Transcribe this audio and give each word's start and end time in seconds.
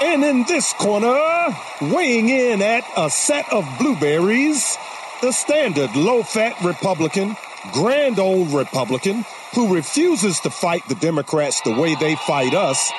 And 0.00 0.22
in 0.22 0.44
this 0.44 0.72
corner, 0.74 1.56
weighing 1.80 2.28
in 2.28 2.62
at 2.62 2.84
a 2.96 3.10
set 3.10 3.52
of 3.52 3.66
blueberries, 3.80 4.78
the 5.22 5.32
standard 5.32 5.96
low 5.96 6.22
fat 6.22 6.54
Republican, 6.62 7.36
grand 7.72 8.20
old 8.20 8.52
Republican, 8.52 9.24
who 9.56 9.74
refuses 9.74 10.38
to 10.40 10.50
fight 10.50 10.86
the 10.88 10.94
Democrats 10.94 11.62
the 11.62 11.72
way 11.72 11.96
they 11.96 12.14
fight 12.14 12.54
us, 12.54 12.92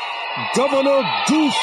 Governor 0.56 1.02
Goofball. 1.28 1.60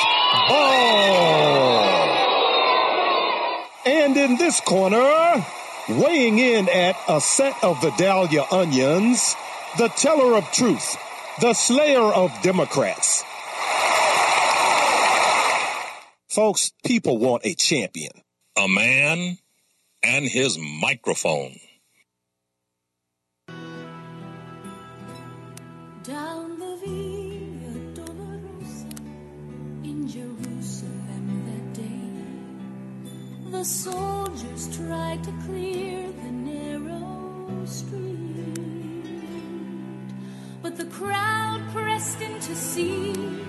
And 3.84 4.16
in 4.16 4.38
this 4.38 4.60
corner, 4.60 5.44
weighing 5.90 6.38
in 6.38 6.70
at 6.70 6.96
a 7.08 7.20
set 7.20 7.62
of 7.62 7.82
Vidalia 7.82 8.46
onions, 8.50 9.36
the 9.76 9.88
teller 9.88 10.38
of 10.38 10.50
truth, 10.50 10.96
the 11.42 11.52
slayer 11.52 12.00
of 12.00 12.32
Democrats. 12.40 13.22
Folks, 16.36 16.70
people 16.84 17.16
want 17.16 17.46
a 17.46 17.54
champion. 17.54 18.12
A 18.58 18.68
man 18.68 19.38
and 20.02 20.26
his 20.26 20.58
microphone. 20.58 21.56
Down 26.02 26.58
the 26.58 26.76
Via 26.84 27.80
Dolorosa 27.94 28.98
in 29.82 30.06
Jerusalem 30.06 31.26
that 31.48 31.72
day, 31.72 33.50
the 33.50 33.64
soldiers 33.64 34.76
tried 34.76 35.24
to 35.24 35.32
clear 35.46 36.12
the 36.12 36.32
narrow 36.32 37.64
street, 37.64 38.60
but 40.60 40.76
the 40.76 40.84
crowd 40.84 41.62
pressed 41.72 42.20
in 42.20 42.38
to 42.40 42.54
see 42.54 43.45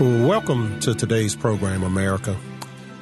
Welcome 0.00 0.78
to 0.80 0.94
today's 0.94 1.34
program, 1.34 1.82
America. 1.82 2.36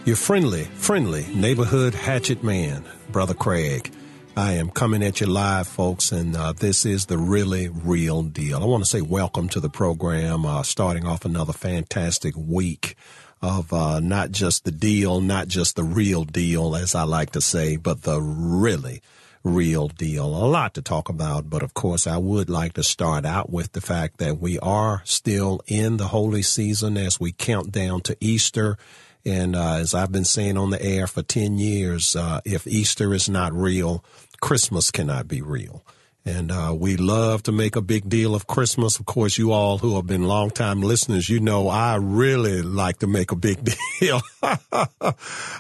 Your 0.07 0.17
friendly, 0.17 0.65
friendly 0.65 1.27
neighborhood 1.35 1.95
hatchet 1.95 2.43
man, 2.43 2.85
Brother 3.11 3.35
Craig. 3.35 3.93
I 4.35 4.53
am 4.53 4.71
coming 4.71 5.03
at 5.03 5.21
you 5.21 5.27
live, 5.27 5.69
folks, 5.69 6.11
and 6.11 6.35
uh, 6.35 6.53
this 6.53 6.87
is 6.87 7.07
the 7.07 7.19
really 7.19 7.69
real 7.69 8.23
deal. 8.23 8.63
I 8.63 8.65
want 8.65 8.83
to 8.83 8.89
say 8.89 9.03
welcome 9.03 9.49
to 9.51 9.61
the 9.61 9.69
program, 9.69 10.47
uh, 10.47 10.63
starting 10.63 11.07
off 11.07 11.25
another 11.25 11.53
fantastic 11.53 12.35
week 12.37 12.97
of 13.43 13.73
uh, 13.73 14.01
not 14.01 14.31
just 14.31 14.65
the 14.65 14.71
deal, 14.71 15.21
not 15.21 15.49
just 15.49 15.77
the 15.77 15.85
real 15.85 16.25
deal, 16.25 16.75
as 16.77 16.95
I 16.95 17.03
like 17.03 17.33
to 17.33 17.41
say, 17.41 17.77
but 17.77 18.03
the 18.03 18.21
really 18.21 19.03
real 19.47 19.89
deal. 19.89 20.27
A 20.27 20.47
lot 20.47 20.75
to 20.75 20.83
talk 20.83 21.09
about, 21.09 21.49
but 21.49 21.63
of 21.63 21.73
course, 21.73 22.07
I 22.07 22.17
would 22.17 22.51
like 22.51 22.73
to 22.75 22.83
start 22.83 23.25
out 23.25 23.49
with 23.49 23.73
the 23.73 23.81
fact 23.81 24.19
that 24.19 24.39
we 24.39 24.59
are 24.59 25.03
still 25.05 25.61
in 25.67 25.97
the 25.97 26.09
holy 26.09 26.43
season 26.43 26.97
as 26.97 27.21
we 27.21 27.33
count 27.33 27.71
down 27.71 28.01
to 28.03 28.17
Easter. 28.21 28.77
And 29.25 29.55
uh, 29.55 29.75
as 29.75 29.95
I've 29.95 30.13
been 30.13 30.25
saying 30.25 30.57
on 30.57 30.71
the 30.71 30.83
air 30.83 31.07
for 31.07 31.23
10 31.23 31.59
years, 31.59 32.17
uh, 32.17 32.41
if 32.45 32.67
Easter 32.67 33.15
is 33.15 33.29
not 33.29 33.53
real, 33.53 34.05
Christmas 34.41 34.91
cannot 34.91 35.29
be 35.29 35.43
real. 35.43 35.85
And 36.25 36.51
uh, 36.51 36.75
we 36.77 36.97
love 36.97 37.45
to 37.45 37.53
make 37.53 37.77
a 37.77 37.81
big 37.81 38.09
deal 38.09 38.35
of 38.35 38.49
Christmas. 38.49 38.99
Of 38.99 39.07
course, 39.07 39.39
you 39.39 39.53
all 39.53 39.79
who 39.79 39.95
have 39.95 40.09
been 40.09 40.25
longtime 40.25 40.83
listeners, 40.83 41.29
you 41.29 41.39
know 41.39 41.69
I 41.69 41.95
really 41.95 42.63
like 42.63 42.99
to 42.99 43.07
make 43.07 43.31
a 43.31 43.37
big 43.37 43.61
deal. 44.01 44.21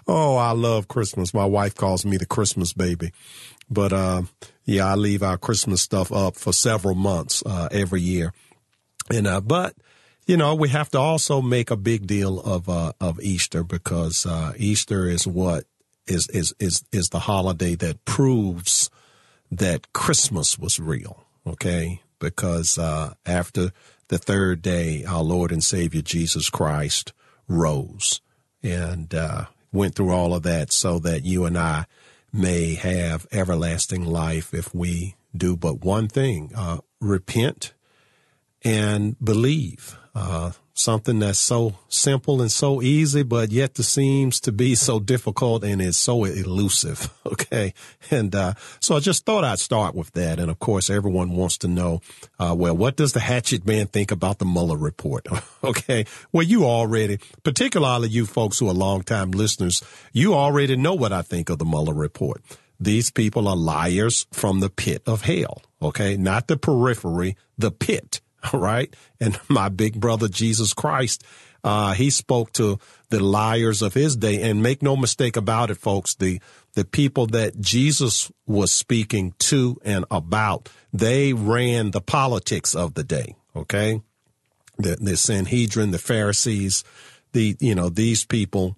oh, 0.09 0.37
I 0.37 0.51
love 0.51 0.89
Christmas. 0.89 1.33
My 1.33 1.45
wife 1.45 1.77
calls 1.77 2.05
me 2.05 2.17
the 2.17 2.27
Christmas 2.27 2.73
baby. 2.73 3.13
But 3.69 3.93
uh, 3.93 4.23
yeah, 4.65 4.87
I 4.87 4.95
leave 4.95 5.23
our 5.23 5.39
Christmas 5.39 5.83
stuff 5.83 6.13
up 6.13 6.37
for 6.37 6.53
several 6.53 6.95
months 6.95 7.43
uh, 7.45 7.69
every 7.71 8.01
year. 8.01 8.33
And 9.11 9.27
uh, 9.27 9.41
but 9.41 9.75
you 10.27 10.37
know, 10.37 10.55
we 10.55 10.69
have 10.71 10.91
to 10.91 10.99
also 10.99 11.41
make 11.41 11.71
a 11.71 11.77
big 11.77 12.07
deal 12.07 12.41
of 12.41 12.69
uh, 12.69 12.93
of 13.01 13.21
Easter 13.21 13.65
because 13.65 14.27
uh, 14.27 14.53
Easter 14.57 15.09
is 15.09 15.27
what 15.27 15.65
is 16.07 16.29
is 16.29 16.55
is 16.59 16.85
is 16.93 17.11
the 17.11 17.21
holiday 17.21 17.75
that 17.77 18.05
proves 18.05 18.91
that 19.51 19.93
Christmas 19.93 20.59
was 20.59 20.79
real. 20.79 21.25
Okay, 21.47 22.03
because 22.19 22.79
uh, 22.79 23.15
after 23.25 23.71
the 24.09 24.19
third 24.19 24.63
day, 24.63 25.05
our 25.05 25.23
Lord 25.23 25.53
and 25.53 25.63
Savior 25.63 26.03
Jesus 26.03 26.51
Christ 26.51 27.13
rose 27.49 28.21
and 28.63 29.15
went 29.73 29.95
through 29.95 30.11
all 30.11 30.35
of 30.35 30.43
that 30.43 30.73
so 30.73 30.99
that 31.01 31.25
you 31.25 31.45
and 31.45 31.57
I 31.57 31.87
may 32.37 32.75
have 32.75 33.27
everlasting 33.33 34.05
life 34.05 34.53
if 34.55 34.75
we 34.75 35.17
do 35.37 35.57
but 35.57 35.85
one 35.85 36.09
thing: 36.09 36.53
uh, 36.55 36.79
repent 37.01 37.73
and 38.63 39.17
believe. 39.23 39.99
Uh, 40.19 40.51
something 40.73 41.19
that's 41.19 41.39
so 41.39 41.75
simple 41.91 42.41
and 42.41 42.51
so 42.51 42.81
easy, 42.81 43.23
but 43.23 43.51
yet 43.51 43.77
seems 43.77 44.41
to 44.41 44.51
be 44.51 44.75
so 44.75 44.99
difficult 44.99 45.63
and 45.63 45.83
is 45.83 45.99
so 45.99 46.25
elusive. 46.25 47.11
Okay. 47.27 47.75
And, 48.11 48.35
uh, 48.35 48.55
so 48.81 48.97
I 48.97 49.01
just 49.01 49.27
thought 49.27 49.45
I'd 49.45 49.59
start 49.59 49.95
with 49.95 50.13
that. 50.13 50.39
And 50.39 50.51
of 50.51 50.59
course, 50.59 50.89
everyone 50.89 51.33
wants 51.33 51.59
to 51.59 51.69
know, 51.69 52.01
uh, 52.39 52.55
well, 52.57 52.77
what 52.77 52.97
does 52.97 53.13
the 53.13 53.21
hatchet 53.21 53.67
man 53.67 53.89
think 53.89 54.11
about 54.11 54.39
the 54.39 54.45
Mueller 54.45 54.77
report? 54.77 55.27
okay. 55.65 56.07
Well, 56.33 56.45
you 56.45 56.65
already, 56.65 57.19
particularly 57.43 58.09
you 58.09 58.27
folks 58.27 58.59
who 58.59 58.69
are 58.69 58.75
longtime 58.75 59.33
listeners, 59.33 59.83
you 60.13 60.35
already 60.35 60.77
know 60.77 60.95
what 60.95 61.13
I 61.13 61.23
think 61.23 61.51
of 61.51 61.59
the 61.59 61.65
Mueller 61.65 61.95
report. 61.95 62.43
These 62.81 63.11
people 63.11 63.49
are 63.49 63.57
liars 63.57 64.27
from 64.33 64.61
the 64.61 64.71
pit 64.71 65.03
of 65.07 65.23
hell. 65.23 65.63
Okay. 65.83 66.17
Not 66.17 66.47
the 66.47 66.57
periphery, 66.57 67.37
the 67.59 67.71
pit. 67.71 68.21
right? 68.53 68.95
And 69.21 69.39
my 69.49 69.69
big 69.69 70.01
brother, 70.01 70.29
Jesus 70.29 70.73
Christ, 70.73 71.25
uh, 71.65 71.95
he 71.95 72.11
spoke 72.11 72.53
to 72.53 72.79
the 73.09 73.21
liars 73.21 73.83
of 73.83 73.95
his 73.95 74.17
day. 74.17 74.43
And 74.43 74.63
make 74.63 74.83
no 74.83 74.97
mistake 74.97 75.37
about 75.37 75.71
it, 75.71 75.77
folks, 75.77 76.15
the, 76.15 76.41
the 76.75 76.85
people 76.85 77.27
that 77.29 77.61
Jesus 77.61 78.31
was 78.47 78.73
speaking 78.73 79.35
to 79.41 79.79
and 79.85 80.05
about, 80.11 80.69
they 80.93 81.33
ran 81.33 81.91
the 81.91 82.01
politics 82.01 82.75
of 82.75 82.95
the 82.95 83.05
day. 83.05 83.35
Okay. 83.55 84.01
The, 84.79 84.97
the 85.01 85.17
Sanhedrin, 85.17 85.91
the 85.91 85.99
Pharisees, 85.99 86.85
the, 87.33 87.57
you 87.61 87.75
know, 87.75 87.89
these 87.89 88.25
people, 88.25 88.77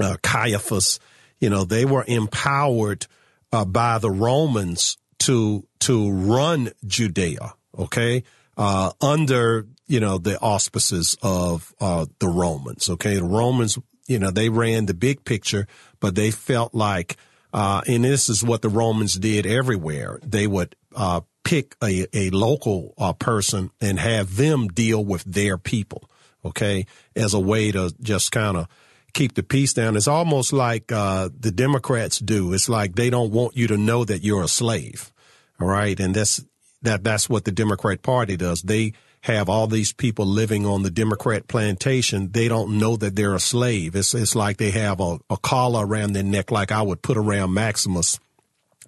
uh, 0.00 0.16
Caiaphas, 0.22 0.98
you 1.40 1.50
know, 1.50 1.64
they 1.64 1.84
were 1.84 2.04
empowered, 2.06 3.06
uh, 3.52 3.64
by 3.64 3.98
the 3.98 4.10
Romans 4.10 4.96
to, 5.18 5.66
to 5.80 6.10
run 6.10 6.70
Judea. 6.86 7.54
Okay 7.78 8.22
uh, 8.56 8.92
under 9.00 9.66
you 9.86 10.00
know 10.00 10.18
the 10.18 10.38
auspices 10.40 11.16
of 11.22 11.72
uh, 11.80 12.06
the 12.18 12.28
Romans. 12.28 12.90
Okay, 12.90 13.14
the 13.14 13.24
Romans, 13.24 13.78
you 14.06 14.18
know, 14.18 14.30
they 14.30 14.48
ran 14.48 14.86
the 14.86 14.94
big 14.94 15.24
picture, 15.24 15.66
but 16.00 16.14
they 16.14 16.30
felt 16.30 16.74
like, 16.74 17.16
uh, 17.52 17.82
and 17.86 18.04
this 18.04 18.28
is 18.28 18.42
what 18.42 18.62
the 18.62 18.68
Romans 18.68 19.14
did 19.14 19.46
everywhere. 19.46 20.18
They 20.22 20.46
would 20.46 20.74
uh, 20.94 21.20
pick 21.44 21.76
a 21.82 22.06
a 22.12 22.30
local 22.30 22.94
uh, 22.98 23.12
person 23.12 23.70
and 23.80 23.98
have 23.98 24.36
them 24.36 24.68
deal 24.68 25.04
with 25.04 25.24
their 25.24 25.58
people. 25.58 26.08
Okay, 26.44 26.86
as 27.14 27.34
a 27.34 27.40
way 27.40 27.72
to 27.72 27.94
just 28.00 28.30
kind 28.30 28.56
of 28.56 28.68
keep 29.12 29.34
the 29.34 29.42
peace 29.42 29.72
down. 29.72 29.96
It's 29.96 30.06
almost 30.06 30.52
like 30.52 30.92
uh, 30.92 31.30
the 31.36 31.50
Democrats 31.50 32.18
do. 32.18 32.52
It's 32.52 32.68
like 32.68 32.94
they 32.94 33.10
don't 33.10 33.32
want 33.32 33.56
you 33.56 33.66
to 33.68 33.76
know 33.76 34.04
that 34.04 34.22
you're 34.22 34.44
a 34.44 34.48
slave. 34.48 35.12
All 35.58 35.66
right, 35.66 35.98
and 35.98 36.14
that's 36.14 36.44
that 36.86 37.04
that's 37.04 37.28
what 37.28 37.44
the 37.44 37.52
Democrat 37.52 38.02
Party 38.02 38.36
does. 38.36 38.62
They 38.62 38.92
have 39.22 39.48
all 39.48 39.66
these 39.66 39.92
people 39.92 40.24
living 40.24 40.64
on 40.64 40.82
the 40.82 40.90
Democrat 40.90 41.48
plantation. 41.48 42.30
They 42.30 42.48
don't 42.48 42.78
know 42.78 42.96
that 42.96 43.16
they're 43.16 43.34
a 43.34 43.40
slave. 43.40 43.96
It's 43.96 44.14
it's 44.14 44.36
like 44.36 44.56
they 44.56 44.70
have 44.70 45.00
a, 45.00 45.18
a 45.28 45.36
collar 45.36 45.86
around 45.86 46.12
their 46.12 46.22
neck, 46.22 46.50
like 46.50 46.70
I 46.70 46.82
would 46.82 47.02
put 47.02 47.16
around 47.16 47.52
Maximus. 47.52 48.20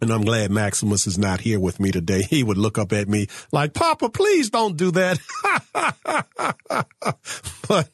And 0.00 0.12
I'm 0.12 0.22
glad 0.22 0.50
Maximus 0.50 1.06
is 1.06 1.18
not 1.18 1.40
here 1.40 1.58
with 1.58 1.80
me 1.80 1.90
today. 1.90 2.22
He 2.22 2.42
would 2.42 2.58
look 2.58 2.78
up 2.78 2.92
at 2.92 3.08
me 3.08 3.26
like, 3.52 3.74
Papa, 3.74 4.10
please 4.10 4.50
don't 4.50 4.76
do 4.76 4.90
that. 4.92 5.18
but 7.68 7.88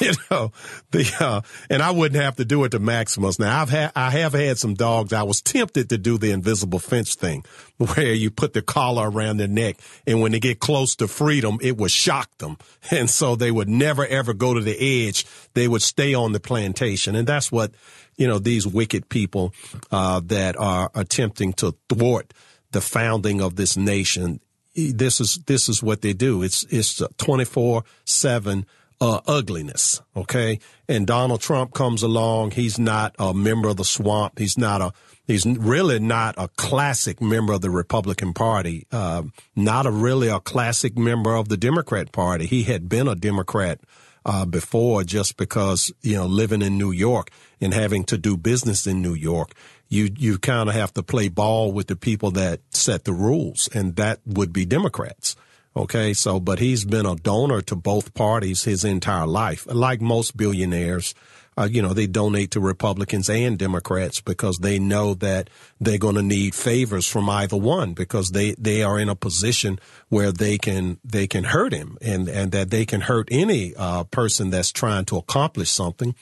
you 0.00 0.12
know, 0.30 0.52
the, 0.90 1.12
uh, 1.20 1.40
and 1.68 1.82
I 1.82 1.90
wouldn't 1.90 2.20
have 2.20 2.36
to 2.36 2.44
do 2.44 2.64
it 2.64 2.70
to 2.70 2.78
Maximus. 2.78 3.38
Now 3.38 3.60
I've 3.60 3.70
had, 3.70 3.92
I 3.94 4.10
have 4.10 4.32
had 4.32 4.58
some 4.58 4.74
dogs. 4.74 5.12
I 5.12 5.22
was 5.22 5.42
tempted 5.42 5.90
to 5.90 5.98
do 5.98 6.18
the 6.18 6.30
invisible 6.30 6.78
fence 6.78 7.14
thing 7.14 7.44
where 7.76 8.12
you 8.12 8.30
put 8.30 8.52
the 8.52 8.62
collar 8.62 9.10
around 9.10 9.36
their 9.38 9.48
neck 9.48 9.76
and 10.06 10.20
when 10.20 10.32
they 10.32 10.40
get 10.40 10.60
close 10.60 10.96
to 10.96 11.08
freedom, 11.08 11.58
it 11.60 11.76
would 11.76 11.90
shock 11.90 12.30
them. 12.38 12.56
And 12.90 13.10
so 13.10 13.36
they 13.36 13.50
would 13.50 13.68
never 13.68 14.06
ever 14.06 14.32
go 14.32 14.54
to 14.54 14.60
the 14.60 15.06
edge. 15.06 15.26
They 15.54 15.68
would 15.68 15.82
stay 15.82 16.14
on 16.14 16.32
the 16.32 16.40
plantation. 16.40 17.14
And 17.14 17.26
that's 17.26 17.52
what, 17.52 17.72
you 18.20 18.28
know, 18.28 18.38
these 18.38 18.66
wicked 18.66 19.08
people, 19.08 19.54
uh, 19.90 20.20
that 20.26 20.54
are 20.58 20.90
attempting 20.94 21.54
to 21.54 21.74
thwart 21.88 22.34
the 22.70 22.82
founding 22.82 23.40
of 23.40 23.56
this 23.56 23.78
nation. 23.78 24.40
This 24.74 25.20
is, 25.20 25.40
this 25.46 25.70
is 25.70 25.82
what 25.82 26.02
they 26.02 26.12
do. 26.12 26.42
It's, 26.42 26.64
it's 26.64 27.02
24 27.16 27.82
seven 28.04 28.66
uh, 29.00 29.20
ugliness. 29.26 30.02
Okay. 30.14 30.58
And 30.86 31.06
Donald 31.06 31.40
Trump 31.40 31.72
comes 31.72 32.02
along. 32.02 32.50
He's 32.50 32.78
not 32.78 33.16
a 33.18 33.32
member 33.32 33.70
of 33.70 33.78
the 33.78 33.84
swamp. 33.84 34.38
He's 34.38 34.58
not 34.58 34.82
a, 34.82 34.92
he's 35.26 35.46
really 35.46 35.98
not 35.98 36.34
a 36.36 36.48
classic 36.48 37.22
member 37.22 37.54
of 37.54 37.62
the 37.62 37.70
Republican 37.70 38.34
Party. 38.34 38.86
Uh, 38.92 39.22
not 39.56 39.86
a 39.86 39.90
really 39.90 40.28
a 40.28 40.40
classic 40.40 40.98
member 40.98 41.34
of 41.34 41.48
the 41.48 41.56
Democrat 41.56 42.12
Party. 42.12 42.44
He 42.44 42.64
had 42.64 42.86
been 42.86 43.08
a 43.08 43.14
Democrat 43.14 43.80
uh, 44.24 44.44
before 44.44 45.04
just 45.04 45.36
because, 45.36 45.92
you 46.02 46.16
know, 46.16 46.26
living 46.26 46.62
in 46.62 46.78
New 46.78 46.92
York 46.92 47.30
and 47.60 47.72
having 47.72 48.04
to 48.04 48.18
do 48.18 48.36
business 48.36 48.86
in 48.86 49.00
New 49.02 49.14
York, 49.14 49.52
you, 49.88 50.10
you 50.16 50.38
kind 50.38 50.68
of 50.68 50.74
have 50.74 50.92
to 50.94 51.02
play 51.02 51.28
ball 51.28 51.72
with 51.72 51.88
the 51.88 51.96
people 51.96 52.30
that 52.32 52.60
set 52.70 53.04
the 53.04 53.12
rules. 53.12 53.68
And 53.74 53.96
that 53.96 54.20
would 54.26 54.52
be 54.52 54.64
Democrats. 54.64 55.36
Okay. 55.76 56.14
So, 56.14 56.40
but 56.40 56.58
he's 56.58 56.84
been 56.84 57.06
a 57.06 57.16
donor 57.16 57.60
to 57.62 57.76
both 57.76 58.14
parties 58.14 58.64
his 58.64 58.84
entire 58.84 59.26
life. 59.26 59.66
Like 59.70 60.00
most 60.00 60.36
billionaires, 60.36 61.14
uh, 61.60 61.68
you 61.70 61.82
know, 61.82 61.92
they 61.92 62.06
donate 62.06 62.52
to 62.52 62.60
Republicans 62.60 63.28
and 63.28 63.58
Democrats 63.58 64.20
because 64.20 64.58
they 64.58 64.78
know 64.78 65.12
that 65.14 65.50
they're 65.78 65.98
going 65.98 66.14
to 66.14 66.22
need 66.22 66.54
favors 66.54 67.06
from 67.06 67.28
either 67.28 67.56
one 67.56 67.92
because 67.92 68.30
they, 68.30 68.54
they 68.58 68.82
are 68.82 68.98
in 68.98 69.10
a 69.10 69.14
position 69.14 69.78
where 70.08 70.32
they 70.32 70.56
can, 70.56 70.98
they 71.04 71.26
can 71.26 71.44
hurt 71.44 71.74
him 71.74 71.98
and, 72.00 72.28
and 72.28 72.52
that 72.52 72.70
they 72.70 72.86
can 72.86 73.02
hurt 73.02 73.28
any, 73.30 73.74
uh, 73.76 74.04
person 74.04 74.48
that's 74.48 74.72
trying 74.72 75.04
to 75.04 75.18
accomplish 75.18 75.70
something. 75.70 76.14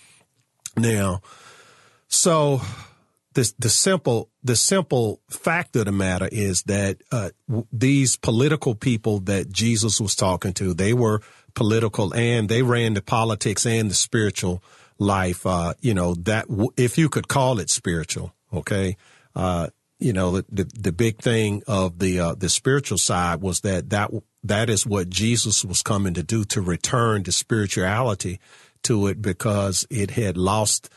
Now, 0.76 1.20
so 2.08 2.60
the, 3.34 3.52
the 3.58 3.68
simple 3.68 4.30
the 4.42 4.56
simple 4.56 5.20
fact 5.28 5.76
of 5.76 5.84
the 5.84 5.92
matter 5.92 6.28
is 6.32 6.62
that 6.64 6.96
uh, 7.12 7.30
w- 7.46 7.66
these 7.70 8.16
political 8.16 8.74
people 8.74 9.20
that 9.20 9.52
Jesus 9.52 10.00
was 10.00 10.14
talking 10.14 10.54
to, 10.54 10.72
they 10.72 10.94
were 10.94 11.20
political 11.54 12.14
and 12.14 12.48
they 12.48 12.62
ran 12.62 12.94
the 12.94 13.02
politics 13.02 13.66
and 13.66 13.90
the 13.90 13.94
spiritual 13.94 14.62
life. 14.98 15.46
Uh, 15.46 15.74
you 15.80 15.94
know 15.94 16.14
that 16.14 16.48
w- 16.48 16.70
if 16.76 16.98
you 16.98 17.08
could 17.08 17.28
call 17.28 17.58
it 17.58 17.70
spiritual, 17.70 18.34
okay. 18.52 18.96
Uh, 19.34 19.68
you 19.98 20.12
know 20.12 20.32
the, 20.32 20.44
the, 20.50 20.70
the 20.78 20.92
big 20.92 21.18
thing 21.18 21.62
of 21.66 21.98
the 21.98 22.20
uh, 22.20 22.34
the 22.34 22.48
spiritual 22.48 22.98
side 22.98 23.40
was 23.40 23.60
that 23.60 23.90
that 23.90 24.10
that 24.44 24.70
is 24.70 24.86
what 24.86 25.10
Jesus 25.10 25.64
was 25.64 25.82
coming 25.82 26.14
to 26.14 26.22
do 26.22 26.44
to 26.44 26.60
return 26.60 27.22
the 27.24 27.32
spirituality 27.32 28.38
to 28.84 29.08
it 29.08 29.20
because 29.20 29.86
it 29.90 30.12
had 30.12 30.36
lost 30.36 30.88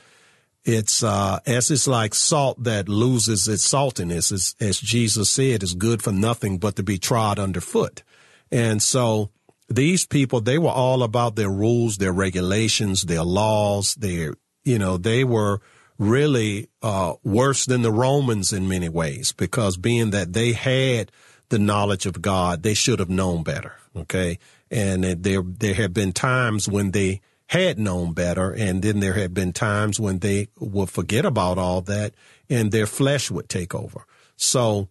it's 0.64 1.02
uh, 1.04 1.40
as 1.48 1.72
it's 1.72 1.88
like 1.88 2.14
salt 2.14 2.64
that 2.64 2.88
loses 2.88 3.48
its 3.48 3.68
saltiness, 3.68 4.32
as, 4.32 4.56
as 4.60 4.80
Jesus 4.80 5.30
said, 5.30 5.64
is 5.64 5.74
good 5.74 6.04
for 6.04 6.12
nothing 6.12 6.60
but 6.60 6.76
to 6.76 6.84
be 6.84 7.00
trod 7.00 7.40
underfoot. 7.40 8.04
And 8.52 8.82
so 8.82 9.32
these 9.72 10.06
people, 10.06 10.42
they 10.42 10.58
were 10.58 10.70
all 10.70 11.04
about 11.04 11.36
their 11.36 11.50
rules, 11.50 11.98
their 11.98 12.14
regulations, 12.14 13.04
their 13.04 13.24
laws, 13.24 13.96
their, 13.96 14.36
you 14.64 14.78
know, 14.78 14.98
they 14.98 15.24
were 15.24 15.62
really 15.98 16.70
uh, 16.82 17.14
worse 17.24 17.66
than 17.66 17.82
the 17.82 17.92
Romans 17.92 18.52
in 18.52 18.68
many 18.68 18.90
ways 18.90 19.32
because 19.34 19.78
being 19.78 20.12
that 20.12 20.34
they 20.34 20.54
had 20.54 21.12
the 21.50 21.60
knowledge 21.60 22.06
of 22.06 22.22
God, 22.22 22.64
they 22.64 22.74
should 22.74 23.00
have 23.00 23.10
known 23.10 23.44
better. 23.44 23.76
Okay. 23.96 24.40
And 24.70 25.04
there, 25.04 25.44
there 25.44 25.74
have 25.74 25.94
been 25.94 26.14
times 26.14 26.68
when 26.68 26.92
they 26.92 27.22
had 27.48 27.78
known 27.78 28.14
better. 28.14 28.52
And 28.52 28.82
then 28.82 29.02
there 29.02 29.14
had 29.14 29.34
been 29.34 29.52
times 29.52 30.00
when 30.00 30.20
they 30.20 30.48
would 30.58 30.90
forget 30.90 31.26
about 31.26 31.58
all 31.58 31.82
that 31.82 32.14
and 32.50 32.72
their 32.72 32.88
flesh 32.88 33.30
would 33.30 33.50
take 33.50 33.76
over. 33.76 34.06
So 34.38 34.88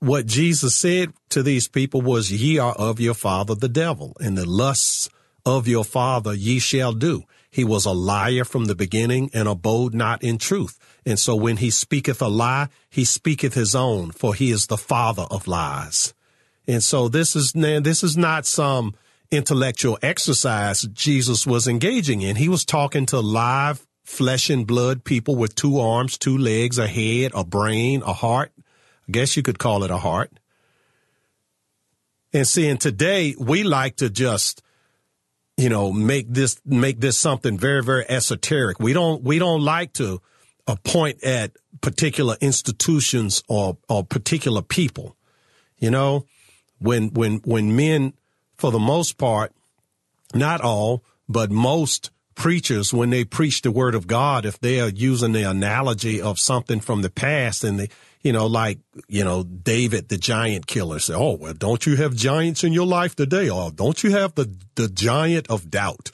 what 0.00 0.26
Jesus 0.26 0.74
said 0.74 1.12
to 1.30 1.42
these 1.42 1.68
people 1.68 2.02
was, 2.02 2.32
ye 2.32 2.58
are 2.58 2.74
of 2.74 3.00
your 3.00 3.14
father, 3.14 3.54
the 3.54 3.68
devil, 3.68 4.16
and 4.20 4.36
the 4.36 4.48
lusts 4.48 5.08
of 5.46 5.68
your 5.68 5.84
father 5.84 6.34
ye 6.34 6.58
shall 6.58 6.92
do. 6.92 7.22
He 7.50 7.64
was 7.64 7.86
a 7.86 7.92
liar 7.92 8.44
from 8.44 8.66
the 8.66 8.74
beginning 8.74 9.30
and 9.32 9.48
abode 9.48 9.94
not 9.94 10.22
in 10.22 10.38
truth. 10.38 10.78
And 11.06 11.18
so 11.18 11.34
when 11.36 11.58
he 11.58 11.70
speaketh 11.70 12.20
a 12.20 12.28
lie, 12.28 12.68
he 12.90 13.04
speaketh 13.04 13.54
his 13.54 13.74
own, 13.74 14.10
for 14.10 14.34
he 14.34 14.50
is 14.50 14.66
the 14.66 14.76
father 14.76 15.26
of 15.30 15.46
lies. 15.46 16.14
And 16.66 16.82
so 16.82 17.08
this 17.08 17.34
is, 17.34 17.52
this 17.52 18.02
is 18.02 18.16
not 18.16 18.46
some, 18.46 18.94
intellectual 19.30 19.98
exercise 20.02 20.82
Jesus 20.82 21.46
was 21.46 21.68
engaging 21.68 22.20
in. 22.20 22.36
He 22.36 22.48
was 22.48 22.64
talking 22.64 23.06
to 23.06 23.20
live 23.20 23.86
flesh 24.04 24.50
and 24.50 24.66
blood 24.66 25.04
people 25.04 25.36
with 25.36 25.54
two 25.54 25.78
arms, 25.78 26.18
two 26.18 26.36
legs, 26.36 26.78
a 26.78 26.88
head, 26.88 27.30
a 27.34 27.44
brain, 27.44 28.02
a 28.04 28.12
heart. 28.12 28.50
Guess 29.10 29.36
you 29.36 29.42
could 29.42 29.58
call 29.58 29.84
it 29.84 29.90
a 29.90 29.98
heart. 29.98 30.30
And 32.32 32.46
seeing 32.46 32.78
today, 32.78 33.34
we 33.38 33.64
like 33.64 33.96
to 33.96 34.08
just, 34.08 34.62
you 35.56 35.68
know, 35.68 35.92
make 35.92 36.32
this, 36.32 36.60
make 36.64 37.00
this 37.00 37.18
something 37.18 37.58
very, 37.58 37.82
very 37.82 38.08
esoteric. 38.08 38.78
We 38.78 38.92
don't, 38.92 39.22
we 39.22 39.38
don't 39.38 39.62
like 39.62 39.92
to 39.94 40.20
point 40.76 41.22
at 41.24 41.52
particular 41.80 42.36
institutions 42.40 43.42
or, 43.48 43.78
or 43.88 44.04
particular 44.04 44.62
people. 44.62 45.16
You 45.78 45.90
know, 45.90 46.26
when, 46.78 47.12
when, 47.14 47.36
when 47.38 47.74
men 47.74 48.14
for 48.56 48.70
the 48.70 48.78
most 48.78 49.18
part, 49.18 49.52
not 50.34 50.60
all, 50.60 51.02
but 51.28 51.50
most 51.50 52.10
preachers, 52.34 52.92
when 52.92 53.10
they 53.10 53.24
preach 53.24 53.62
the 53.62 53.70
word 53.70 53.94
of 53.94 54.06
God, 54.06 54.44
if 54.44 54.60
they 54.60 54.80
are 54.80 54.88
using 54.88 55.32
the 55.32 55.48
analogy 55.48 56.20
of 56.20 56.38
something 56.38 56.80
from 56.80 57.02
the 57.02 57.10
past 57.10 57.64
and 57.64 57.80
the, 57.80 57.88
you 58.22 58.32
know, 58.32 58.46
like, 58.46 58.78
you 59.08 59.24
know, 59.24 59.42
David, 59.42 60.08
the 60.08 60.18
giant 60.18 60.66
killer 60.66 60.98
said, 60.98 61.16
Oh, 61.16 61.36
well, 61.36 61.54
don't 61.54 61.86
you 61.86 61.96
have 61.96 62.14
giants 62.14 62.64
in 62.64 62.72
your 62.72 62.86
life 62.86 63.16
today? 63.16 63.48
Or 63.48 63.70
don't 63.70 64.02
you 64.02 64.10
have 64.10 64.34
the, 64.34 64.54
the 64.74 64.88
giant 64.88 65.48
of 65.48 65.70
doubt? 65.70 66.10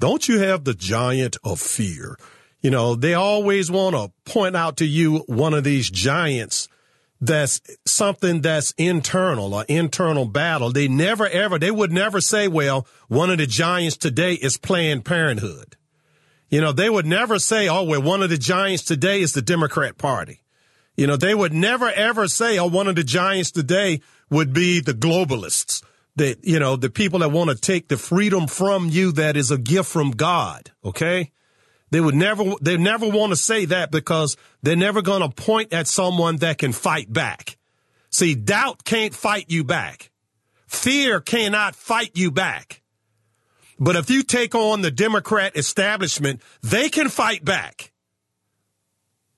Don't 0.00 0.28
you 0.28 0.40
have 0.40 0.64
the 0.64 0.74
giant 0.74 1.36
of 1.44 1.60
fear? 1.60 2.16
You 2.60 2.70
know, 2.70 2.94
they 2.94 3.14
always 3.14 3.70
want 3.70 3.94
to 3.94 4.10
point 4.30 4.56
out 4.56 4.78
to 4.78 4.86
you 4.86 5.18
one 5.26 5.54
of 5.54 5.64
these 5.64 5.90
giants 5.90 6.68
that's 7.20 7.60
something 7.86 8.40
that's 8.40 8.72
internal, 8.72 9.58
an 9.58 9.66
internal 9.68 10.24
battle. 10.24 10.72
They 10.72 10.88
never 10.88 11.26
ever, 11.26 11.58
they 11.58 11.70
would 11.70 11.92
never 11.92 12.20
say, 12.20 12.48
well, 12.48 12.86
one 13.08 13.30
of 13.30 13.38
the 13.38 13.46
giants 13.46 13.96
today 13.96 14.34
is 14.34 14.56
Planned 14.56 15.04
Parenthood. 15.04 15.76
You 16.48 16.60
know, 16.60 16.72
they 16.72 16.90
would 16.90 17.06
never 17.06 17.38
say, 17.38 17.68
oh, 17.68 17.84
well, 17.84 18.02
one 18.02 18.22
of 18.22 18.30
the 18.30 18.38
giants 18.38 18.82
today 18.82 19.20
is 19.20 19.32
the 19.32 19.42
Democrat 19.42 19.96
Party. 19.98 20.43
You 20.96 21.06
know, 21.06 21.16
they 21.16 21.34
would 21.34 21.52
never 21.52 21.90
ever 21.90 22.28
say, 22.28 22.58
oh, 22.58 22.66
one 22.66 22.86
of 22.86 22.96
the 22.96 23.04
giants 23.04 23.50
today 23.50 24.00
would 24.30 24.52
be 24.52 24.80
the 24.80 24.94
globalists. 24.94 25.82
That, 26.16 26.44
you 26.44 26.60
know, 26.60 26.76
the 26.76 26.90
people 26.90 27.18
that 27.20 27.32
want 27.32 27.50
to 27.50 27.56
take 27.56 27.88
the 27.88 27.96
freedom 27.96 28.46
from 28.46 28.88
you 28.88 29.10
that 29.12 29.36
is 29.36 29.50
a 29.50 29.58
gift 29.58 29.90
from 29.90 30.12
God. 30.12 30.70
Okay. 30.84 31.32
They 31.90 32.00
would 32.00 32.14
never, 32.14 32.44
they 32.60 32.76
never 32.76 33.08
want 33.08 33.32
to 33.32 33.36
say 33.36 33.64
that 33.66 33.90
because 33.90 34.36
they're 34.62 34.76
never 34.76 35.02
going 35.02 35.22
to 35.22 35.28
point 35.28 35.72
at 35.72 35.88
someone 35.88 36.36
that 36.36 36.58
can 36.58 36.72
fight 36.72 37.12
back. 37.12 37.56
See, 38.10 38.36
doubt 38.36 38.84
can't 38.84 39.12
fight 39.12 39.46
you 39.48 39.64
back. 39.64 40.12
Fear 40.68 41.20
cannot 41.20 41.74
fight 41.74 42.12
you 42.14 42.30
back. 42.30 42.80
But 43.78 43.96
if 43.96 44.08
you 44.08 44.22
take 44.22 44.54
on 44.54 44.82
the 44.82 44.90
Democrat 44.90 45.56
establishment, 45.56 46.40
they 46.62 46.88
can 46.88 47.08
fight 47.08 47.44
back. 47.44 47.92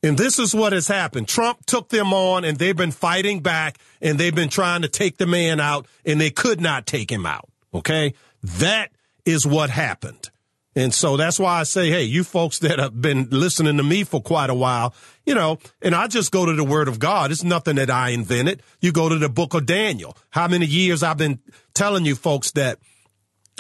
And 0.03 0.17
this 0.17 0.39
is 0.39 0.55
what 0.55 0.73
has 0.73 0.89
happened. 0.89 1.29
Trump 1.29 1.65
took 1.67 1.89
them 1.89 2.13
on 2.13 2.45
and 2.45 2.59
they've 2.59 2.77
been 2.77 2.93
fighting 2.93 3.41
back 3.41 3.79
and 4.01 4.19
they've 4.19 4.35
been 4.35 4.49
trying 4.49 4.83
to 4.83 4.89
take 4.89 5.17
the 5.17 5.27
man 5.27 5.59
out 5.59 5.87
and 6.05 6.21
they 6.21 6.31
could 6.31 6.61
not 6.61 6.87
take 6.87 7.11
him 7.11 7.27
out. 7.27 7.49
Okay. 7.75 8.15
That 8.43 8.91
is 9.25 9.47
what 9.47 9.71
happened. 9.71 10.31
And 10.77 10.93
so 10.93 11.17
that's 11.17 11.41
why 11.41 11.59
I 11.59 11.63
say, 11.63 11.89
hey, 11.89 12.03
you 12.03 12.23
folks 12.23 12.59
that 12.59 12.79
have 12.79 13.01
been 13.01 13.29
listening 13.31 13.79
to 13.79 13.83
me 13.83 14.05
for 14.05 14.21
quite 14.21 14.51
a 14.51 14.55
while, 14.55 14.95
you 15.25 15.35
know, 15.35 15.59
and 15.81 15.95
I 15.95 16.07
just 16.07 16.31
go 16.31 16.45
to 16.45 16.53
the 16.53 16.63
word 16.63 16.87
of 16.87 16.99
God. 16.99 17.33
It's 17.33 17.43
nothing 17.43 17.77
that 17.77 17.91
I 17.91 18.11
invented. 18.11 18.63
You 18.83 18.93
go 18.93 19.09
to 19.09 19.17
the 19.17 19.31
book 19.31 19.55
of 19.55 19.65
Daniel. 19.65 20.17
How 20.29 20.47
many 20.49 20.67
years 20.67 21.03
I've 21.03 21.17
been 21.17 21.41
telling 21.75 22.05
you 22.05 22.15
folks 22.15 22.53
that, 22.53 22.79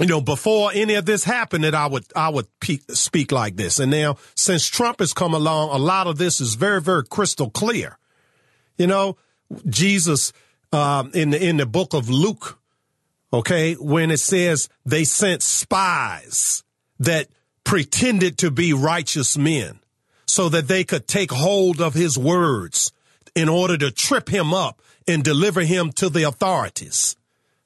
you 0.00 0.06
know, 0.06 0.20
before 0.20 0.70
any 0.74 0.94
of 0.94 1.06
this 1.06 1.24
happened 1.24 1.64
that 1.64 1.74
I 1.74 1.86
would, 1.86 2.04
I 2.14 2.28
would 2.28 2.46
pe- 2.60 2.78
speak 2.88 3.32
like 3.32 3.56
this. 3.56 3.78
And 3.78 3.90
now 3.90 4.16
since 4.34 4.66
Trump 4.66 5.00
has 5.00 5.12
come 5.12 5.34
along, 5.34 5.70
a 5.70 5.78
lot 5.78 6.06
of 6.06 6.18
this 6.18 6.40
is 6.40 6.54
very, 6.54 6.80
very 6.80 7.04
crystal 7.04 7.50
clear. 7.50 7.98
You 8.76 8.86
know, 8.86 9.16
Jesus, 9.68 10.32
um, 10.72 11.10
in 11.14 11.30
the, 11.30 11.42
in 11.42 11.56
the 11.56 11.66
book 11.66 11.94
of 11.94 12.10
Luke, 12.10 12.58
okay, 13.32 13.74
when 13.74 14.10
it 14.10 14.20
says 14.20 14.68
they 14.84 15.04
sent 15.04 15.42
spies, 15.42 16.62
that 16.98 17.28
pretended 17.64 18.38
to 18.38 18.50
be 18.50 18.72
righteous 18.72 19.36
men 19.36 19.80
so 20.26 20.48
that 20.48 20.68
they 20.68 20.84
could 20.84 21.06
take 21.06 21.30
hold 21.30 21.80
of 21.80 21.94
his 21.94 22.16
words 22.18 22.92
in 23.34 23.48
order 23.48 23.76
to 23.76 23.90
trip 23.90 24.28
him 24.28 24.54
up 24.54 24.80
and 25.06 25.22
deliver 25.22 25.62
him 25.62 25.92
to 25.92 26.08
the 26.08 26.22
authorities. 26.22 27.16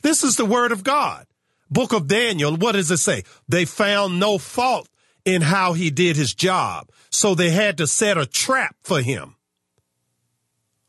This 0.03 0.25
is 0.25 0.37
the 0.37 0.45
word 0.45 0.73
of 0.73 0.85
God. 0.85 1.27
Book 1.71 1.93
of 1.93 2.09
Daniel, 2.09 2.57
what 2.57 2.73
does 2.73 2.91
it 2.91 2.99
say? 2.99 3.23
They 3.49 3.65
found 3.65 4.19
no 4.19 4.39
fault 4.39 4.89
in 5.25 5.43
how 5.43 5.73
he 5.75 5.91
did 5.91 6.17
his 6.17 6.35
job. 6.35 6.91
So 7.11 7.35
they 7.35 7.50
had 7.50 7.79
to 7.79 7.87
set 7.87 8.19
a 8.19 8.27
trap 8.27 8.77
for 8.83 9.00
him. 9.00 9.37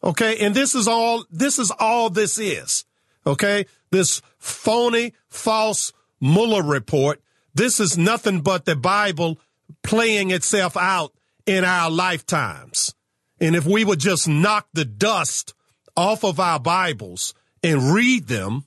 Okay. 0.03 0.37
And 0.39 0.55
this 0.55 0.73
is 0.73 0.87
all, 0.87 1.25
this 1.29 1.59
is 1.59 1.71
all 1.79 2.09
this 2.09 2.37
is. 2.37 2.85
Okay. 3.25 3.65
This 3.91 4.21
phony, 4.37 5.13
false 5.27 5.93
Mueller 6.19 6.63
report. 6.63 7.21
This 7.53 7.79
is 7.79 7.97
nothing 7.97 8.41
but 8.41 8.65
the 8.65 8.75
Bible 8.75 9.39
playing 9.83 10.31
itself 10.31 10.77
out 10.77 11.13
in 11.45 11.63
our 11.63 11.91
lifetimes. 11.91 12.95
And 13.39 13.55
if 13.55 13.65
we 13.65 13.83
would 13.83 13.99
just 13.99 14.27
knock 14.27 14.67
the 14.73 14.85
dust 14.85 15.53
off 15.97 16.23
of 16.23 16.39
our 16.39 16.59
Bibles 16.59 17.33
and 17.63 17.93
read 17.93 18.27
them, 18.27 18.65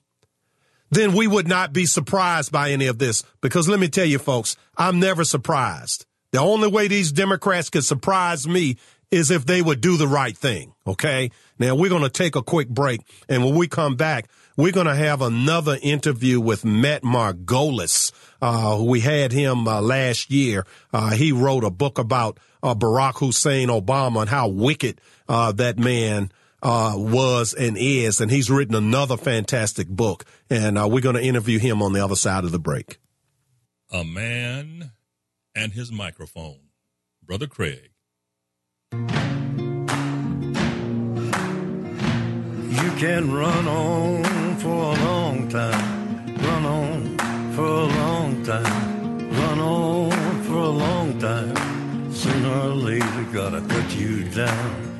then 0.94 1.14
we 1.14 1.26
would 1.26 1.48
not 1.48 1.72
be 1.72 1.86
surprised 1.86 2.52
by 2.52 2.70
any 2.70 2.86
of 2.86 2.98
this. 2.98 3.22
Because 3.40 3.68
let 3.68 3.80
me 3.80 3.88
tell 3.88 4.04
you, 4.04 4.18
folks, 4.18 4.56
I'm 4.76 5.00
never 5.00 5.24
surprised. 5.24 6.06
The 6.32 6.40
only 6.40 6.68
way 6.68 6.88
these 6.88 7.12
Democrats 7.12 7.70
could 7.70 7.84
surprise 7.84 8.46
me 8.46 8.76
is 9.10 9.30
if 9.30 9.46
they 9.46 9.62
would 9.62 9.80
do 9.80 9.96
the 9.96 10.08
right 10.08 10.36
thing. 10.36 10.74
Okay. 10.86 11.30
Now 11.58 11.76
we're 11.76 11.90
going 11.90 12.02
to 12.02 12.08
take 12.08 12.34
a 12.34 12.42
quick 12.42 12.68
break. 12.68 13.00
And 13.28 13.44
when 13.44 13.54
we 13.54 13.68
come 13.68 13.94
back, 13.94 14.28
we're 14.56 14.72
going 14.72 14.86
to 14.86 14.94
have 14.94 15.22
another 15.22 15.78
interview 15.82 16.40
with 16.40 16.64
Matt 16.64 17.02
Margolis. 17.02 18.12
Uh, 18.42 18.82
we 18.84 19.00
had 19.00 19.32
him 19.32 19.68
uh, 19.68 19.80
last 19.80 20.30
year. 20.30 20.66
Uh, 20.92 21.10
he 21.10 21.32
wrote 21.32 21.64
a 21.64 21.70
book 21.70 21.98
about 21.98 22.38
uh, 22.62 22.74
Barack 22.74 23.18
Hussein 23.18 23.68
Obama 23.68 24.22
and 24.22 24.30
how 24.30 24.48
wicked 24.48 25.00
uh, 25.28 25.52
that 25.52 25.78
man 25.78 26.30
uh, 26.64 26.94
was 26.96 27.54
and 27.54 27.76
is. 27.78 28.20
And 28.20 28.30
he's 28.30 28.50
written 28.50 28.74
another 28.74 29.16
fantastic 29.16 29.86
book. 29.88 30.24
And 30.50 30.76
we're 30.90 31.00
going 31.00 31.16
to 31.16 31.22
interview 31.22 31.58
him 31.58 31.82
on 31.82 31.92
the 31.92 32.02
other 32.02 32.16
side 32.16 32.44
of 32.44 32.52
the 32.52 32.58
break. 32.58 32.98
A 33.92 34.02
man 34.02 34.92
and 35.54 35.72
his 35.72 35.92
microphone. 35.92 36.58
Brother 37.22 37.46
Craig. 37.46 37.90
You 42.74 42.90
can 42.98 43.32
run 43.32 43.66
on 43.66 44.56
for 44.56 44.68
a 44.68 45.04
long 45.04 45.48
time, 45.48 46.36
run 46.36 46.64
on 46.66 47.18
for 47.52 47.64
a 47.64 47.86
long 47.86 48.44
time, 48.44 49.30
run 49.30 49.58
on 49.58 50.42
for 50.42 50.54
a 50.54 50.68
long 50.68 51.18
time. 51.18 52.12
Sooner 52.12 52.48
or 52.48 52.74
later, 52.74 53.24
gotta 53.32 53.60
cut 53.62 53.96
you 53.96 54.24
down. 54.30 54.93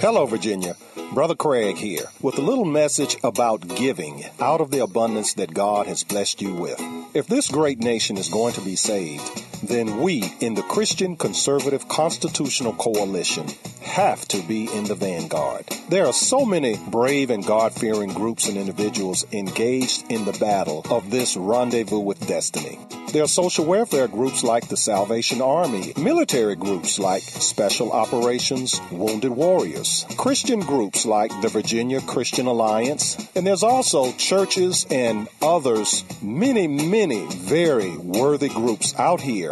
Hello, 0.00 0.26
Virginia. 0.26 0.76
Brother 1.12 1.34
Craig 1.34 1.76
here 1.76 2.04
with 2.20 2.38
a 2.38 2.42
little 2.42 2.64
message 2.64 3.16
about 3.22 3.66
giving 3.66 4.24
out 4.40 4.60
of 4.60 4.70
the 4.70 4.82
abundance 4.82 5.34
that 5.34 5.52
God 5.52 5.86
has 5.86 6.04
blessed 6.04 6.40
you 6.40 6.54
with. 6.54 6.80
If 7.14 7.26
this 7.26 7.48
great 7.48 7.78
nation 7.80 8.16
is 8.16 8.28
going 8.28 8.54
to 8.54 8.60
be 8.60 8.76
saved, 8.76 9.44
then 9.62 10.00
we 10.00 10.22
in 10.40 10.54
the 10.54 10.62
Christian 10.62 11.16
Conservative 11.16 11.88
Constitutional 11.88 12.72
Coalition 12.72 13.46
have 13.82 14.26
to 14.28 14.40
be 14.42 14.72
in 14.72 14.84
the 14.84 14.94
vanguard. 14.94 15.66
There 15.88 16.06
are 16.06 16.12
so 16.12 16.44
many 16.44 16.78
brave 16.88 17.30
and 17.30 17.44
God 17.44 17.72
fearing 17.72 18.12
groups 18.12 18.48
and 18.48 18.56
individuals 18.56 19.26
engaged 19.32 20.10
in 20.10 20.24
the 20.24 20.32
battle 20.32 20.84
of 20.90 21.10
this 21.10 21.36
rendezvous 21.36 21.98
with 21.98 22.26
destiny. 22.26 22.78
There 23.12 23.22
are 23.22 23.28
social 23.28 23.66
welfare 23.66 24.08
groups 24.08 24.42
like 24.42 24.68
the 24.68 24.76
Salvation 24.76 25.42
Army, 25.42 25.92
military 25.98 26.56
groups 26.56 26.98
like 26.98 27.22
Special 27.22 27.92
Operations 27.92 28.80
Wounded 28.90 29.32
Warriors, 29.32 30.06
Christian 30.16 30.60
groups 30.60 31.04
like 31.04 31.30
the 31.42 31.48
Virginia 31.48 32.00
Christian 32.00 32.46
Alliance, 32.46 33.18
and 33.36 33.46
there's 33.46 33.62
also 33.62 34.12
churches 34.12 34.86
and 34.90 35.28
others, 35.42 36.04
many, 36.22 36.66
many 36.66 37.26
very 37.26 37.94
worthy 37.98 38.48
groups 38.48 38.98
out 38.98 39.20
here 39.20 39.51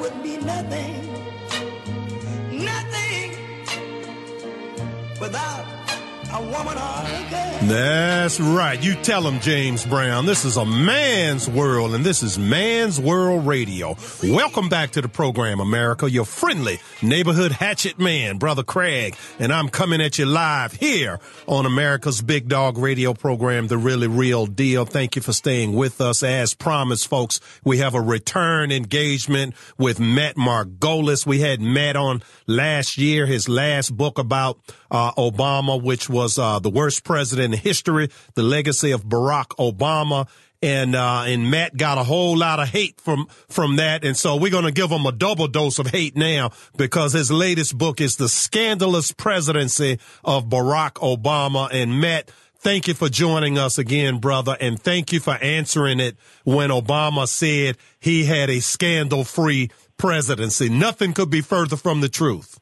Wouldn't 0.00 0.22
be 0.22 0.38
nothing, 0.38 1.02
nothing 2.64 3.36
without 5.20 5.79
That's 7.62 8.40
right. 8.40 8.82
You 8.82 8.94
tell 8.94 9.26
him, 9.26 9.40
James 9.40 9.84
Brown. 9.84 10.26
This 10.26 10.44
is 10.44 10.56
a 10.56 10.64
man's 10.64 11.48
world, 11.48 11.94
and 11.94 12.04
this 12.04 12.22
is 12.22 12.38
Man's 12.38 12.98
World 13.00 13.46
Radio. 13.46 13.96
Welcome 14.22 14.68
back 14.68 14.92
to 14.92 15.02
the 15.02 15.08
program, 15.08 15.60
America. 15.60 16.10
Your 16.10 16.24
friendly 16.24 16.80
neighborhood 17.02 17.52
hatchet 17.52 17.98
man, 17.98 18.38
Brother 18.38 18.62
Craig, 18.62 19.16
and 19.38 19.52
I'm 19.52 19.68
coming 19.68 20.00
at 20.00 20.18
you 20.18 20.26
live 20.26 20.72
here 20.72 21.20
on 21.46 21.66
America's 21.66 22.22
Big 22.22 22.48
Dog 22.48 22.78
Radio 22.78 23.12
program, 23.12 23.66
The 23.66 23.78
Really 23.78 24.08
Real 24.08 24.46
Deal. 24.46 24.84
Thank 24.84 25.16
you 25.16 25.22
for 25.22 25.32
staying 25.32 25.74
with 25.74 26.00
us. 26.00 26.22
As 26.22 26.54
promised, 26.54 27.08
folks, 27.08 27.40
we 27.64 27.78
have 27.78 27.94
a 27.94 28.00
return 28.00 28.72
engagement 28.72 29.54
with 29.76 30.00
Matt 30.00 30.36
Margolis. 30.36 31.26
We 31.26 31.40
had 31.40 31.60
Matt 31.60 31.96
on 31.96 32.22
last 32.46 32.98
year, 32.98 33.26
his 33.26 33.48
last 33.48 33.96
book 33.96 34.18
about 34.18 34.58
uh, 34.90 35.12
Obama, 35.12 35.80
which 35.80 36.08
was 36.08 36.19
uh, 36.38 36.58
the 36.58 36.70
worst 36.70 37.04
president 37.04 37.54
in 37.54 37.60
history, 37.60 38.08
the 38.34 38.42
legacy 38.42 38.90
of 38.90 39.04
Barack 39.04 39.48
Obama. 39.58 40.28
And, 40.62 40.94
uh, 40.94 41.24
and 41.26 41.50
Matt 41.50 41.74
got 41.74 41.96
a 41.96 42.04
whole 42.04 42.36
lot 42.36 42.60
of 42.60 42.68
hate 42.68 43.00
from, 43.00 43.28
from 43.48 43.76
that. 43.76 44.04
And 44.04 44.14
so 44.14 44.36
we're 44.36 44.50
going 44.50 44.66
to 44.66 44.72
give 44.72 44.90
him 44.90 45.06
a 45.06 45.12
double 45.12 45.48
dose 45.48 45.78
of 45.78 45.86
hate 45.86 46.16
now 46.16 46.50
because 46.76 47.14
his 47.14 47.30
latest 47.30 47.78
book 47.78 47.98
is 48.00 48.16
The 48.16 48.28
Scandalous 48.28 49.10
Presidency 49.10 49.98
of 50.22 50.50
Barack 50.50 50.94
Obama. 50.94 51.70
And 51.72 51.98
Matt, 51.98 52.30
thank 52.58 52.88
you 52.88 52.94
for 52.94 53.08
joining 53.08 53.56
us 53.56 53.78
again, 53.78 54.18
brother. 54.18 54.54
And 54.60 54.78
thank 54.78 55.14
you 55.14 55.20
for 55.20 55.32
answering 55.34 55.98
it 55.98 56.18
when 56.44 56.68
Obama 56.68 57.26
said 57.26 57.78
he 57.98 58.24
had 58.24 58.50
a 58.50 58.60
scandal 58.60 59.24
free 59.24 59.70
presidency. 59.96 60.68
Nothing 60.68 61.14
could 61.14 61.30
be 61.30 61.40
further 61.40 61.76
from 61.76 62.02
the 62.02 62.08
truth. 62.10 62.59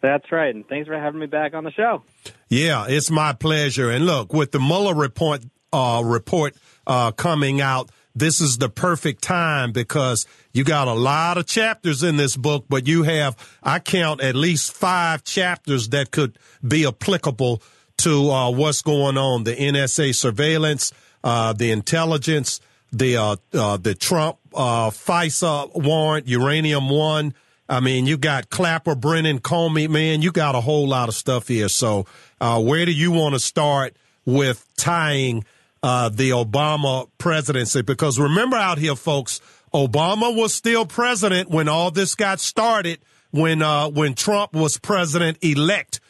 That's 0.00 0.30
right, 0.30 0.54
and 0.54 0.66
thanks 0.68 0.86
for 0.86 0.98
having 0.98 1.20
me 1.20 1.26
back 1.26 1.54
on 1.54 1.64
the 1.64 1.72
show. 1.72 2.02
Yeah, 2.48 2.86
it's 2.88 3.10
my 3.10 3.32
pleasure. 3.32 3.90
And 3.90 4.06
look, 4.06 4.32
with 4.32 4.52
the 4.52 4.60
Mueller 4.60 4.94
report 4.94 5.44
uh, 5.72 6.02
report 6.04 6.56
uh, 6.86 7.12
coming 7.12 7.60
out, 7.60 7.90
this 8.14 8.40
is 8.40 8.58
the 8.58 8.68
perfect 8.68 9.22
time 9.22 9.72
because 9.72 10.26
you 10.52 10.64
got 10.64 10.88
a 10.88 10.92
lot 10.92 11.36
of 11.36 11.46
chapters 11.46 12.02
in 12.02 12.16
this 12.16 12.36
book, 12.36 12.66
but 12.68 12.86
you 12.86 13.02
have 13.02 13.36
I 13.62 13.80
count 13.80 14.20
at 14.20 14.34
least 14.34 14.72
five 14.72 15.24
chapters 15.24 15.88
that 15.90 16.10
could 16.10 16.38
be 16.66 16.86
applicable 16.86 17.62
to 17.98 18.30
uh, 18.30 18.50
what's 18.50 18.82
going 18.82 19.18
on: 19.18 19.44
the 19.44 19.54
NSA 19.54 20.14
surveillance, 20.14 20.92
uh, 21.24 21.52
the 21.52 21.72
intelligence, 21.72 22.60
the 22.92 23.16
uh, 23.16 23.36
uh, 23.52 23.76
the 23.76 23.94
Trump 23.94 24.38
FISA 24.52 25.74
warrant, 25.74 26.28
Uranium 26.28 26.88
One. 26.88 27.34
I 27.68 27.80
mean, 27.80 28.06
you 28.06 28.16
got 28.16 28.48
Clapper, 28.48 28.94
Brennan, 28.94 29.40
Comey, 29.40 29.88
man, 29.88 30.22
you 30.22 30.32
got 30.32 30.54
a 30.54 30.60
whole 30.60 30.88
lot 30.88 31.08
of 31.08 31.14
stuff 31.14 31.48
here. 31.48 31.68
So, 31.68 32.06
uh, 32.40 32.62
where 32.62 32.86
do 32.86 32.92
you 32.92 33.10
want 33.12 33.34
to 33.34 33.38
start 33.38 33.94
with 34.24 34.66
tying 34.76 35.44
uh, 35.82 36.08
the 36.08 36.30
Obama 36.30 37.08
presidency? 37.18 37.82
Because 37.82 38.18
remember 38.18 38.56
out 38.56 38.78
here, 38.78 38.96
folks, 38.96 39.40
Obama 39.74 40.34
was 40.34 40.54
still 40.54 40.86
president 40.86 41.50
when 41.50 41.68
all 41.68 41.90
this 41.90 42.14
got 42.14 42.40
started. 42.40 43.00
When 43.30 43.60
uh, 43.60 43.90
when 43.90 44.14
Trump 44.14 44.54
was 44.54 44.78
president 44.78 45.36
elect, 45.42 46.00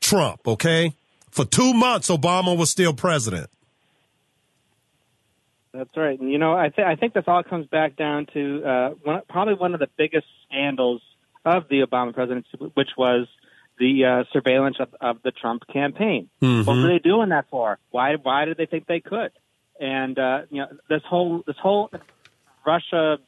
Trump. 0.00 0.46
Okay, 0.46 0.92
for 1.28 1.44
two 1.44 1.74
months, 1.74 2.08
Obama 2.08 2.56
was 2.56 2.70
still 2.70 2.92
president. 2.92 3.50
That's 5.72 5.96
right, 5.96 6.18
and 6.18 6.30
you 6.30 6.38
know, 6.38 6.54
I, 6.54 6.70
th- 6.70 6.86
I 6.86 6.96
think 6.96 7.12
this 7.12 7.24
all 7.26 7.42
comes 7.42 7.66
back 7.66 7.96
down 7.96 8.26
to 8.32 8.64
uh, 8.64 8.90
one, 9.02 9.22
probably 9.28 9.54
one 9.54 9.74
of 9.74 9.80
the 9.80 9.88
biggest 9.96 10.26
scandals 10.46 11.02
of 11.44 11.64
the 11.68 11.82
Obama 11.82 12.14
presidency, 12.14 12.48
which 12.74 12.90
was 12.96 13.26
the 13.78 14.04
uh, 14.04 14.24
surveillance 14.32 14.76
of, 14.80 14.88
of 15.00 15.22
the 15.22 15.30
Trump 15.30 15.62
campaign. 15.72 16.30
Mm-hmm. 16.42 16.66
What 16.66 16.76
were 16.76 16.88
they 16.88 16.98
doing 16.98 17.28
that 17.30 17.46
for? 17.50 17.78
Why? 17.90 18.16
Why 18.16 18.46
did 18.46 18.56
they 18.56 18.66
think 18.66 18.86
they 18.86 19.00
could? 19.00 19.30
And 19.80 20.18
uh, 20.18 20.42
you 20.50 20.62
know, 20.62 20.68
this 20.88 21.02
whole 21.08 21.42
this 21.46 21.56
whole 21.60 21.90
Russia 22.66 23.18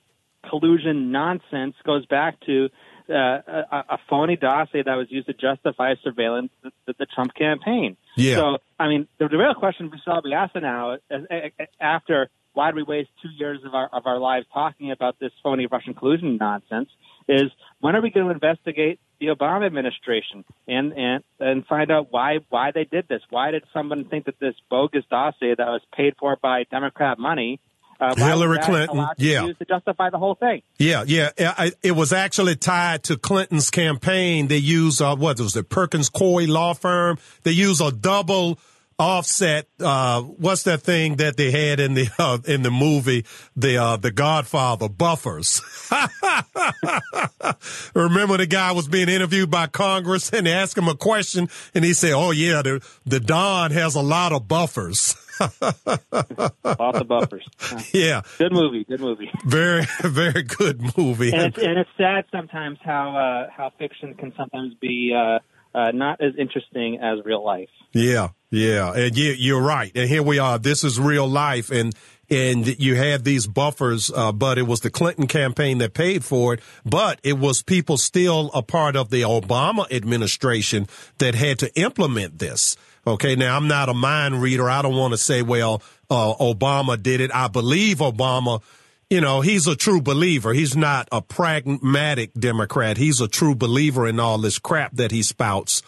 collusion 0.49 1.13
nonsense 1.13 1.75
goes 1.85 2.07
back 2.07 2.41
to 2.47 2.69
uh, 3.11 3.15
a, 3.15 3.85
a 3.91 3.99
phony 4.09 4.37
dossier 4.37 4.83
that 4.83 4.95
was 4.95 5.09
used 5.11 5.27
to 5.27 5.35
justify 5.35 5.95
surveillance 6.03 6.51
the, 6.63 6.71
the, 6.87 6.95
the 7.01 7.07
Trump 7.07 7.35
campaign. 7.35 7.97
Yeah. 8.17 8.37
So, 8.37 8.59
I 8.79 8.89
mean, 8.89 9.09
the, 9.19 9.29
the 9.29 9.37
real 9.37 9.55
question 9.55 9.91
we 9.91 9.99
should 9.99 10.11
all 10.11 10.23
be 10.23 10.33
asking 10.33 10.63
now, 10.63 10.95
is, 10.95 11.01
uh, 11.11 11.65
after 11.81 12.31
why 12.53 12.69
did 12.69 12.77
we 12.77 12.83
waste 12.83 13.11
two 13.23 13.29
years 13.29 13.61
of 13.65 13.75
our 13.75 13.89
of 13.93 14.07
our 14.07 14.19
lives 14.19 14.47
talking 14.53 14.91
about 14.91 15.19
this 15.21 15.33
phony 15.43 15.67
Russian 15.67 15.95
collusion 15.95 16.37
nonsense? 16.37 16.89
Is 17.29 17.51
when 17.81 17.95
are 17.95 18.03
we 18.03 18.11
going 18.11 18.27
to 18.27 18.33
investigate 18.33 18.99
the 19.21 19.27
Obama 19.27 19.67
administration 19.67 20.45
and 20.67 20.93
and 20.93 21.25
and 21.39 21.67
find 21.67 21.91
out 21.91 22.09
why 22.11 22.39
why 22.49 22.73
they 22.73 22.85
did 22.85 23.07
this? 23.09 23.23
Why 23.31 23.53
did 23.53 23.65
someone 23.73 24.05
think 24.05 24.25
that 24.25 24.41
this 24.41 24.55
bogus 24.69 25.05
dossier 25.09 25.55
that 25.57 25.67
was 25.67 25.83
paid 25.97 26.15
for 26.19 26.37
by 26.41 26.65
Democrat 26.71 27.19
money? 27.19 27.61
Uh, 28.01 28.15
Hillary 28.17 28.59
Clinton, 28.63 29.07
yeah. 29.19 29.43
to 29.43 29.65
justify 29.67 30.09
the 30.09 30.19
whole 30.19 30.35
thing. 30.35 30.63
Yeah, 30.79 31.05
yeah. 31.07 31.31
I, 31.39 31.73
it 31.83 31.93
was 31.93 32.13
actually 32.13 32.57
tied 32.57 33.03
to 33.05 33.19
Clinton's 33.19 33.71
campaign. 33.71 34.49
They 34.49 34.57
used, 34.57 35.03
uh, 35.03 35.17
what 35.17 35.39
was 35.39 35.55
it, 35.55 35.69
Perkins 35.69 36.09
Coie 36.09 36.49
law 36.49 36.73
firm. 36.73 37.19
They 37.43 37.51
used 37.51 37.83
a 37.83 37.93
double 37.93 38.59
offset, 38.99 39.67
uh, 39.81 40.23
what's 40.23 40.65
that 40.65 40.83
thing 40.83 41.17
that 41.17 41.37
they 41.37 41.51
had 41.51 41.81
in 41.81 41.95
the, 41.95 42.09
uh, 42.19 42.39
in 42.47 42.63
the 42.63 42.71
movie, 42.71 43.25
the, 43.57 43.77
uh, 43.77 43.97
the 43.97 44.11
Godfather, 44.11 44.89
buffers. 44.89 45.63
Remember 47.95 48.37
the 48.37 48.47
guy 48.47 48.73
was 48.73 48.89
being 48.89 49.09
interviewed 49.09 49.51
by 49.51 49.67
Congress 49.67 50.31
and 50.31 50.47
they 50.47 50.53
asked 50.53 50.77
him 50.77 50.89
a 50.89 50.95
question 50.95 51.49
and 51.75 51.85
he 51.85 51.95
said, 51.95 52.13
oh 52.13 52.31
yeah, 52.31 52.63
the, 52.63 52.87
the 53.07 53.21
Don 53.21 53.71
has 53.73 53.95
a 53.95 54.03
lot 54.03 54.33
of 54.33 54.49
buffers. 54.49 55.17
Lots 55.41 57.01
of 57.01 57.09
buffers. 57.09 57.49
yeah. 57.93 58.23
Good 58.39 58.53
movie. 58.53 58.85
Good 58.85 59.01
movie. 59.01 59.31
Very, 59.45 59.87
very 60.03 60.43
good 60.43 60.81
movie. 60.97 61.33
And 61.33 61.43
it's, 61.43 61.59
and 61.59 61.79
it's 61.79 61.91
sad 61.97 62.25
sometimes 62.31 62.79
how 62.83 63.17
uh, 63.17 63.51
how 63.51 63.73
fiction 63.79 64.15
can 64.15 64.33
sometimes 64.37 64.75
be 64.75 65.15
uh, 65.17 65.39
uh, 65.75 65.91
not 65.93 66.21
as 66.21 66.33
interesting 66.39 66.99
as 67.01 67.25
real 67.25 67.45
life. 67.45 67.69
Yeah, 67.93 68.29
yeah, 68.51 68.93
and 68.93 69.17
you, 69.17 69.33
you're 69.33 69.63
right. 69.63 69.91
And 69.95 70.09
here 70.09 70.23
we 70.23 70.39
are. 70.39 70.59
This 70.59 70.85
is 70.85 71.01
real 71.01 71.27
life, 71.27 71.71
and 71.71 71.95
and 72.31 72.79
you 72.81 72.95
had 72.95 73.25
these 73.25 73.47
buffers, 73.47 74.11
uh, 74.15 74.31
but 74.31 74.57
it 74.59 74.63
was 74.63 74.81
the 74.81 74.91
Clinton 74.91 75.27
campaign 75.27 75.79
that 75.79 75.95
paid 75.95 76.25
for 76.25 76.55
it. 76.55 76.61
But 76.85 77.21
it 77.25 77.39
was 77.39 77.63
people 77.63 77.97
still 77.97 78.51
a 78.55 78.63
part 78.63 78.95
of 78.95 79.11
the 79.11 79.23
Obama 79.23 79.91
administration 79.91 80.87
that 81.19 81.35
had 81.35 81.59
to 81.61 81.75
implement 81.75 82.39
this. 82.39 82.77
Okay, 83.11 83.35
now 83.35 83.57
I'm 83.57 83.67
not 83.67 83.89
a 83.89 83.95
mind 83.95 84.41
reader. 84.41 84.71
I 84.71 84.83
don't 84.83 84.95
want 84.95 85.13
to 85.13 85.19
say, 85.19 85.43
well, 85.43 85.83
uh, 86.09 86.35
Obama 86.35 87.01
did 87.01 87.21
it. 87.21 87.31
I 87.35 87.49
believe 87.49 87.99
Obama. 87.99 88.63
You 89.09 89.21
know, 89.21 89.41
he's 89.41 89.67
a 89.67 89.75
true 89.75 90.01
believer. 90.01 90.53
He's 90.53 90.77
not 90.77 91.09
a 91.11 91.21
pragmatic 91.21 92.33
Democrat. 92.35 92.97
He's 92.97 93.21
a 93.21 93.27
true 93.27 93.57
believer 93.57 94.07
in 94.07 94.21
all 94.21 94.39
this 94.39 94.61
crap 94.61 94.93
that 94.93 95.11
he 95.11 95.25
spouts. 95.25 95.83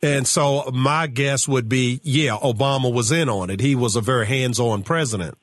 And 0.00 0.26
so 0.26 0.70
my 0.72 1.08
guess 1.08 1.48
would 1.48 1.68
be, 1.68 2.00
yeah, 2.04 2.36
Obama 2.36 2.92
was 2.92 3.10
in 3.10 3.28
on 3.28 3.50
it. 3.50 3.60
He 3.60 3.74
was 3.74 3.96
a 3.96 4.00
very 4.00 4.26
hands-on 4.26 4.84
president. 4.84 5.36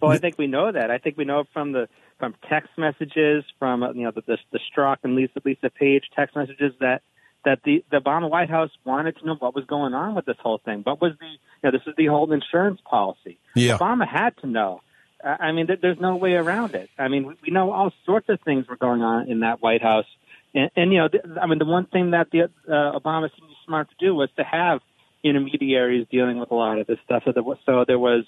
Well, 0.00 0.10
I 0.10 0.18
think 0.18 0.36
we 0.36 0.48
know 0.48 0.72
that. 0.72 0.90
I 0.90 0.98
think 0.98 1.16
we 1.16 1.24
know 1.24 1.44
from 1.52 1.72
the 1.72 1.88
from 2.18 2.34
text 2.48 2.70
messages, 2.76 3.44
from 3.58 3.82
you 3.94 4.02
know 4.02 4.10
the 4.10 4.22
the, 4.26 4.38
the 4.50 4.58
Strzok 4.58 4.98
and 5.04 5.14
Lisa 5.14 5.40
Lisa 5.44 5.70
Page 5.70 6.02
text 6.14 6.36
messages 6.36 6.72
that 6.80 7.02
that 7.44 7.60
the 7.64 7.84
the 7.90 7.98
Obama 7.98 8.28
White 8.28 8.50
House 8.50 8.70
wanted 8.84 9.16
to 9.18 9.26
know 9.26 9.36
what 9.36 9.54
was 9.54 9.64
going 9.66 9.94
on 9.94 10.14
with 10.14 10.24
this 10.26 10.36
whole 10.40 10.58
thing. 10.64 10.80
What 10.82 11.00
was 11.00 11.12
the 11.18 11.26
you 11.26 11.38
know 11.62 11.70
this 11.70 11.82
is 11.86 11.94
the 11.96 12.06
whole 12.06 12.32
insurance 12.32 12.80
policy. 12.84 13.38
Yeah. 13.54 13.78
Obama 13.78 14.06
had 14.06 14.36
to 14.38 14.46
know. 14.46 14.80
I 15.22 15.52
mean, 15.52 15.66
there's 15.80 15.98
no 15.98 16.16
way 16.16 16.34
around 16.34 16.74
it. 16.74 16.90
I 16.98 17.08
mean, 17.08 17.34
we, 17.42 17.50
know 17.50 17.72
all 17.72 17.92
sorts 18.04 18.28
of 18.28 18.40
things 18.42 18.68
were 18.68 18.76
going 18.76 19.00
on 19.00 19.30
in 19.30 19.40
that 19.40 19.62
White 19.62 19.80
House, 19.80 20.04
and, 20.54 20.70
and 20.76 20.92
you 20.92 20.98
know, 20.98 21.08
I 21.40 21.46
mean, 21.46 21.58
the 21.58 21.64
one 21.64 21.86
thing 21.86 22.10
that 22.10 22.30
the 22.30 22.42
uh, 22.42 22.98
Obama 22.98 23.30
seemed 23.34 23.50
smart 23.64 23.88
to 23.88 23.94
do 23.98 24.14
was 24.14 24.28
to 24.36 24.44
have 24.44 24.80
intermediaries 25.22 26.06
dealing 26.10 26.38
with 26.38 26.50
a 26.50 26.54
lot 26.54 26.78
of 26.78 26.86
this 26.86 26.98
stuff. 27.06 27.22
So 27.24 27.32
there 27.32 27.42
was, 27.42 27.56
so 27.64 27.84
there 27.86 27.98
was 27.98 28.24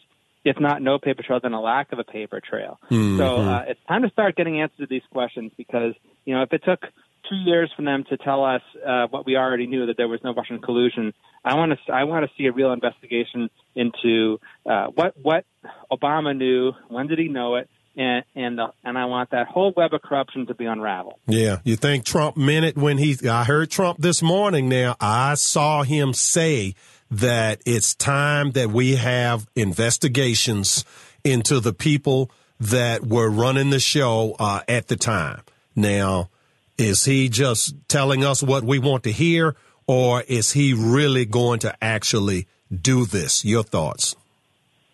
if 0.47 0.61
not 0.61 0.81
no 0.81 0.99
paper 0.99 1.23
trail, 1.23 1.41
then 1.43 1.53
a 1.53 1.61
lack 1.61 1.93
of 1.93 1.99
a 1.99 2.05
paper 2.05 2.41
trail. 2.41 2.79
Mm-hmm. 2.91 3.19
So 3.19 3.37
uh, 3.37 3.65
it's 3.69 3.81
time 3.89 4.03
to 4.03 4.11
start 4.11 4.37
getting 4.37 4.61
answers 4.61 4.79
to 4.79 4.87
these 4.87 5.03
questions 5.11 5.53
because 5.57 5.95
you 6.25 6.35
know 6.35 6.43
if 6.43 6.53
it 6.53 6.63
took 6.65 6.81
two 7.29 7.37
years 7.37 7.71
for 7.77 7.83
them 7.83 8.05
to 8.09 8.17
tell 8.17 8.45
us 8.45 8.63
uh, 8.87 9.07
what 9.09 9.27
we 9.27 9.37
already 9.37 9.67
knew 9.67 9.87
that 9.87 9.97
there 9.97 10.09
was 10.09 10.21
no 10.23 10.35
Russian 10.35 10.61
collusion, 10.61 11.13
I 11.45 11.55
want 11.55 11.73
to 11.73 11.93
I 11.93 12.05
want 12.05 12.25
to 12.25 12.31
see 12.37 12.47
a 12.47 12.53
real 12.53 12.73
investigation 12.73 13.51
into 13.75 14.39
uh, 14.65 14.87
what 14.95 15.15
what 15.21 15.45
Obama 15.91 16.37
knew, 16.37 16.73
when 16.89 17.07
did 17.07 17.19
he 17.19 17.29
know 17.29 17.57
it, 17.57 17.69
and 17.97 18.25
and 18.35 18.61
uh, 18.61 18.69
and 18.85 18.99
I 18.99 19.07
want 19.07 19.31
that 19.31 19.47
whole 19.47 19.73
web 19.77 19.95
of 19.95 20.03
corruption 20.03 20.47
to 20.47 20.55
be 20.55 20.67
unraveled. 20.67 21.21
Yeah, 21.27 21.61
you 21.65 21.77
think 21.77 22.05
Trump 22.05 22.37
meant 22.37 22.65
it 22.65 22.77
when 22.77 22.99
he? 22.99 23.17
I 23.29 23.45
heard 23.45 23.71
Trump 23.71 23.99
this 23.99 24.23
morning. 24.23 24.69
Now 24.69 24.97
I 25.01 25.35
saw 25.35 25.83
him 25.83 26.13
say 26.13 26.75
that 27.11 27.61
it's 27.65 27.95
time 27.95 28.53
that 28.53 28.71
we 28.71 28.97
have 28.97 29.47
investigations 29.55 30.85
into 31.25 31.61
the 31.61 31.73
people 31.73 32.31
that 32.59 33.07
were 33.07 33.31
running 33.31 33.71
the 33.71 33.81
show 33.81 34.35
uh, 34.39 34.63
at 34.69 34.89
the 34.89 34.97
time. 34.97 35.43
Now, 35.75 36.31
is 36.79 37.05
he 37.05 37.29
just 37.29 37.75
telling 37.89 38.25
us 38.25 38.43
what 38.43 38.65
we 38.65 38.79
want 38.79 39.05
to 39.05 39.13
hear, 39.13 39.57
or 39.87 40.23
is 40.23 40.53
he 40.53 40.75
really 40.75 41.25
going 41.25 41.61
to 41.61 41.77
actually 41.83 42.47
do 42.71 43.07
this? 43.07 43.45
Your 43.45 43.63
thoughts? 43.63 44.17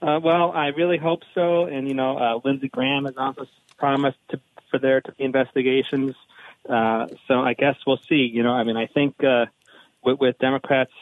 Uh, 0.01 0.19
well, 0.23 0.51
I 0.53 0.69
really 0.69 0.99
hope 0.99 1.23
so. 1.35 1.65
And 1.65 1.89
you 1.89 1.95
know, 1.95 2.19
uh, 2.19 2.41
Lindsey 2.45 2.69
Graham 2.69 3.05
has 3.05 3.17
also 3.17 3.47
promised 3.79 4.19
to, 4.31 4.41
for 4.71 4.79
there 4.79 5.01
to 5.01 5.13
be 5.13 5.25
investigations. 5.25 6.15
Uh, 6.69 7.07
so 7.29 7.41
I 7.41 7.55
guess 7.55 7.77
we'll 7.87 8.01
see. 8.09 8.31
You 8.33 8.43
know, 8.43 8.53
I 8.53 8.65
mean, 8.65 8.77
I 8.77 8.87
think 8.87 9.23
uh, 9.25 9.47
with, 10.05 10.21
with 10.21 10.39
Democrats 10.39 10.93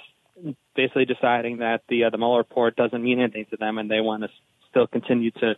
basically 0.75 1.05
deciding 1.05 1.59
that 1.59 1.83
the 1.89 2.05
uh, 2.05 2.11
the 2.11 2.19
Mueller 2.19 2.39
report 2.39 2.77
doesn't 2.77 3.03
mean 3.03 3.21
anything 3.21 3.47
to 3.51 3.57
them, 3.57 3.79
and 3.79 3.91
they 3.91 4.01
want 4.01 4.23
to 4.23 4.29
still 4.71 4.87
continue 4.87 5.31
to 5.33 5.57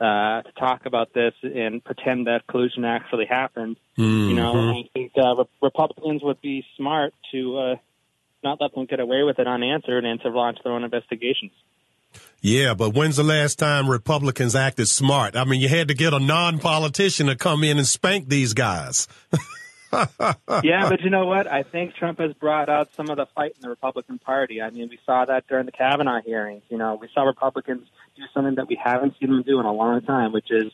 uh, 0.00 0.42
to 0.42 0.52
talk 0.58 0.86
about 0.86 1.12
this 1.12 1.34
and 1.42 1.84
pretend 1.84 2.26
that 2.26 2.46
collusion 2.48 2.84
actually 2.84 3.26
happened. 3.26 3.76
Mm-hmm. 3.98 4.30
You 4.30 4.34
know, 4.34 4.70
I 4.70 4.88
think 4.94 5.12
uh, 5.16 5.36
Re- 5.36 5.44
Republicans 5.60 6.22
would 6.22 6.40
be 6.40 6.64
smart 6.76 7.12
to 7.32 7.58
uh, 7.58 7.76
not 8.42 8.60
let 8.60 8.74
them 8.74 8.86
get 8.86 9.00
away 9.00 9.22
with 9.24 9.38
it 9.38 9.46
unanswered 9.46 10.04
and 10.04 10.20
to 10.22 10.30
launch 10.30 10.58
their 10.64 10.72
own 10.72 10.84
investigations. 10.84 11.52
Yeah, 12.40 12.72
but 12.74 12.94
when's 12.94 13.16
the 13.16 13.22
last 13.22 13.58
time 13.58 13.88
Republicans 13.88 14.56
acted 14.56 14.88
smart? 14.88 15.36
I 15.36 15.44
mean, 15.44 15.60
you 15.60 15.68
had 15.68 15.88
to 15.88 15.94
get 15.94 16.14
a 16.14 16.18
non-politician 16.18 17.26
to 17.26 17.36
come 17.36 17.62
in 17.62 17.76
and 17.76 17.86
spank 17.86 18.28
these 18.28 18.54
guys. 18.54 19.06
yeah, 19.92 20.88
but 20.88 21.00
you 21.02 21.10
know 21.10 21.26
what? 21.26 21.46
I 21.46 21.62
think 21.62 21.94
Trump 21.94 22.18
has 22.20 22.32
brought 22.34 22.68
out 22.68 22.90
some 22.96 23.10
of 23.10 23.16
the 23.16 23.26
fight 23.34 23.52
in 23.56 23.62
the 23.62 23.68
Republican 23.68 24.18
Party. 24.18 24.62
I 24.62 24.70
mean, 24.70 24.88
we 24.88 24.98
saw 25.04 25.24
that 25.24 25.46
during 25.48 25.66
the 25.66 25.72
Kavanaugh 25.72 26.20
hearings. 26.22 26.62
You 26.68 26.78
know, 26.78 26.96
we 27.00 27.08
saw 27.14 27.22
Republicans 27.22 27.86
do 28.16 28.22
something 28.34 28.54
that 28.56 28.68
we 28.68 28.78
haven't 28.82 29.14
seen 29.20 29.30
them 29.30 29.42
do 29.42 29.58
in 29.60 29.66
a 29.66 29.72
long 29.72 30.02
time, 30.02 30.32
which 30.32 30.50
is 30.50 30.72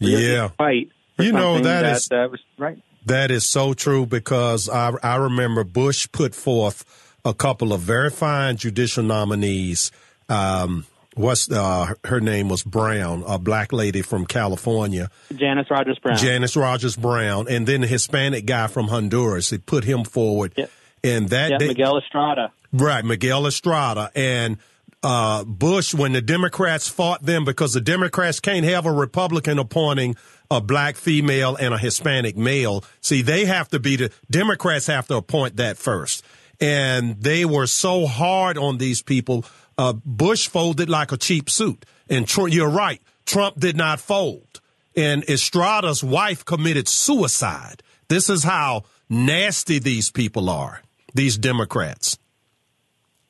really 0.00 0.32
Yeah. 0.32 0.48
fight. 0.48 0.88
You 1.18 1.32
know, 1.32 1.54
that 1.60 1.82
that 1.82 1.96
is- 1.96 2.08
uh, 2.10 2.28
was 2.30 2.40
right. 2.58 2.78
That 3.06 3.30
is 3.30 3.44
so 3.44 3.74
true 3.74 4.06
because 4.06 4.68
I, 4.68 4.92
I 5.02 5.16
remember 5.16 5.62
Bush 5.62 6.08
put 6.10 6.34
forth 6.34 6.84
a 7.24 7.34
couple 7.34 7.72
of 7.74 7.82
very 7.82 8.08
fine 8.10 8.56
judicial 8.56 9.04
nominees. 9.04 9.92
Um, 10.28 10.86
what's 11.14 11.50
uh, 11.50 11.94
her 12.04 12.20
name 12.20 12.48
was 12.48 12.62
Brown, 12.62 13.24
a 13.26 13.38
black 13.38 13.72
lady 13.72 14.02
from 14.02 14.26
California, 14.26 15.10
Janice 15.34 15.70
Rogers 15.70 15.98
Brown. 16.02 16.16
Janice 16.16 16.56
Rogers 16.56 16.96
Brown, 16.96 17.46
and 17.48 17.66
then 17.66 17.80
the 17.82 17.86
Hispanic 17.86 18.46
guy 18.46 18.66
from 18.66 18.88
Honduras. 18.88 19.50
They 19.50 19.58
put 19.58 19.84
him 19.84 20.04
forward, 20.04 20.52
Yep. 20.56 20.70
and 21.02 21.28
that 21.30 21.58
day- 21.58 21.68
Miguel 21.68 21.98
Estrada. 21.98 22.52
Right, 22.72 23.04
Miguel 23.04 23.46
Estrada 23.46 24.10
and 24.16 24.58
uh, 25.04 25.44
Bush 25.44 25.94
when 25.94 26.12
the 26.12 26.22
Democrats 26.22 26.88
fought 26.88 27.22
them 27.22 27.44
because 27.44 27.72
the 27.74 27.80
Democrats 27.80 28.40
can't 28.40 28.64
have 28.64 28.86
a 28.86 28.90
Republican 28.92 29.58
appointing 29.58 30.16
a 30.50 30.60
black 30.60 30.96
female 30.96 31.56
and 31.56 31.72
a 31.74 31.78
Hispanic 31.78 32.36
male. 32.36 32.82
See, 33.00 33.22
they 33.22 33.44
have 33.44 33.68
to 33.68 33.78
be 33.78 33.96
the 33.96 34.10
Democrats 34.30 34.86
have 34.88 35.06
to 35.08 35.16
appoint 35.16 35.56
that 35.56 35.76
first. 35.76 36.24
And 36.60 37.20
they 37.20 37.44
were 37.44 37.66
so 37.66 38.06
hard 38.06 38.56
on 38.56 38.78
these 38.78 39.02
people. 39.02 39.44
Uh, 39.76 39.92
Bush 40.04 40.48
folded 40.48 40.88
like 40.88 41.12
a 41.12 41.16
cheap 41.16 41.50
suit. 41.50 41.84
And 42.08 42.26
Tr- 42.26 42.48
you're 42.48 42.68
right. 42.68 43.00
Trump 43.26 43.58
did 43.58 43.76
not 43.76 44.00
fold. 44.00 44.60
And 44.96 45.28
Estrada's 45.28 46.04
wife 46.04 46.44
committed 46.44 46.88
suicide. 46.88 47.82
This 48.08 48.28
is 48.30 48.44
how 48.44 48.84
nasty 49.08 49.78
these 49.78 50.10
people 50.10 50.48
are, 50.48 50.82
these 51.14 51.36
Democrats. 51.36 52.18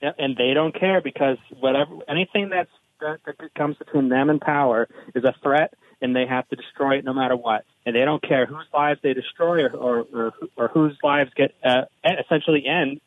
Yeah, 0.03 0.13
and 0.19 0.37
they 0.37 0.53
don't 0.53 0.79
care 0.79 1.01
because 1.01 1.39
whatever 1.61 1.97
anything 2.09 2.51
that's 2.51 2.71
that, 3.01 3.21
that 3.25 3.55
comes 3.55 3.77
between 3.77 4.09
them 4.09 4.31
and 4.31 4.41
power 4.41 4.89
is 5.15 5.25
a 5.25 5.35
threat, 5.43 5.75
and 6.01 6.15
they 6.15 6.27
have 6.27 6.49
to 6.49 6.57
destroy 6.57 6.99
it 6.99 7.05
no 7.05 7.15
matter 7.15 7.37
what. 7.37 7.65
And 7.87 7.95
they 7.95 8.05
don't 8.05 8.23
care 8.23 8.47
whose 8.47 8.67
lives 8.73 9.01
they 9.03 9.15
destroy 9.15 9.65
or 9.65 9.71
or, 9.71 10.07
or, 10.13 10.33
or 10.57 10.69
whose 10.69 10.97
lives 11.03 11.31
get 11.35 11.55
uh, 11.65 11.83
essentially 12.05 12.67
end 12.67 13.01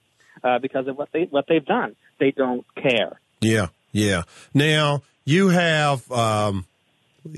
uh, 0.43 0.60
because 0.60 0.88
of 0.88 0.97
what 0.97 1.10
they 1.13 1.28
what 1.30 1.45
they've 1.47 1.65
done. 1.65 1.95
They 2.19 2.32
don't 2.32 2.65
care. 2.76 3.19
Yeah, 3.41 3.67
yeah. 3.91 4.23
Now 4.54 5.04
you 5.26 5.50
have 5.50 6.10
um, 6.12 6.65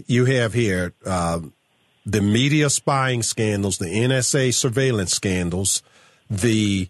you 0.08 0.26
have 0.26 0.54
here 0.54 0.94
um, 1.06 1.54
the 2.06 2.22
media 2.22 2.70
spying 2.70 3.24
scandals, 3.24 3.78
the 3.78 3.86
NSA 3.86 4.54
surveillance 4.54 5.12
scandals, 5.14 5.84
the 6.30 6.88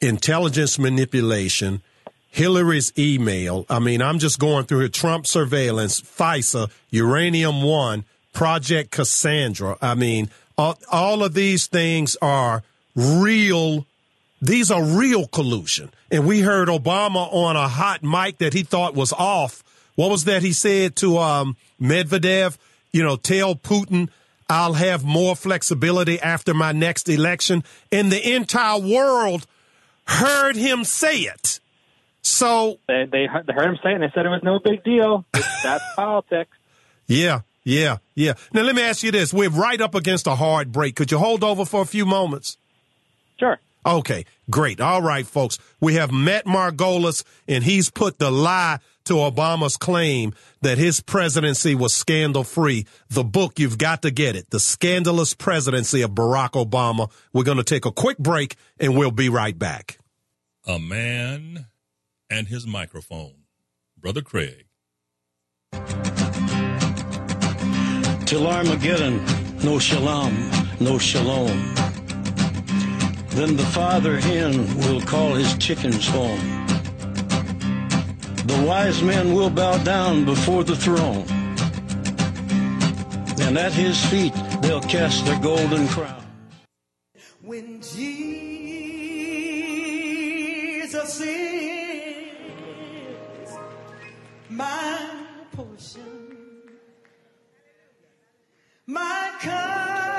intelligence 0.00 0.78
manipulation, 0.78 1.82
Hillary's 2.30 2.92
email. 2.98 3.66
I 3.68 3.78
mean, 3.78 4.02
I'm 4.02 4.18
just 4.18 4.38
going 4.38 4.64
through 4.64 4.80
here. 4.80 4.88
Trump 4.88 5.26
surveillance, 5.26 6.00
FISA, 6.00 6.70
Uranium 6.90 7.62
One, 7.62 8.04
Project 8.32 8.90
Cassandra. 8.90 9.76
I 9.80 9.94
mean, 9.94 10.30
All, 10.58 10.78
all 10.90 11.22
of 11.22 11.34
these 11.34 11.66
things 11.66 12.16
are 12.20 12.62
real. 12.94 13.86
These 14.40 14.70
are 14.70 14.82
real 14.82 15.26
collusion. 15.26 15.90
And 16.10 16.26
we 16.26 16.40
heard 16.40 16.68
Obama 16.68 17.32
on 17.32 17.56
a 17.56 17.68
hot 17.68 18.02
mic 18.02 18.38
that 18.38 18.52
he 18.52 18.62
thought 18.62 18.94
was 18.94 19.12
off. 19.12 19.64
What 19.94 20.10
was 20.10 20.24
that 20.24 20.42
he 20.42 20.52
said 20.52 20.96
to 20.96 21.18
um, 21.18 21.56
Medvedev? 21.80 22.56
You 22.92 23.02
know, 23.02 23.16
tell 23.16 23.54
Putin 23.54 24.08
I'll 24.48 24.74
have 24.74 25.04
more 25.04 25.34
flexibility 25.34 26.20
after 26.20 26.54
my 26.54 26.72
next 26.72 27.08
election. 27.08 27.64
And 27.90 28.12
the 28.12 28.34
entire 28.34 28.78
world 28.78 29.46
heard 30.06 30.56
him 30.56 30.84
say 30.84 31.20
it. 31.20 31.60
So 32.22 32.78
They 32.88 33.06
they 33.10 33.26
heard, 33.26 33.46
they 33.46 33.52
heard 33.52 33.70
him 33.70 33.78
say 33.82 33.90
it 33.90 33.94
and 33.94 34.02
they 34.02 34.10
said 34.14 34.26
it 34.26 34.30
was 34.30 34.42
no 34.42 34.58
big 34.58 34.82
deal. 34.84 35.24
That's 35.32 35.84
politics. 35.94 36.56
Yeah, 37.06 37.40
yeah, 37.62 37.98
yeah. 38.14 38.34
Now 38.52 38.62
let 38.62 38.74
me 38.74 38.82
ask 38.82 39.04
you 39.04 39.12
this: 39.12 39.32
We're 39.32 39.48
right 39.48 39.80
up 39.80 39.94
against 39.94 40.26
a 40.26 40.34
hard 40.34 40.72
break. 40.72 40.96
Could 40.96 41.12
you 41.12 41.18
hold 41.18 41.44
over 41.44 41.64
for 41.64 41.82
a 41.82 41.86
few 41.86 42.04
moments? 42.04 42.56
Sure. 43.38 43.58
Okay, 43.86 44.24
great. 44.50 44.80
All 44.80 45.00
right, 45.00 45.24
folks. 45.24 45.58
We 45.80 45.94
have 45.94 46.10
Matt 46.10 46.44
Margolis, 46.44 47.22
and 47.46 47.62
he's 47.62 47.88
put 47.88 48.18
the 48.18 48.32
lie 48.32 48.80
to 49.04 49.14
Obama's 49.14 49.76
claim 49.76 50.34
that 50.62 50.76
his 50.76 51.00
presidency 51.00 51.76
was 51.76 51.94
scandal 51.94 52.42
free. 52.42 52.86
The 53.08 53.22
book, 53.22 53.60
you've 53.60 53.78
got 53.78 54.02
to 54.02 54.10
get 54.10 54.34
it. 54.34 54.50
The 54.50 54.58
Scandalous 54.58 55.34
Presidency 55.34 56.02
of 56.02 56.10
Barack 56.10 56.52
Obama. 56.52 57.12
We're 57.32 57.44
going 57.44 57.58
to 57.58 57.64
take 57.64 57.86
a 57.86 57.92
quick 57.92 58.18
break, 58.18 58.56
and 58.80 58.96
we'll 58.96 59.12
be 59.12 59.28
right 59.28 59.56
back. 59.56 59.98
A 60.66 60.80
man 60.80 61.66
and 62.28 62.48
his 62.48 62.66
microphone. 62.66 63.44
Brother 63.96 64.22
Craig. 64.22 64.66
Till 68.26 68.48
Armageddon, 68.48 69.24
no 69.62 69.78
shalom, 69.78 70.50
no 70.80 70.98
shalom. 70.98 71.75
Then 73.36 73.54
the 73.54 73.66
father 73.66 74.16
hen 74.18 74.66
will 74.78 75.02
call 75.02 75.34
his 75.34 75.58
chickens 75.58 76.08
home. 76.08 76.40
The 78.46 78.64
wise 78.66 79.02
men 79.02 79.34
will 79.34 79.50
bow 79.50 79.76
down 79.84 80.24
before 80.24 80.64
the 80.64 80.74
throne. 80.74 81.26
And 83.38 83.58
at 83.58 83.74
his 83.74 84.02
feet 84.06 84.32
they'll 84.62 84.80
cast 84.80 85.26
their 85.26 85.38
golden 85.40 85.86
crown. 85.88 86.24
When 87.42 87.82
Jesus 87.82 88.00
is 91.20 92.38
my 94.48 95.10
portion, 95.52 96.40
my 98.86 99.30
cup. 99.40 100.15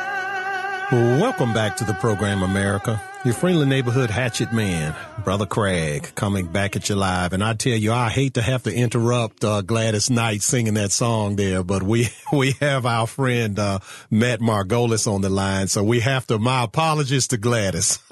Welcome 0.89 1.53
back 1.53 1.75
to 1.77 1.83
the 1.83 1.95
program, 1.95 2.43
America. 2.43 3.01
Your 3.25 3.33
friendly 3.33 3.65
neighborhood 3.65 4.09
hatchet 4.09 4.53
man, 4.53 4.95
Brother 5.21 5.45
Craig, 5.45 6.13
coming 6.15 6.47
back 6.47 6.77
at 6.77 6.87
you 6.87 6.95
live. 6.95 7.33
And 7.33 7.43
I 7.43 7.55
tell 7.55 7.75
you, 7.75 7.91
I 7.91 8.07
hate 8.07 8.35
to 8.35 8.41
have 8.41 8.63
to 8.63 8.73
interrupt 8.73 9.43
uh, 9.43 9.63
Gladys 9.63 10.09
Knight 10.09 10.43
singing 10.43 10.75
that 10.75 10.93
song 10.93 11.35
there, 11.35 11.61
but 11.61 11.83
we 11.83 12.07
we 12.31 12.53
have 12.61 12.85
our 12.85 13.05
friend 13.05 13.59
uh, 13.59 13.79
Matt 14.09 14.39
Margolis 14.39 15.11
on 15.11 15.19
the 15.19 15.29
line, 15.29 15.67
so 15.67 15.83
we 15.83 15.99
have 15.99 16.25
to. 16.27 16.39
My 16.39 16.63
apologies 16.63 17.27
to 17.27 17.37
Gladys, 17.37 17.99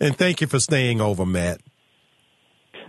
and 0.00 0.16
thank 0.16 0.40
you 0.40 0.46
for 0.46 0.60
staying 0.60 1.02
over, 1.02 1.26
Matt. 1.26 1.60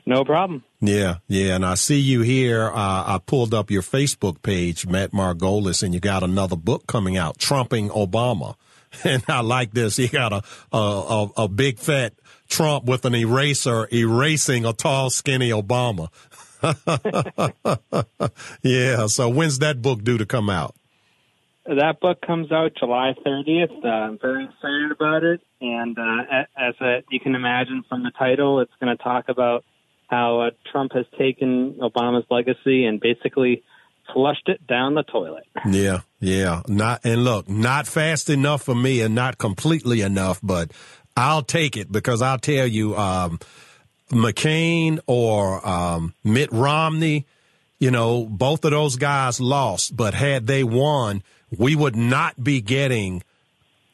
No 0.06 0.24
problem. 0.24 0.64
Yeah, 0.80 1.18
yeah, 1.28 1.56
and 1.56 1.66
I 1.66 1.76
see 1.76 2.00
you 2.00 2.22
here. 2.22 2.70
Uh, 2.70 3.04
I 3.06 3.20
pulled 3.26 3.54
up 3.54 3.70
your 3.70 3.82
Facebook 3.82 4.42
page, 4.42 4.88
Matt 4.88 5.12
Margolis, 5.12 5.84
and 5.84 5.94
you 5.94 6.00
got 6.00 6.24
another 6.24 6.56
book 6.56 6.88
coming 6.88 7.18
out, 7.18 7.38
Trumping 7.40 7.90
Obama. 7.90 8.56
And 9.04 9.24
I 9.28 9.42
like 9.42 9.72
this. 9.72 10.00
You 10.00 10.10
got 10.10 10.34
a 10.34 10.44
a, 10.76 10.78
a, 10.78 11.32
a 11.44 11.48
big 11.48 11.78
fat 11.78 12.14
Trump 12.48 12.86
with 12.86 13.06
an 13.06 13.16
eraser 13.16 13.88
erasing 13.94 14.66
a 14.66 14.74
tall, 14.74 15.10
skinny 15.10 15.52
Obama. 15.52 16.10
yeah. 18.64 19.08
So 19.08 19.30
when's 19.30 19.60
that 19.60 19.82
book 19.82 20.04
due 20.04 20.18
to 20.18 20.26
come 20.26 20.50
out? 20.50 20.76
That 21.66 22.00
book 22.00 22.20
comes 22.26 22.52
out 22.52 22.72
July 22.80 23.14
30th. 23.24 23.86
Uh, 23.86 23.88
I'm 23.88 24.18
very 24.18 24.46
excited 24.46 24.92
about 24.92 25.24
it, 25.24 25.40
and 25.62 25.96
uh, 26.00 26.46
as 26.58 26.74
a, 26.82 27.04
you 27.12 27.20
can 27.20 27.36
imagine 27.36 27.84
from 27.88 28.02
the 28.02 28.12
title, 28.18 28.62
it's 28.62 28.72
going 28.80 28.96
to 28.96 29.04
talk 29.04 29.26
about 29.30 29.64
how 30.08 30.42
uh, 30.42 30.50
Trump 30.72 30.94
has 30.94 31.06
taken 31.20 31.76
Obama's 31.76 32.26
legacy 32.32 32.86
and 32.86 33.00
basically 33.00 33.64
flushed 34.14 34.48
it 34.48 34.66
down 34.68 34.96
the 34.96 35.04
toilet. 35.04 35.46
Yeah, 35.70 36.02
yeah. 36.20 36.62
Not 36.68 37.02
and 37.04 37.24
look, 37.24 37.50
not 37.50 37.88
fast 37.88 38.30
enough 38.30 38.64
for 38.64 38.76
me, 38.76 39.02
and 39.02 39.16
not 39.16 39.38
completely 39.38 40.02
enough, 40.02 40.40
but 40.42 40.72
I'll 41.16 41.44
take 41.44 41.76
it 41.76 41.92
because 41.92 42.22
I'll 42.22 42.40
tell 42.40 42.66
you, 42.66 42.96
um, 42.96 43.40
McCain 44.10 45.00
or 45.06 45.66
um, 45.68 46.14
Mitt 46.24 46.52
Romney, 46.52 47.26
you 47.80 47.92
know, 47.92 48.26
both 48.26 48.66
of 48.66 48.72
those 48.72 48.96
guys 48.96 49.40
lost, 49.40 49.96
but 49.96 50.14
had 50.14 50.48
they 50.48 50.64
won, 50.64 51.24
we 51.58 51.76
would 51.76 51.96
not 51.96 52.42
be 52.44 52.62
getting, 52.62 53.24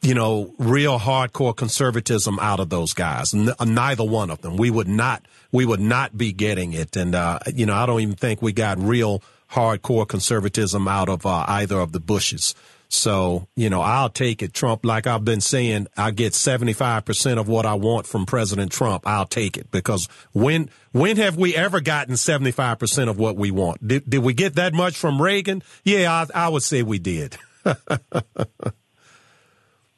you 0.02 0.14
know, 0.14 0.54
real 0.58 0.98
hardcore 0.98 1.54
conservatism 1.54 2.38
out 2.38 2.60
of 2.60 2.70
those 2.70 2.94
guys. 2.94 3.34
N- 3.34 3.54
neither 3.64 4.04
one 4.04 4.30
of 4.30 4.40
them. 4.42 4.56
We 4.56 4.70
would 4.70 4.88
not, 4.88 5.24
we 5.52 5.64
would 5.64 5.80
not 5.80 6.16
be 6.16 6.32
getting 6.32 6.72
it. 6.72 6.96
And, 6.96 7.14
uh, 7.14 7.38
you 7.54 7.66
know, 7.66 7.74
I 7.74 7.86
don't 7.86 8.00
even 8.00 8.16
think 8.16 8.40
we 8.40 8.52
got 8.52 8.78
real 8.78 9.22
hardcore 9.52 10.06
conservatism 10.06 10.88
out 10.88 11.08
of 11.08 11.26
uh, 11.26 11.44
either 11.48 11.78
of 11.78 11.92
the 11.92 12.00
Bushes. 12.00 12.54
So, 12.88 13.48
you 13.56 13.68
know, 13.68 13.80
I'll 13.80 14.08
take 14.08 14.42
it. 14.42 14.52
Trump, 14.52 14.84
like 14.84 15.06
I've 15.06 15.24
been 15.24 15.40
saying, 15.40 15.88
I 15.96 16.12
get 16.12 16.34
75% 16.34 17.38
of 17.38 17.48
what 17.48 17.66
I 17.66 17.74
want 17.74 18.06
from 18.06 18.26
President 18.26 18.70
Trump. 18.70 19.06
I'll 19.06 19.26
take 19.26 19.56
it 19.56 19.70
because 19.70 20.08
when, 20.32 20.70
when 20.92 21.16
have 21.16 21.36
we 21.36 21.56
ever 21.56 21.80
gotten 21.80 22.14
75% 22.14 23.08
of 23.08 23.18
what 23.18 23.36
we 23.36 23.50
want? 23.50 23.86
Did, 23.86 24.08
did 24.08 24.22
we 24.22 24.34
get 24.34 24.54
that 24.54 24.72
much 24.72 24.96
from 24.96 25.20
Reagan? 25.20 25.62
Yeah, 25.84 26.12
I, 26.34 26.46
I 26.46 26.48
would 26.48 26.62
say 26.62 26.82
we 26.82 26.98
did. 26.98 27.36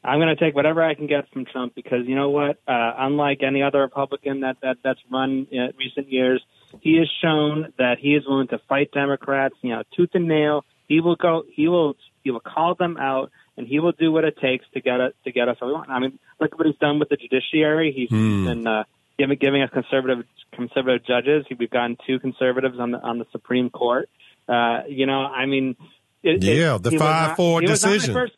I'm 0.09 0.19
going 0.21 0.35
to 0.35 0.43
take 0.43 0.55
whatever 0.55 0.83
I 0.83 0.95
can 0.95 1.07
get 1.07 1.29
from 1.33 1.45
Trump 1.45 1.75
because 1.75 2.07
you 2.07 2.15
know 2.15 2.31
what? 2.31 2.57
Uh, 2.67 2.93
unlike 2.99 3.43
any 3.43 3.63
other 3.63 3.81
Republican 3.81 4.41
that, 4.41 4.57
that 4.63 4.79
that's 4.83 5.01
run 5.13 5.47
in 5.51 5.73
recent 5.79 6.11
years, 6.11 6.43
he 6.81 6.97
has 6.99 7.09
shown 7.23 7.73
that 7.79 7.99
he 8.01 8.15
is 8.15 8.25
willing 8.27 8.49
to 8.49 8.59
fight 8.69 8.91
Democrats, 8.93 9.55
you 9.63 9.71
know, 9.71 9.83
tooth 9.97 10.11
and 10.15 10.29
nail. 10.29 10.65
He 10.87 11.01
will 11.01 11.17
go. 11.17 11.45
He 11.53 11.69
will. 11.69 11.97
He 12.25 12.31
will 12.31 12.41
call 12.41 12.75
them 12.75 12.97
out, 12.99 13.31
and 13.57 13.67
he 13.67 13.79
will 13.81 13.93
do 13.93 14.13
what 14.13 14.25
it 14.25 14.37
takes 14.39 14.65
to 14.75 14.81
get 14.81 15.01
us 15.01 15.13
to 15.25 15.33
get 15.33 15.49
us 15.49 15.57
what 15.61 15.69
we 15.69 15.73
want. 15.75 15.91
I 15.91 15.99
mean, 15.99 16.19
look 16.41 16.53
at 16.53 16.59
what 16.59 16.67
he's 16.67 16.77
done 16.77 16.99
with 16.99 17.09
the 17.09 17.17
judiciary. 17.17 17.93
He's 17.95 18.09
Hmm. 18.11 18.45
been 18.47 18.67
uh, 18.67 18.85
giving 19.19 19.39
giving 19.39 19.63
us 19.63 19.71
conservative 19.73 20.25
conservative 20.53 21.07
judges. 21.07 21.45
We've 21.59 21.71
gotten 21.71 21.97
two 22.07 22.19
conservatives 22.19 22.79
on 22.79 22.91
the 22.93 22.99
on 22.99 23.19
the 23.19 23.27
Supreme 23.33 23.71
Court. 23.71 24.09
Uh, 24.49 24.83
you 24.89 25.07
know, 25.07 25.21
I 25.21 25.45
mean, 25.47 25.77
it, 26.23 26.43
Yeah, 26.43 26.77
it, 26.77 26.83
the 26.83 26.91
he 26.91 26.97
was 26.97 27.01
not- 27.03 27.37
5-4 27.37 27.61
he 27.63 27.71
was 27.71 27.83
not 27.85 27.91
my 27.91 27.95
decision. 27.97 28.29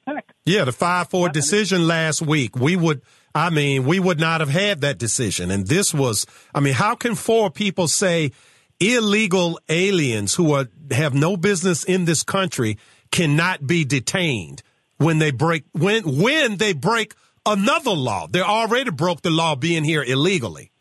Yeah, 0.45 0.65
the 0.65 0.73
five 0.73 1.09
four 1.09 1.29
decision 1.29 1.87
last 1.87 2.21
week. 2.23 2.57
We 2.57 2.75
would, 2.77 3.03
I 3.35 3.51
mean, 3.51 3.85
we 3.85 4.01
would 4.01 4.19
not 4.19 4.41
have 4.41 4.49
had 4.49 4.81
that 4.81 4.99
decision. 4.99 5.51
And 5.51 5.67
this 5.67 5.95
was, 5.95 6.27
I 6.55 6.61
mean, 6.61 6.75
how 6.75 6.95
can 6.95 7.15
four 7.15 7.51
people 7.51 7.87
say 7.87 8.33
illegal 8.81 9.61
aliens 9.69 10.35
who 10.35 10.53
are 10.55 10.67
have 10.91 11.15
no 11.15 11.37
business 11.37 11.85
in 11.85 12.07
this 12.07 12.23
country 12.23 12.79
cannot 13.13 13.67
be 13.67 13.85
detained 13.85 14.63
when 14.97 15.19
they 15.19 15.31
break 15.31 15.65
when 15.73 16.03
when 16.05 16.57
they 16.57 16.73
break 16.73 17.15
another 17.47 17.93
law? 17.93 18.27
They 18.27 18.41
already 18.41 18.91
broke 18.91 19.23
the 19.23 19.31
law 19.31 19.55
being 19.55 19.85
here 19.85 20.03
illegally. 20.03 20.73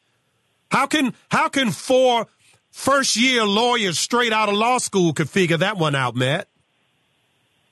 How 0.72 0.88
can 0.88 1.14
how 1.30 1.50
can 1.50 1.70
four 1.72 2.28
first 2.72 3.16
year 3.16 3.46
lawyers 3.46 4.00
straight 4.00 4.34
out 4.34 4.50
of 4.50 4.56
law 4.56 4.80
school 4.80 5.14
could 5.14 5.30
figure 5.30 5.58
that 5.58 5.78
one 5.78 5.94
out, 5.94 6.16
Matt? 6.16 6.48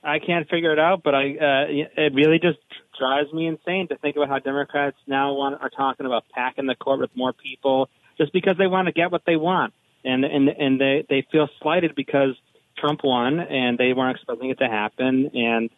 I 0.03 0.19
can't 0.19 0.47
figure 0.47 0.71
it 0.71 0.79
out, 0.79 1.01
but 1.03 1.15
I 1.15 1.31
uh, 1.31 1.65
it 1.97 2.13
really 2.13 2.39
just 2.39 2.59
drives 2.99 3.31
me 3.33 3.47
insane 3.47 3.87
to 3.89 3.97
think 3.97 4.15
about 4.15 4.29
how 4.29 4.39
Democrats 4.39 4.97
now 5.07 5.33
want 5.33 5.61
are 5.61 5.69
talking 5.69 6.05
about 6.05 6.25
packing 6.33 6.65
the 6.65 6.75
court 6.75 6.99
with 6.99 7.11
more 7.15 7.33
people 7.33 7.89
just 8.17 8.33
because 8.33 8.57
they 8.57 8.67
want 8.67 8.87
to 8.87 8.91
get 8.91 9.11
what 9.11 9.23
they 9.25 9.35
want, 9.35 9.73
and 10.03 10.25
and 10.25 10.49
and 10.49 10.81
they 10.81 11.05
they 11.09 11.25
feel 11.31 11.47
slighted 11.61 11.95
because 11.95 12.35
Trump 12.77 13.01
won 13.03 13.39
and 13.39 13.77
they 13.77 13.93
weren't 13.93 14.17
expecting 14.17 14.49
it 14.49 14.59
to 14.59 14.67
happen, 14.67 15.31
and 15.33 15.69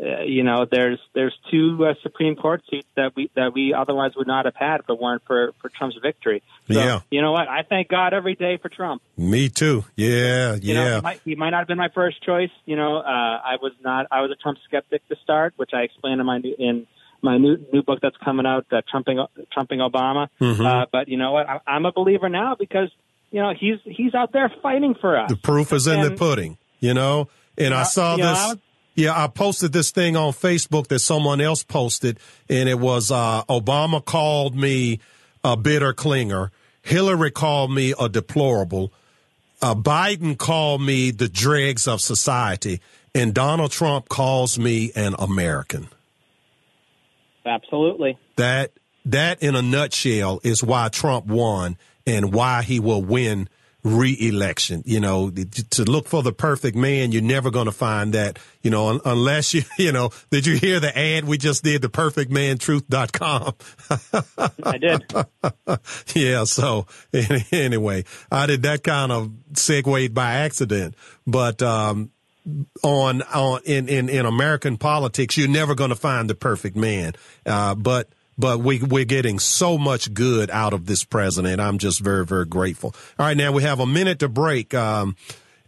uh, 0.00 0.22
you 0.22 0.44
know 0.44 0.64
there's 0.70 0.98
there's 1.14 1.34
two 1.50 1.84
uh, 1.84 1.94
Supreme 2.02 2.36
Court 2.36 2.62
seats 2.70 2.86
that 2.96 3.16
we 3.16 3.30
that 3.34 3.52
we 3.52 3.74
otherwise 3.74 4.12
would 4.16 4.26
not 4.28 4.44
have 4.44 4.54
had 4.54 4.80
if 4.80 4.88
it 4.88 4.98
weren't 4.98 5.22
for 5.26 5.52
for 5.60 5.68
Trump's 5.68 5.96
victory. 6.00 6.42
So, 6.70 6.78
Yeah. 6.78 7.00
you 7.10 7.20
know 7.22 7.32
what? 7.32 7.48
I 7.48 7.62
thank 7.68 7.88
God 7.88 8.14
every 8.14 8.34
day 8.36 8.58
for 8.58 8.68
Trump. 8.68 9.02
Me 9.16 9.48
too. 9.48 9.84
Yeah, 9.96 10.54
You 10.54 10.74
yeah. 10.74 10.74
know, 10.74 10.94
he 10.96 11.00
might, 11.02 11.20
he 11.24 11.34
might 11.34 11.50
not 11.50 11.58
have 11.58 11.68
been 11.68 11.78
my 11.78 11.88
first 11.94 12.22
choice. 12.22 12.50
You 12.64 12.76
know, 12.76 12.98
uh, 12.98 13.02
I 13.04 13.56
was 13.60 13.72
not. 13.82 14.06
I 14.10 14.20
was 14.20 14.30
a 14.30 14.36
Trump 14.36 14.58
skeptic 14.66 15.06
to 15.08 15.16
start, 15.24 15.54
which 15.56 15.70
I 15.74 15.80
explain 15.82 16.20
in 16.20 16.26
my 16.26 16.38
new, 16.38 16.54
in 16.58 16.86
my 17.22 17.36
new 17.38 17.56
new 17.72 17.82
book 17.82 17.98
that's 18.00 18.16
coming 18.24 18.46
out, 18.46 18.66
uh, 18.70 18.82
trumping 18.88 19.18
trumping 19.52 19.80
Obama. 19.80 20.28
Mm-hmm. 20.40 20.64
Uh, 20.64 20.84
but 20.92 21.08
you 21.08 21.16
know 21.16 21.32
what? 21.32 21.48
I, 21.48 21.60
I'm 21.66 21.84
a 21.86 21.92
believer 21.92 22.28
now 22.28 22.54
because 22.56 22.90
you 23.32 23.40
know 23.42 23.52
he's 23.58 23.78
he's 23.84 24.14
out 24.14 24.32
there 24.32 24.52
fighting 24.62 24.94
for 25.00 25.18
us. 25.18 25.28
The 25.30 25.36
proof 25.36 25.72
is 25.72 25.88
in 25.88 26.02
the 26.02 26.12
pudding, 26.12 26.56
you 26.78 26.94
know. 26.94 27.28
And 27.56 27.74
I 27.74 27.82
saw 27.82 28.12
you 28.14 28.22
know, 28.22 28.28
this. 28.30 28.38
I 28.38 28.48
was- 28.50 28.58
Yeah, 28.98 29.12
I 29.14 29.28
posted 29.28 29.72
this 29.72 29.92
thing 29.92 30.16
on 30.16 30.32
Facebook 30.32 30.88
that 30.88 30.98
someone 30.98 31.40
else 31.40 31.62
posted, 31.62 32.18
and 32.50 32.68
it 32.68 32.80
was 32.80 33.12
uh, 33.12 33.44
Obama 33.44 34.04
called 34.04 34.56
me 34.56 34.98
a 35.44 35.56
bitter 35.56 35.94
clinger. 35.94 36.50
Hillary 36.82 37.30
called 37.30 37.72
me 37.72 37.94
a 37.96 38.08
deplorable. 38.08 38.92
Uh, 39.62 39.76
Biden 39.76 40.36
called 40.36 40.82
me 40.82 41.12
the 41.12 41.28
dregs 41.28 41.86
of 41.86 42.00
society, 42.00 42.80
and 43.14 43.32
Donald 43.32 43.70
Trump 43.70 44.08
calls 44.08 44.58
me 44.58 44.90
an 44.96 45.14
American. 45.16 45.86
Absolutely. 47.46 48.18
That 48.34 48.72
that 49.04 49.40
in 49.44 49.54
a 49.54 49.62
nutshell 49.62 50.40
is 50.42 50.64
why 50.64 50.88
Trump 50.88 51.26
won 51.26 51.76
and 52.04 52.34
why 52.34 52.62
he 52.62 52.80
will 52.80 53.04
win 53.04 53.48
re-election. 53.88 54.82
You 54.86 55.00
know, 55.00 55.30
to 55.30 55.84
look 55.84 56.08
for 56.08 56.22
the 56.22 56.32
perfect 56.32 56.76
man, 56.76 57.12
you're 57.12 57.22
never 57.22 57.50
going 57.50 57.66
to 57.66 57.72
find 57.72 58.14
that, 58.14 58.38
you 58.62 58.70
know, 58.70 58.88
un- 58.88 59.00
unless 59.04 59.54
you, 59.54 59.62
you 59.78 59.92
know, 59.92 60.10
did 60.30 60.46
you 60.46 60.56
hear 60.56 60.80
the 60.80 60.96
ad 60.96 61.24
we 61.24 61.38
just 61.38 61.64
did, 61.64 61.82
the 61.82 61.88
perfecmantruth.com? 61.88 63.54
I 64.62 64.78
did. 64.78 65.04
yeah. 66.14 66.44
So 66.44 66.86
anyway, 67.52 68.04
I 68.30 68.46
did 68.46 68.62
that 68.62 68.82
kind 68.84 69.12
of 69.12 69.30
segue 69.52 70.12
by 70.14 70.34
accident, 70.34 70.94
but, 71.26 71.62
um, 71.62 72.10
on, 72.82 73.20
on, 73.22 73.60
in, 73.66 73.88
in, 73.90 74.08
in 74.08 74.24
American 74.24 74.78
politics, 74.78 75.36
you're 75.36 75.48
never 75.48 75.74
going 75.74 75.90
to 75.90 75.96
find 75.96 76.30
the 76.30 76.34
perfect 76.34 76.76
man. 76.76 77.12
Uh, 77.44 77.74
but, 77.74 78.08
but 78.38 78.60
we, 78.60 78.80
we're 78.80 79.04
getting 79.04 79.38
so 79.38 79.76
much 79.76 80.14
good 80.14 80.50
out 80.50 80.72
of 80.72 80.86
this 80.86 81.04
president. 81.04 81.60
I'm 81.60 81.78
just 81.78 82.00
very, 82.00 82.24
very 82.24 82.46
grateful. 82.46 82.94
All 83.18 83.26
right. 83.26 83.36
Now 83.36 83.52
we 83.52 83.62
have 83.64 83.80
a 83.80 83.86
minute 83.86 84.20
to 84.20 84.28
break. 84.28 84.72
Um, 84.74 85.16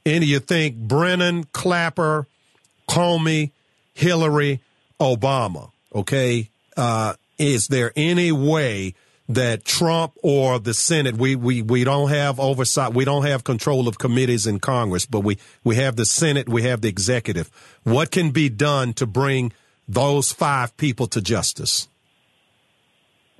and 0.06 0.24
you 0.24 0.38
think 0.38 0.76
Brennan, 0.76 1.44
Clapper, 1.52 2.26
Comey, 2.88 3.50
Hillary, 3.94 4.60
Obama. 5.00 5.70
Okay. 5.94 6.48
Uh, 6.76 7.14
is 7.38 7.68
there 7.68 7.92
any 7.96 8.32
way 8.32 8.94
that 9.28 9.64
Trump 9.64 10.12
or 10.22 10.58
the 10.58 10.74
Senate, 10.74 11.16
we, 11.16 11.36
we, 11.36 11.62
we 11.62 11.84
don't 11.84 12.08
have 12.10 12.40
oversight, 12.40 12.92
we 12.92 13.04
don't 13.04 13.24
have 13.24 13.44
control 13.44 13.86
of 13.86 13.96
committees 13.96 14.44
in 14.44 14.58
Congress, 14.58 15.06
but 15.06 15.20
we, 15.20 15.38
we 15.62 15.76
have 15.76 15.94
the 15.94 16.04
Senate, 16.04 16.48
we 16.48 16.62
have 16.62 16.80
the 16.80 16.88
executive. 16.88 17.48
What 17.84 18.10
can 18.10 18.32
be 18.32 18.48
done 18.48 18.92
to 18.94 19.06
bring 19.06 19.52
those 19.86 20.32
five 20.32 20.76
people 20.76 21.06
to 21.08 21.20
justice? 21.20 21.86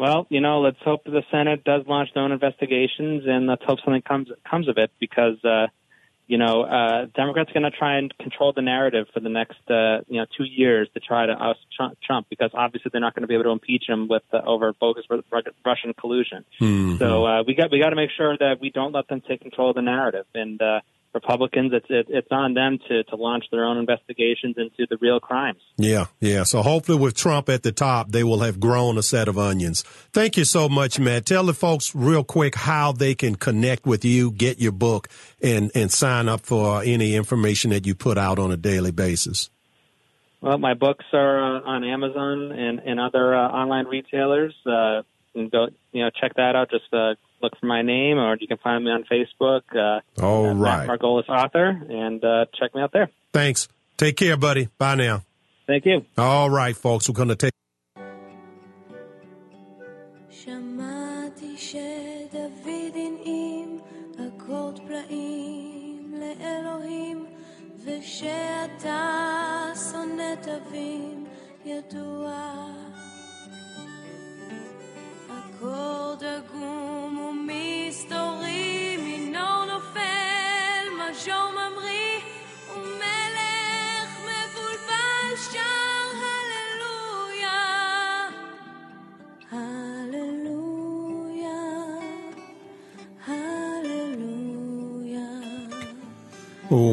Well, 0.00 0.26
you 0.30 0.40
know, 0.40 0.62
let's 0.62 0.78
hope 0.82 1.04
the 1.04 1.22
Senate 1.30 1.62
does 1.62 1.82
launch 1.86 2.08
their 2.14 2.22
own 2.22 2.32
investigations, 2.32 3.24
and 3.26 3.46
let's 3.46 3.62
hope 3.66 3.80
something 3.84 4.00
comes 4.00 4.28
comes 4.50 4.66
of 4.66 4.78
it. 4.78 4.90
Because 4.98 5.44
uh, 5.44 5.66
you 6.26 6.38
know, 6.38 6.62
uh, 6.62 7.04
Democrats 7.14 7.50
are 7.50 7.60
going 7.60 7.70
to 7.70 7.76
try 7.76 7.98
and 7.98 8.16
control 8.16 8.54
the 8.54 8.62
narrative 8.62 9.08
for 9.12 9.20
the 9.20 9.28
next 9.28 9.60
uh, 9.68 10.00
you 10.08 10.18
know 10.18 10.24
two 10.38 10.44
years 10.44 10.88
to 10.94 11.00
try 11.00 11.26
to 11.26 11.32
oust 11.32 11.60
Trump, 12.02 12.28
because 12.30 12.50
obviously 12.54 12.88
they're 12.90 13.02
not 13.02 13.14
going 13.14 13.24
to 13.24 13.26
be 13.28 13.34
able 13.34 13.44
to 13.44 13.50
impeach 13.50 13.84
him 13.86 14.08
with 14.08 14.22
uh, 14.32 14.40
over 14.46 14.72
bogus 14.72 15.04
Russian 15.66 15.92
collusion. 15.92 16.46
Mm-hmm. 16.62 16.96
So 16.96 17.26
uh, 17.26 17.42
we 17.46 17.54
got 17.54 17.70
we 17.70 17.78
got 17.78 17.90
to 17.90 17.96
make 17.96 18.10
sure 18.16 18.38
that 18.38 18.58
we 18.58 18.70
don't 18.70 18.92
let 18.92 19.06
them 19.08 19.20
take 19.20 19.42
control 19.42 19.68
of 19.68 19.76
the 19.76 19.82
narrative, 19.82 20.24
and 20.34 20.62
uh, 20.62 20.80
Republicans, 21.12 21.72
it's 21.72 21.86
it, 21.88 22.06
it's 22.08 22.28
on 22.30 22.54
them 22.54 22.78
to 22.88 23.02
to 23.04 23.16
launch 23.16 23.44
their 23.50 23.64
own 23.64 23.78
investigations 23.78 24.56
into 24.56 24.86
the 24.88 24.96
real 25.00 25.18
crimes. 25.18 25.60
Yeah, 25.76 26.06
yeah. 26.20 26.44
So 26.44 26.62
hopefully, 26.62 26.98
with 26.98 27.14
Trump 27.14 27.48
at 27.48 27.62
the 27.62 27.72
top, 27.72 28.10
they 28.10 28.22
will 28.22 28.40
have 28.40 28.60
grown 28.60 28.96
a 28.96 29.02
set 29.02 29.26
of 29.26 29.36
onions. 29.36 29.82
Thank 30.12 30.36
you 30.36 30.44
so 30.44 30.68
much, 30.68 31.00
Matt. 31.00 31.26
Tell 31.26 31.44
the 31.44 31.54
folks 31.54 31.94
real 31.94 32.22
quick 32.22 32.54
how 32.54 32.92
they 32.92 33.14
can 33.14 33.34
connect 33.34 33.86
with 33.86 34.04
you, 34.04 34.30
get 34.30 34.60
your 34.60 34.72
book, 34.72 35.08
and 35.42 35.70
and 35.74 35.90
sign 35.90 36.28
up 36.28 36.42
for 36.42 36.82
any 36.82 37.16
information 37.16 37.70
that 37.70 37.86
you 37.86 37.94
put 37.94 38.16
out 38.16 38.38
on 38.38 38.52
a 38.52 38.56
daily 38.56 38.92
basis. 38.92 39.50
Well, 40.40 40.58
my 40.58 40.74
books 40.74 41.04
are 41.12 41.56
uh, 41.56 41.60
on 41.62 41.84
Amazon 41.84 42.52
and 42.52 42.78
and 42.78 43.00
other 43.00 43.34
uh, 43.34 43.48
online 43.48 43.86
retailers. 43.86 44.54
Uh, 44.64 45.02
and 45.34 45.50
go, 45.50 45.68
you 45.92 46.04
know, 46.04 46.10
check 46.10 46.34
that 46.34 46.56
out. 46.56 46.70
Just 46.70 46.92
uh, 46.92 47.14
look 47.41 47.53
for 47.59 47.65
my 47.65 47.81
name, 47.81 48.17
or 48.17 48.37
you 48.39 48.47
can 48.47 48.57
find 48.57 48.83
me 48.83 48.91
on 48.91 49.03
Facebook. 49.03 49.63
Uh, 49.75 50.01
All 50.21 50.53
right. 50.53 50.87
Matt 50.87 50.99
Margolis 50.99 51.29
author, 51.29 51.67
and 51.89 52.23
uh, 52.23 52.45
check 52.59 52.73
me 52.75 52.81
out 52.81 52.91
there. 52.91 53.09
Thanks. 53.33 53.67
Take 53.97 54.17
care, 54.17 54.37
buddy. 54.37 54.69
Bye 54.77 54.95
now. 54.95 55.23
Thank 55.67 55.85
you. 55.85 56.05
All 56.17 56.49
right, 56.49 56.75
folks. 56.75 57.07
We're 57.09 57.15
going 57.15 57.29
to 57.29 57.35
take. 57.35 57.51
שמעתי 60.29 61.57
שדוד 61.57 62.95
הנעים 62.95 63.79
אקורד 64.27 64.79
פלאים 64.79 66.13
לאלוהים 66.19 67.25
ושאתה 67.85 69.01
שונא 69.91 70.35
תווים 70.41 71.25
ידוע 71.65 72.31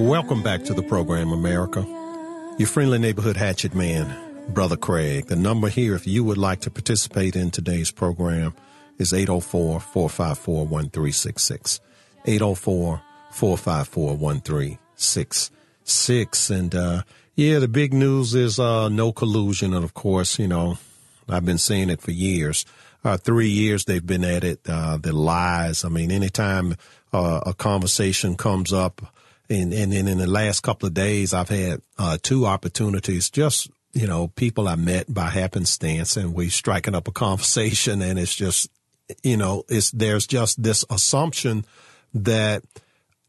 Welcome 0.08 0.41
back 0.41 0.63
to 0.63 0.74
the 0.74 0.82
program, 0.84 1.34
America. 1.34 1.86
Your 2.58 2.70
friendly 2.70 2.98
neighborhood 2.98 3.36
hatchet 3.36 3.76
man, 3.76 4.15
Brother 4.54 4.78
Craig. 4.78 5.26
The 5.26 5.36
number 5.36 5.67
here, 5.67 5.96
if 5.96 6.08
you 6.08 6.24
would 6.24 6.38
like 6.38 6.62
to 6.62 6.72
participate 6.72 7.36
in 7.36 7.52
today's 7.52 7.91
program, 7.91 8.54
is 8.98 9.12
804 9.12 9.82
454 9.82 10.65
1366. 10.65 11.82
804 12.24 13.02
454 13.32 14.15
1366. 14.15 16.50
And, 16.52 16.74
uh, 16.74 17.02
yeah, 17.36 17.60
the 17.60 17.67
big 17.67 17.93
news 17.93 18.34
is, 18.34 18.60
uh, 18.60 18.88
no 18.88 19.12
collusion. 19.12 19.74
And 19.74 19.84
of 19.84 19.93
course, 19.93 20.39
you 20.39 20.48
know, 20.48 20.78
I've 21.28 21.43
been 21.43 21.58
saying 21.58 21.89
it 21.89 22.00
for 22.00 22.12
years. 22.12 22.63
Uh, 23.04 23.17
three 23.17 23.50
years 23.50 23.84
they've 23.84 24.08
been 24.08 24.24
at 24.24 24.46
it. 24.46 24.62
Uh, 24.70 24.96
the 24.96 25.12
lies. 25.12 25.84
I 25.84 25.89
mean, 25.89 26.12
anytime 26.12 26.78
uh, 27.12 27.41
a 27.46 27.54
conversation 27.54 28.38
comes 28.38 28.72
up, 28.72 29.02
and, 29.49 29.73
and, 29.73 29.93
and 29.93 30.10
in 30.10 30.17
the 30.17 30.27
last 30.27 30.62
couple 30.62 30.88
of 30.88 30.93
days, 30.93 31.33
I've 31.33 31.49
had 31.49 31.81
uh, 31.97 32.17
two 32.21 32.45
opportunities. 32.45 33.29
Just 33.29 33.69
you 33.93 34.07
know, 34.07 34.27
people 34.27 34.67
I 34.67 34.75
met 34.75 35.12
by 35.13 35.29
happenstance, 35.29 36.17
and 36.17 36.33
we 36.33 36.49
striking 36.49 36.95
up 36.95 37.07
a 37.07 37.12
conversation, 37.12 38.01
and 38.01 38.19
it's 38.19 38.36
just 38.36 38.69
you 39.23 39.38
know, 39.38 39.63
it's 39.69 39.91
there's 39.91 40.27
just 40.27 40.62
this 40.62 40.86
assumption 40.89 41.65
that 42.13 42.63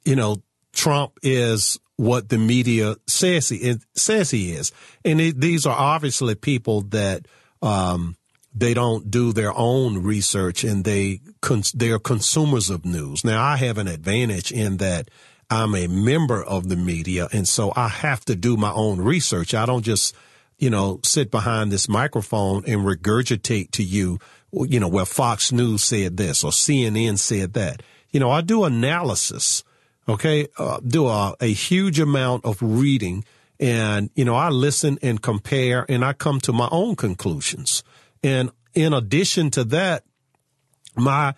you 0.05 0.17
know 0.17 0.43
Trump 0.73 1.19
is 1.23 1.79
what 1.97 2.29
the 2.29 2.39
media 2.39 2.97
says 3.07 3.49
he 3.49 3.77
says 3.95 4.31
he 4.31 4.53
is, 4.53 4.73
and 5.05 5.21
it, 5.21 5.41
these 5.41 5.67
are 5.67 5.77
obviously 5.77 6.35
people 6.35 6.83
that 6.83 7.27
um, 7.63 8.17
they 8.55 8.75
don't 8.75 9.11
do 9.11 9.33
their 9.33 9.57
own 9.57 10.03
research 10.03 10.65
and 10.65 10.85
they 10.85 11.21
cons- 11.41 11.73
they're 11.73 11.99
consumers 11.99 12.71
of 12.71 12.85
news. 12.85 13.25
Now 13.25 13.43
I 13.43 13.57
have 13.57 13.79
an 13.79 13.89
advantage 13.89 14.51
in 14.51 14.79
that 14.79 15.11
I'm 15.51 15.75
a 15.75 15.87
member 15.87 16.43
of 16.43 16.69
the 16.69 16.77
media, 16.77 17.29
and 17.33 17.49
so 17.49 17.73
I 17.75 17.89
have 17.89 18.25
to 18.27 18.37
do 18.37 18.57
my 18.57 18.73
own 18.73 19.01
research. 19.01 19.55
I 19.55 19.67
don't 19.67 19.83
just 19.83 20.15
you 20.59 20.71
know 20.71 21.01
sit 21.05 21.31
behind 21.31 21.73
this 21.73 21.89
microphone 21.89 22.65
and 22.67 22.83
regurgitate 22.83 23.71
to 23.73 23.83
you 23.83 24.19
you 24.53 24.81
know 24.81 24.89
well 24.89 25.07
Fox 25.07 25.53
News 25.53 25.85
said 25.85 26.17
this 26.17 26.45
or 26.45 26.51
CNN 26.51 27.19
said 27.19 27.55
that. 27.55 27.83
You 28.11 28.21
know 28.21 28.31
I 28.31 28.41
do 28.41 28.65
analysis 28.65 29.65
okay, 30.09 30.47
uh, 30.57 30.81
do 30.87 31.07
a, 31.07 31.35
a 31.41 31.53
huge 31.53 32.01
amount 32.01 32.45
of 32.45 32.59
reading 32.63 33.25
and, 33.61 34.11
you 34.15 34.25
know, 34.25 34.35
I 34.35 34.51
listen 34.51 34.99
and 35.03 35.21
compare 35.21 35.85
and 35.89 36.05
I 36.05 36.13
come 36.13 36.41
to 36.43 36.53
my 36.53 36.69
own 36.71 36.97
conclusions. 36.97 37.83
And 38.23 38.51
in 38.75 38.93
addition 38.93 39.51
to 39.53 39.65
that, 39.65 40.05
my 40.97 41.35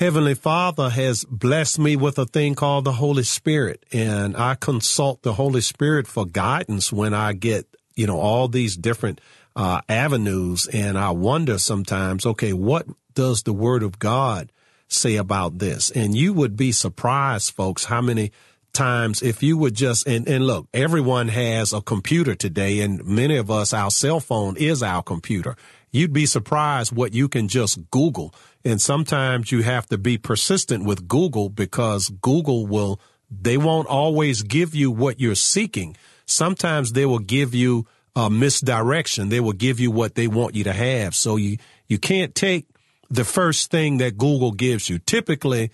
Heavenly 0.00 0.34
Father 0.34 0.88
has 0.88 1.26
blessed 1.26 1.78
me 1.78 1.94
with 1.94 2.18
a 2.18 2.24
thing 2.24 2.54
called 2.54 2.86
the 2.86 2.92
Holy 2.92 3.22
Spirit. 3.22 3.84
And 3.92 4.34
I 4.34 4.54
consult 4.54 5.20
the 5.20 5.34
Holy 5.34 5.60
Spirit 5.60 6.06
for 6.06 6.24
guidance 6.24 6.90
when 6.90 7.12
I 7.12 7.34
get, 7.34 7.66
you 7.96 8.06
know, 8.06 8.18
all 8.18 8.48
these 8.48 8.78
different 8.78 9.20
uh, 9.54 9.82
avenues. 9.90 10.66
And 10.68 10.96
I 10.96 11.10
wonder 11.10 11.58
sometimes, 11.58 12.24
okay, 12.24 12.54
what 12.54 12.86
does 13.12 13.42
the 13.42 13.52
Word 13.52 13.82
of 13.82 13.98
God 13.98 14.50
say 14.88 15.16
about 15.16 15.58
this? 15.58 15.90
And 15.90 16.16
you 16.16 16.32
would 16.32 16.56
be 16.56 16.72
surprised, 16.72 17.52
folks, 17.52 17.84
how 17.84 18.00
many 18.00 18.32
times 18.72 19.20
if 19.20 19.42
you 19.42 19.58
would 19.58 19.74
just 19.74 20.06
and, 20.06 20.28
and 20.28 20.46
look 20.46 20.68
everyone 20.72 21.26
has 21.26 21.72
a 21.72 21.80
computer 21.80 22.36
today 22.36 22.80
and 22.82 23.04
many 23.04 23.36
of 23.36 23.50
us 23.50 23.74
our 23.74 23.90
cell 23.90 24.20
phone 24.20 24.56
is 24.56 24.80
our 24.80 25.02
computer 25.02 25.56
you'd 25.90 26.12
be 26.12 26.24
surprised 26.24 26.94
what 26.94 27.12
you 27.12 27.28
can 27.28 27.48
just 27.48 27.90
google 27.90 28.32
and 28.64 28.80
sometimes 28.80 29.50
you 29.50 29.62
have 29.62 29.86
to 29.86 29.98
be 29.98 30.18
persistent 30.18 30.84
with 30.84 31.08
google 31.08 31.48
because 31.48 32.08
google 32.20 32.66
will 32.66 33.00
they 33.30 33.56
won't 33.56 33.88
always 33.88 34.42
give 34.42 34.74
you 34.74 34.90
what 34.90 35.20
you're 35.20 35.34
seeking 35.34 35.96
sometimes 36.26 36.92
they 36.92 37.06
will 37.06 37.18
give 37.18 37.54
you 37.54 37.86
a 38.16 38.30
misdirection. 38.30 39.28
They 39.28 39.40
will 39.40 39.52
give 39.52 39.80
you 39.80 39.90
what 39.90 40.14
they 40.14 40.28
want 40.28 40.54
you 40.54 40.64
to 40.64 40.72
have. 40.72 41.14
So 41.14 41.36
you, 41.36 41.58
you 41.88 41.98
can't 41.98 42.34
take 42.34 42.66
the 43.08 43.24
first 43.24 43.70
thing 43.70 43.98
that 43.98 44.18
Google 44.18 44.52
gives 44.52 44.88
you. 44.88 44.98
Typically, 44.98 45.70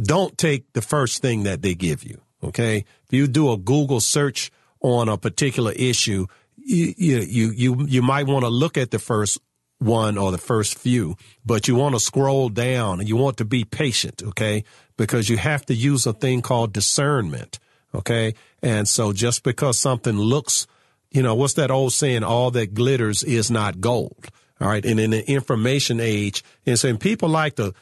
don't 0.00 0.36
take 0.36 0.72
the 0.72 0.82
first 0.82 1.22
thing 1.22 1.44
that 1.44 1.62
they 1.62 1.74
give 1.74 2.04
you. 2.04 2.20
Okay. 2.42 2.84
If 3.04 3.12
you 3.12 3.26
do 3.26 3.52
a 3.52 3.56
Google 3.56 4.00
search 4.00 4.50
on 4.80 5.08
a 5.08 5.16
particular 5.16 5.72
issue, 5.72 6.26
you, 6.56 6.94
you, 6.96 7.50
you, 7.50 7.86
you 7.86 8.02
might 8.02 8.26
want 8.26 8.44
to 8.44 8.50
look 8.50 8.76
at 8.76 8.90
the 8.90 8.98
first 8.98 9.38
one 9.78 10.16
or 10.16 10.32
the 10.32 10.38
first 10.38 10.78
few, 10.78 11.16
but 11.44 11.68
you 11.68 11.74
want 11.74 11.94
to 11.94 12.00
scroll 12.00 12.48
down 12.48 13.00
and 13.00 13.08
you 13.08 13.16
want 13.16 13.36
to 13.38 13.44
be 13.44 13.64
patient. 13.64 14.22
Okay. 14.22 14.64
Because 14.96 15.28
you 15.28 15.36
have 15.36 15.66
to 15.66 15.74
use 15.74 16.06
a 16.06 16.12
thing 16.12 16.40
called 16.42 16.72
discernment. 16.72 17.58
Okay. 17.94 18.34
And 18.62 18.88
so 18.88 19.12
just 19.12 19.42
because 19.42 19.78
something 19.78 20.16
looks, 20.16 20.66
you 21.10 21.22
know, 21.22 21.34
what's 21.34 21.54
that 21.54 21.70
old 21.70 21.92
saying? 21.92 22.24
All 22.24 22.50
that 22.52 22.74
glitters 22.74 23.22
is 23.22 23.50
not 23.50 23.80
gold. 23.80 24.28
All 24.60 24.68
right. 24.68 24.84
And 24.84 24.98
in 24.98 25.10
the 25.10 25.28
information 25.30 26.00
age, 26.00 26.42
and 26.64 26.78
so 26.78 26.96
people 26.96 27.28
like 27.28 27.56
to, 27.56 27.74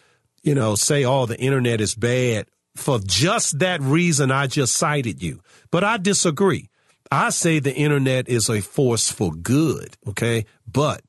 you 0.43 0.55
know, 0.55 0.75
say, 0.75 1.05
oh, 1.05 1.27
the 1.27 1.39
internet 1.39 1.81
is 1.81 1.95
bad 1.95 2.47
for 2.75 2.99
just 2.99 3.61
that 3.61 3.81
reason 3.81 4.33
I 4.33 4.49
just 4.49 4.75
cited 4.75 5.23
you. 5.23 5.41
But 5.71 5.85
I 5.85 5.97
disagree. 5.97 6.69
I 7.13 7.31
say 7.31 7.61
the 7.61 7.75
internet 7.75 8.29
is 8.29 8.51
a 8.51 8.61
force 8.61 9.11
for 9.11 9.33
good. 9.33 9.97
Okay. 10.09 10.47
But 10.67 11.03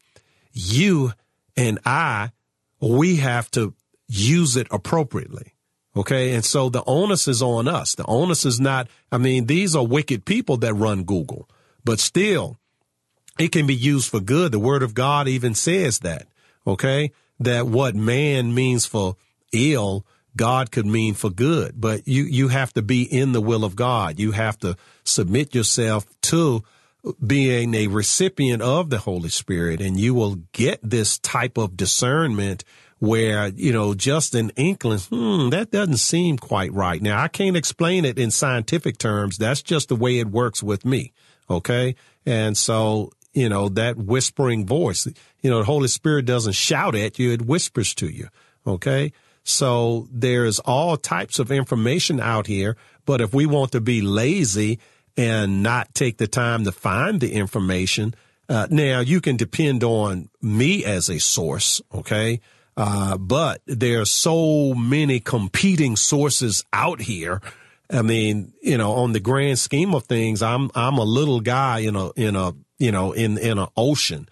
you 0.56 1.12
and 1.56 1.78
I, 1.86 2.32
we 2.82 3.18
have 3.18 3.52
to 3.52 3.76
use 4.08 4.56
it 4.56 4.68
appropriately. 4.72 5.54
Okay. 5.96 6.34
And 6.34 6.44
so 6.44 6.70
the 6.70 6.84
onus 6.86 7.28
is 7.28 7.42
on 7.42 7.68
us. 7.68 7.96
The 7.96 8.06
onus 8.06 8.46
is 8.46 8.60
not, 8.60 8.88
I 9.12 9.18
mean, 9.18 9.46
these 9.46 9.76
are 9.76 9.86
wicked 9.86 10.26
people 10.26 10.58
that 10.58 10.74
run 10.74 11.04
Google, 11.04 11.50
but 11.84 12.00
still 12.00 12.58
it 13.38 13.52
can 13.52 13.68
be 13.68 13.76
used 13.76 14.10
for 14.10 14.20
good. 14.20 14.52
The 14.52 14.60
word 14.60 14.84
of 14.84 14.94
God 14.94 15.28
even 15.28 15.54
says 15.54 16.00
that. 16.00 16.28
Okay. 16.66 17.12
That 17.40 17.68
what 17.68 17.96
man 17.96 18.54
means 18.54 18.86
for 18.86 19.18
ill, 19.52 20.06
God 20.38 20.72
could 20.72 20.86
mean 20.86 21.14
for 21.14 21.30
good, 21.30 21.80
but 21.80 22.08
you, 22.08 22.24
you 22.24 22.50
have 22.50 22.74
to 22.74 22.82
be 22.82 23.04
in 23.04 23.32
the 23.32 23.42
will 23.42 23.64
of 23.64 23.76
God. 23.76 24.20
You 24.20 24.32
have 24.32 24.58
to 24.60 24.76
submit 25.04 25.56
yourself 25.56 26.06
to 26.24 26.64
being 27.26 27.74
a 27.74 27.88
recipient 27.88 28.62
of 28.62 28.90
the 28.90 29.00
Holy 29.00 29.30
Spirit 29.30 29.82
and 29.82 30.00
you 30.00 30.14
will 30.14 30.36
get 30.52 30.80
this 30.82 31.20
type 31.20 31.58
of 31.58 31.78
discernment 31.78 32.64
where, 33.00 33.48
you 33.50 33.72
know, 33.74 33.94
just 33.94 34.36
an 34.36 34.52
inkling, 34.56 35.00
hmm, 35.00 35.50
that 35.50 35.72
doesn't 35.72 35.98
seem 35.98 36.38
quite 36.38 36.74
right. 36.74 37.02
Now, 37.02 37.22
I 37.22 37.28
can't 37.28 37.58
explain 37.58 38.06
it 38.06 38.18
in 38.18 38.32
scientific 38.32 38.98
terms. 38.98 39.38
That's 39.38 39.62
just 39.62 39.90
the 39.90 39.96
way 39.96 40.20
it 40.20 40.28
works 40.28 40.64
with 40.64 40.86
me. 40.86 41.14
Okay. 41.50 41.96
And 42.26 42.58
so, 42.58 43.12
you 43.34 43.50
know, 43.50 43.70
that 43.70 43.98
whispering 43.98 44.66
voice, 44.66 45.08
you 45.42 45.50
know, 45.50 45.60
the 45.60 45.66
Holy 45.66 45.90
Spirit 45.90 46.26
doesn't 46.26 46.54
shout 46.54 46.96
at 46.96 47.20
you. 47.20 47.32
It 47.32 47.44
whispers 47.44 47.94
to 47.96 48.08
you. 48.08 48.30
Okay. 48.66 49.12
So 49.44 50.08
there's 50.12 50.60
all 50.60 50.98
types 50.98 51.38
of 51.38 51.52
information 51.52 52.20
out 52.20 52.48
here. 52.48 52.78
But 53.06 53.22
if 53.22 53.34
we 53.34 53.46
want 53.46 53.72
to 53.74 53.82
be 53.82 54.02
lazy 54.02 54.80
and 55.18 55.64
not 55.64 55.94
take 55.94 56.18
the 56.18 56.28
time 56.28 56.64
to 56.66 56.72
find 56.72 57.22
the 57.22 57.34
information, 57.34 58.14
uh, 58.50 58.68
now 58.70 59.00
you 59.00 59.22
can 59.22 59.38
depend 59.38 59.84
on 59.84 60.30
me 60.42 60.86
as 60.86 61.10
a 61.10 61.20
source. 61.20 61.82
Okay. 61.94 62.42
Uh, 62.78 63.18
but 63.18 63.62
there 63.66 64.02
are 64.02 64.06
so 64.06 64.74
many 64.74 65.20
competing 65.20 65.96
sources 65.96 66.64
out 66.74 67.02
here. 67.02 67.42
I 67.90 68.02
mean, 68.02 68.52
you 68.62 68.78
know, 68.78 68.94
on 68.94 69.14
the 69.14 69.20
grand 69.20 69.60
scheme 69.60 69.96
of 69.96 70.04
things, 70.04 70.42
I'm, 70.42 70.70
I'm 70.76 70.98
a 70.98 71.04
little 71.04 71.40
guy 71.40 71.80
in 71.80 71.96
a, 71.96 72.12
in 72.12 72.36
a, 72.36 72.54
you 72.78 72.92
know, 72.92 73.14
in, 73.14 73.38
in 73.38 73.60
an 73.60 73.68
ocean, 73.78 74.28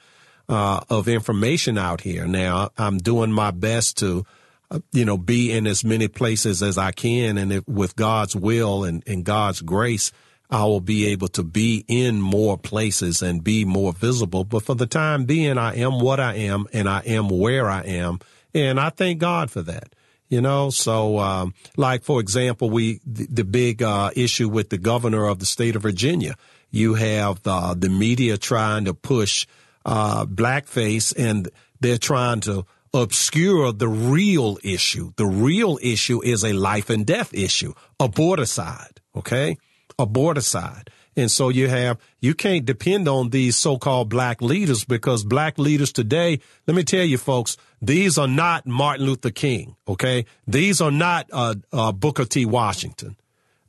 uh, 0.50 0.82
of 0.90 1.08
information 1.08 1.78
out 1.78 2.02
here. 2.02 2.28
Now 2.28 2.72
I'm 2.78 2.98
doing 2.98 3.32
my 3.32 3.52
best 3.52 3.98
to, 4.00 4.26
uh, 4.70 4.80
you 4.92 5.06
know, 5.06 5.18
be 5.18 5.52
in 5.52 5.66
as 5.66 5.86
many 5.86 6.10
places 6.10 6.62
as 6.62 6.78
I 6.78 6.92
can. 6.92 7.38
And 7.38 7.54
if, 7.54 7.68
with 7.68 7.96
God's 7.96 8.36
will 8.36 8.84
and, 8.84 9.04
and 9.08 9.24
God's 9.24 9.62
grace, 9.62 10.12
I 10.54 10.66
will 10.66 10.82
be 10.82 11.08
able 11.08 11.30
to 11.30 11.44
be 11.44 11.84
in 11.88 12.22
more 12.22 12.60
places 12.60 13.24
and 13.24 13.44
be 13.44 13.66
more 13.66 13.92
visible. 13.92 14.44
But 14.44 14.62
for 14.62 14.76
the 14.76 14.86
time 14.86 15.26
being, 15.26 15.58
I 15.58 15.78
am 15.78 16.00
what 16.00 16.20
I 16.20 16.36
am 16.36 16.68
and 16.72 16.88
I 16.88 17.00
am 17.00 17.28
where 17.28 17.68
I 17.68 17.82
am. 17.82 18.20
And 18.54 18.80
I 18.80 18.92
thank 18.92 19.20
God 19.20 19.50
for 19.50 19.64
that. 19.64 19.96
You 20.30 20.42
know, 20.42 20.70
so 20.70 21.18
um, 21.20 21.54
like 21.76 22.04
for 22.04 22.20
example, 22.20 22.70
we 22.70 23.02
the, 23.06 23.26
the 23.26 23.44
big 23.44 23.82
uh, 23.82 24.12
issue 24.16 24.48
with 24.48 24.70
the 24.70 24.78
governor 24.78 25.28
of 25.28 25.40
the 25.40 25.46
state 25.46 25.76
of 25.76 25.82
Virginia. 25.82 26.36
You 26.72 26.96
have 26.96 27.42
uh, 27.46 27.74
the 27.76 27.90
media 27.90 28.38
trying 28.38 28.86
to 28.86 28.94
push 28.94 29.46
uh, 29.86 30.26
blackface, 30.26 31.14
and 31.18 31.50
they're 31.82 32.00
trying 32.00 32.42
to 32.42 32.66
obscure 32.94 33.74
the 33.74 33.88
real 33.88 34.58
issue. 34.64 35.14
The 35.18 35.26
real 35.26 35.78
issue 35.82 36.24
is 36.24 36.44
a 36.44 36.54
life 36.54 36.90
and 36.90 37.06
death 37.06 37.34
issue, 37.34 37.74
aborticide. 38.00 38.98
Okay, 39.16 39.58
aborticide. 39.98 40.90
And 41.16 41.30
so 41.30 41.50
you 41.50 41.68
have, 41.68 42.00
you 42.22 42.34
can't 42.34 42.66
depend 42.66 43.08
on 43.08 43.30
these 43.30 43.56
so-called 43.56 44.10
black 44.10 44.42
leaders 44.42 44.84
because 44.84 45.24
black 45.24 45.60
leaders 45.60 45.92
today, 45.92 46.40
let 46.68 46.76
me 46.76 46.84
tell 46.84 47.04
you 47.04 47.18
folks, 47.18 47.56
these 47.82 48.18
are 48.18 48.28
not 48.28 48.66
Martin 48.66 49.06
Luther 49.06 49.30
King. 49.30 49.76
Okay. 49.88 50.26
These 50.48 50.82
are 50.82 50.92
not, 50.92 51.30
uh, 51.32 51.56
uh, 51.72 51.92
Booker 51.92 52.26
T. 52.26 52.46
Washington. 52.46 53.16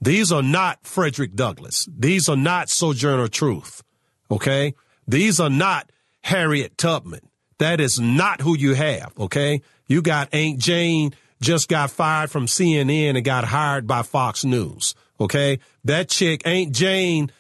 These 0.01 0.33
are 0.33 0.43
not 0.43 0.87
Frederick 0.87 1.35
Douglass. 1.35 1.89
These 1.95 2.29
are 2.29 2.37
not 2.37 2.71
Sojourner 2.71 3.29
Truth. 3.29 3.83
Okay. 4.31 4.75
These 5.07 5.39
are 5.39 5.51
not 5.51 5.91
Harriet 6.23 6.79
Tubman. 6.79 7.29
That 7.59 7.81
is 7.81 8.01
not 8.01 8.41
who 8.41 8.57
you 8.57 8.75
have. 8.75 9.13
Okay. 9.19 9.61
You 9.87 10.01
got 10.01 10.33
Aunt 10.33 10.59
Jane 10.59 11.15
just 11.41 11.69
got 11.69 11.91
fired 11.91 12.31
from 12.31 12.47
CNN 12.47 13.17
and 13.17 13.25
got 13.25 13.45
hired 13.45 13.87
by 13.87 14.03
Fox 14.03 14.45
News. 14.45 14.95
Okay. 15.21 15.59
That 15.85 16.09
chick, 16.09 16.43
Aunt 16.45 16.73
Jane, 16.73 17.31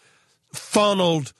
funneled 0.52 1.32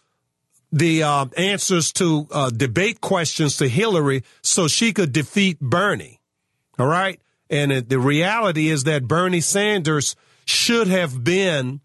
the 0.73 1.05
uh, 1.05 1.27
answers 1.37 1.93
to 1.93 2.27
uh, 2.33 2.51
debate 2.51 3.01
questions 3.01 3.57
to 3.59 3.69
Hillary 3.69 4.25
so 4.43 4.67
she 4.67 4.93
could 4.93 5.13
defeat 5.13 5.61
Bernie. 5.61 6.21
All 6.79 6.87
right. 6.87 7.21
And 7.49 7.71
it, 7.71 7.89
the 7.89 7.99
reality 7.99 8.69
is 8.69 8.85
that 8.85 9.07
Bernie 9.07 9.41
Sanders 9.41 10.17
should 10.45 10.89
have 10.89 11.23
been 11.23 11.81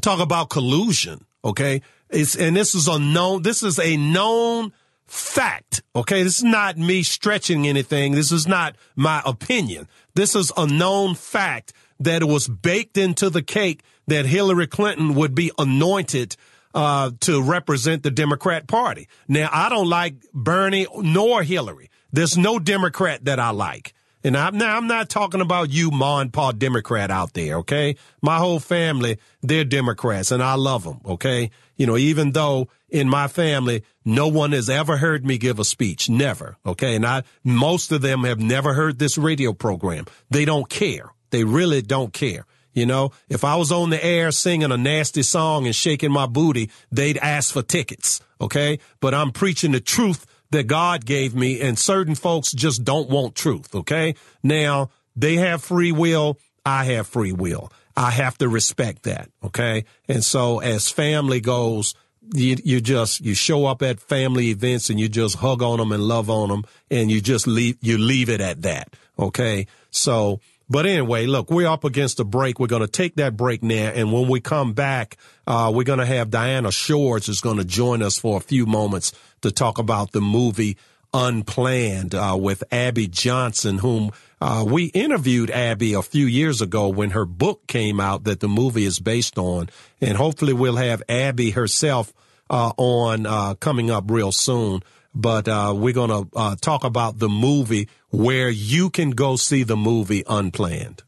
talk 0.00 0.20
about 0.20 0.48
collusion. 0.48 1.26
Okay. 1.44 1.82
It's, 2.08 2.34
and 2.36 2.56
this 2.56 2.74
is 2.74 2.88
a 2.88 2.98
known, 2.98 3.42
this 3.42 3.62
is 3.62 3.78
a 3.78 3.96
known 3.96 4.72
fact. 5.06 5.82
Okay. 5.94 6.22
This 6.22 6.38
is 6.38 6.44
not 6.44 6.78
me 6.78 7.02
stretching 7.02 7.66
anything. 7.66 8.12
This 8.12 8.32
is 8.32 8.46
not 8.46 8.76
my 8.94 9.20
opinion. 9.26 9.88
This 10.14 10.34
is 10.34 10.50
a 10.56 10.66
known 10.66 11.14
fact 11.14 11.74
that 12.00 12.22
it 12.22 12.26
was 12.26 12.48
baked 12.48 12.96
into 12.96 13.30
the 13.30 13.42
cake 13.42 13.82
that 14.06 14.26
Hillary 14.26 14.66
Clinton 14.66 15.14
would 15.14 15.34
be 15.34 15.50
anointed 15.58 16.36
uh, 16.74 17.10
to 17.20 17.42
represent 17.42 18.02
the 18.02 18.10
Democrat 18.10 18.66
Party. 18.66 19.08
Now, 19.28 19.48
I 19.52 19.68
don't 19.68 19.88
like 19.88 20.16
Bernie 20.32 20.86
nor 20.96 21.42
Hillary. 21.42 21.90
There's 22.12 22.36
no 22.36 22.58
Democrat 22.58 23.24
that 23.24 23.40
I 23.40 23.50
like. 23.50 23.94
And 24.22 24.36
I'm 24.36 24.58
now 24.58 24.76
I'm 24.76 24.88
not 24.88 25.08
talking 25.08 25.40
about 25.40 25.70
you, 25.70 25.90
Ma 25.90 26.18
and 26.18 26.32
Pa 26.32 26.50
Democrat 26.50 27.12
out 27.12 27.32
there, 27.34 27.58
okay? 27.58 27.96
My 28.20 28.38
whole 28.38 28.58
family, 28.58 29.18
they're 29.40 29.64
Democrats 29.64 30.32
and 30.32 30.42
I 30.42 30.54
love 30.54 30.82
them, 30.82 31.00
okay? 31.06 31.50
You 31.76 31.86
know, 31.86 31.96
even 31.96 32.32
though 32.32 32.68
in 32.88 33.08
my 33.08 33.28
family, 33.28 33.84
no 34.04 34.28
one 34.28 34.52
has 34.52 34.70
ever 34.70 34.96
heard 34.96 35.26
me 35.26 35.38
give 35.38 35.58
a 35.58 35.64
speech. 35.64 36.08
Never. 36.08 36.56
Okay. 36.64 36.94
And 36.94 37.04
I, 37.04 37.22
most 37.44 37.92
of 37.92 38.02
them 38.02 38.24
have 38.24 38.40
never 38.40 38.72
heard 38.74 38.98
this 38.98 39.18
radio 39.18 39.52
program. 39.52 40.06
They 40.30 40.44
don't 40.44 40.68
care. 40.68 41.12
They 41.30 41.44
really 41.44 41.82
don't 41.82 42.12
care. 42.12 42.46
You 42.76 42.84
know, 42.84 43.12
if 43.30 43.42
I 43.42 43.56
was 43.56 43.72
on 43.72 43.88
the 43.88 44.04
air 44.04 44.30
singing 44.30 44.70
a 44.70 44.76
nasty 44.76 45.22
song 45.22 45.64
and 45.64 45.74
shaking 45.74 46.12
my 46.12 46.26
booty, 46.26 46.70
they'd 46.92 47.16
ask 47.16 47.54
for 47.54 47.62
tickets. 47.62 48.20
Okay. 48.38 48.80
But 49.00 49.14
I'm 49.14 49.32
preaching 49.32 49.72
the 49.72 49.80
truth 49.80 50.26
that 50.50 50.64
God 50.64 51.06
gave 51.06 51.34
me 51.34 51.62
and 51.62 51.78
certain 51.78 52.14
folks 52.14 52.52
just 52.52 52.84
don't 52.84 53.08
want 53.08 53.34
truth. 53.34 53.74
Okay. 53.74 54.14
Now 54.42 54.90
they 55.16 55.36
have 55.36 55.62
free 55.64 55.90
will. 55.90 56.38
I 56.66 56.84
have 56.84 57.06
free 57.06 57.32
will. 57.32 57.72
I 57.96 58.10
have 58.10 58.36
to 58.38 58.48
respect 58.48 59.04
that. 59.04 59.30
Okay. 59.42 59.86
And 60.06 60.22
so 60.22 60.58
as 60.58 60.90
family 60.90 61.40
goes, 61.40 61.94
you, 62.34 62.56
you 62.62 62.82
just, 62.82 63.22
you 63.22 63.34
show 63.34 63.64
up 63.64 63.80
at 63.80 64.00
family 64.00 64.48
events 64.50 64.90
and 64.90 65.00
you 65.00 65.08
just 65.08 65.36
hug 65.36 65.62
on 65.62 65.78
them 65.78 65.92
and 65.92 66.02
love 66.02 66.28
on 66.28 66.50
them 66.50 66.64
and 66.90 67.10
you 67.10 67.22
just 67.22 67.46
leave, 67.46 67.78
you 67.80 67.96
leave 67.96 68.28
it 68.28 68.42
at 68.42 68.62
that. 68.62 68.94
Okay. 69.18 69.66
So, 69.90 70.40
but 70.68 70.86
anyway, 70.86 71.26
look, 71.26 71.50
we're 71.50 71.68
up 71.68 71.84
against 71.84 72.18
a 72.20 72.24
break. 72.24 72.58
We're 72.58 72.66
going 72.66 72.82
to 72.82 72.88
take 72.88 73.16
that 73.16 73.36
break 73.36 73.62
now. 73.62 73.90
And 73.94 74.12
when 74.12 74.28
we 74.28 74.40
come 74.40 74.72
back, 74.72 75.16
uh, 75.46 75.70
we're 75.74 75.84
going 75.84 76.00
to 76.00 76.06
have 76.06 76.30
Diana 76.30 76.72
Shores 76.72 77.28
is 77.28 77.40
going 77.40 77.58
to 77.58 77.64
join 77.64 78.02
us 78.02 78.18
for 78.18 78.36
a 78.36 78.40
few 78.40 78.66
moments 78.66 79.12
to 79.42 79.52
talk 79.52 79.78
about 79.78 80.12
the 80.12 80.20
movie 80.20 80.76
Unplanned 81.14 82.14
uh, 82.14 82.36
with 82.38 82.62
Abby 82.70 83.06
Johnson, 83.06 83.78
whom 83.78 84.10
uh, 84.40 84.64
we 84.66 84.86
interviewed 84.86 85.50
Abby 85.50 85.94
a 85.94 86.02
few 86.02 86.26
years 86.26 86.60
ago 86.60 86.88
when 86.88 87.10
her 87.10 87.24
book 87.24 87.66
came 87.66 88.00
out 88.00 88.24
that 88.24 88.40
the 88.40 88.48
movie 88.48 88.84
is 88.84 88.98
based 88.98 89.38
on. 89.38 89.70
And 90.00 90.18
hopefully 90.18 90.52
we'll 90.52 90.76
have 90.76 91.02
Abby 91.08 91.52
herself 91.52 92.12
uh, 92.50 92.72
on 92.76 93.24
uh, 93.24 93.54
coming 93.54 93.90
up 93.90 94.10
real 94.10 94.32
soon. 94.32 94.82
But 95.18 95.48
uh, 95.48 95.72
we're 95.74 95.94
going 95.94 96.10
to 96.10 96.28
uh, 96.36 96.56
talk 96.60 96.84
about 96.84 97.18
the 97.18 97.30
movie 97.30 97.88
where 98.10 98.50
you 98.50 98.90
can 98.90 99.12
go 99.12 99.36
see 99.36 99.62
the 99.62 99.74
movie 99.74 100.22
Unplanned. 100.28 101.04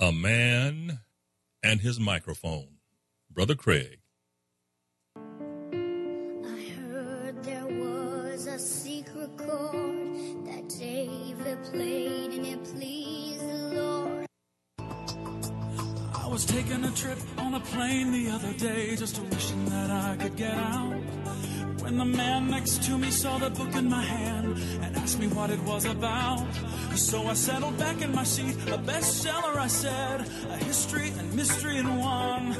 A 0.00 0.10
man 0.10 0.98
and 1.62 1.80
his 1.80 2.00
microphone. 2.00 2.78
Brother 3.30 3.54
Craig. 3.54 4.00
I 5.14 5.20
heard 6.80 7.44
there 7.44 7.66
was 7.66 8.48
a 8.48 8.58
secret 8.58 9.36
chord 9.36 10.46
that 10.46 10.68
David 10.68 11.62
played 11.62 12.32
and 12.32 12.44
it 12.44 12.64
pleased 12.64 13.48
the 13.48 13.68
Lord. 13.80 14.26
I 16.12 16.26
was 16.26 16.44
taking 16.44 16.82
a 16.82 16.90
trip 16.90 17.18
on 17.38 17.54
a 17.54 17.60
plane 17.60 18.10
the 18.10 18.30
other 18.30 18.52
day, 18.54 18.96
just 18.96 19.22
wishing 19.22 19.64
that 19.66 19.92
I 19.92 20.16
could 20.16 20.34
get 20.34 20.54
out. 20.54 21.00
When 21.82 21.98
the 21.98 22.04
man 22.04 22.50
next 22.50 22.82
to 22.84 22.98
me 22.98 23.10
saw 23.10 23.38
the 23.38 23.50
book 23.50 23.74
in 23.74 23.88
my 23.88 24.02
hand 24.02 24.56
and 24.82 24.96
asked 24.96 25.18
me 25.18 25.28
what 25.28 25.50
it 25.50 25.60
was 25.60 25.84
about. 25.84 26.46
So 26.94 27.26
I 27.26 27.34
settled 27.34 27.78
back 27.78 28.02
in 28.02 28.14
my 28.14 28.24
seat, 28.24 28.56
a 28.68 28.78
bestseller, 28.78 29.56
I 29.56 29.66
said, 29.66 30.20
a 30.50 30.56
history 30.56 31.12
and 31.18 31.32
mystery 31.34 31.76
in 31.76 31.98
one. 31.98 32.56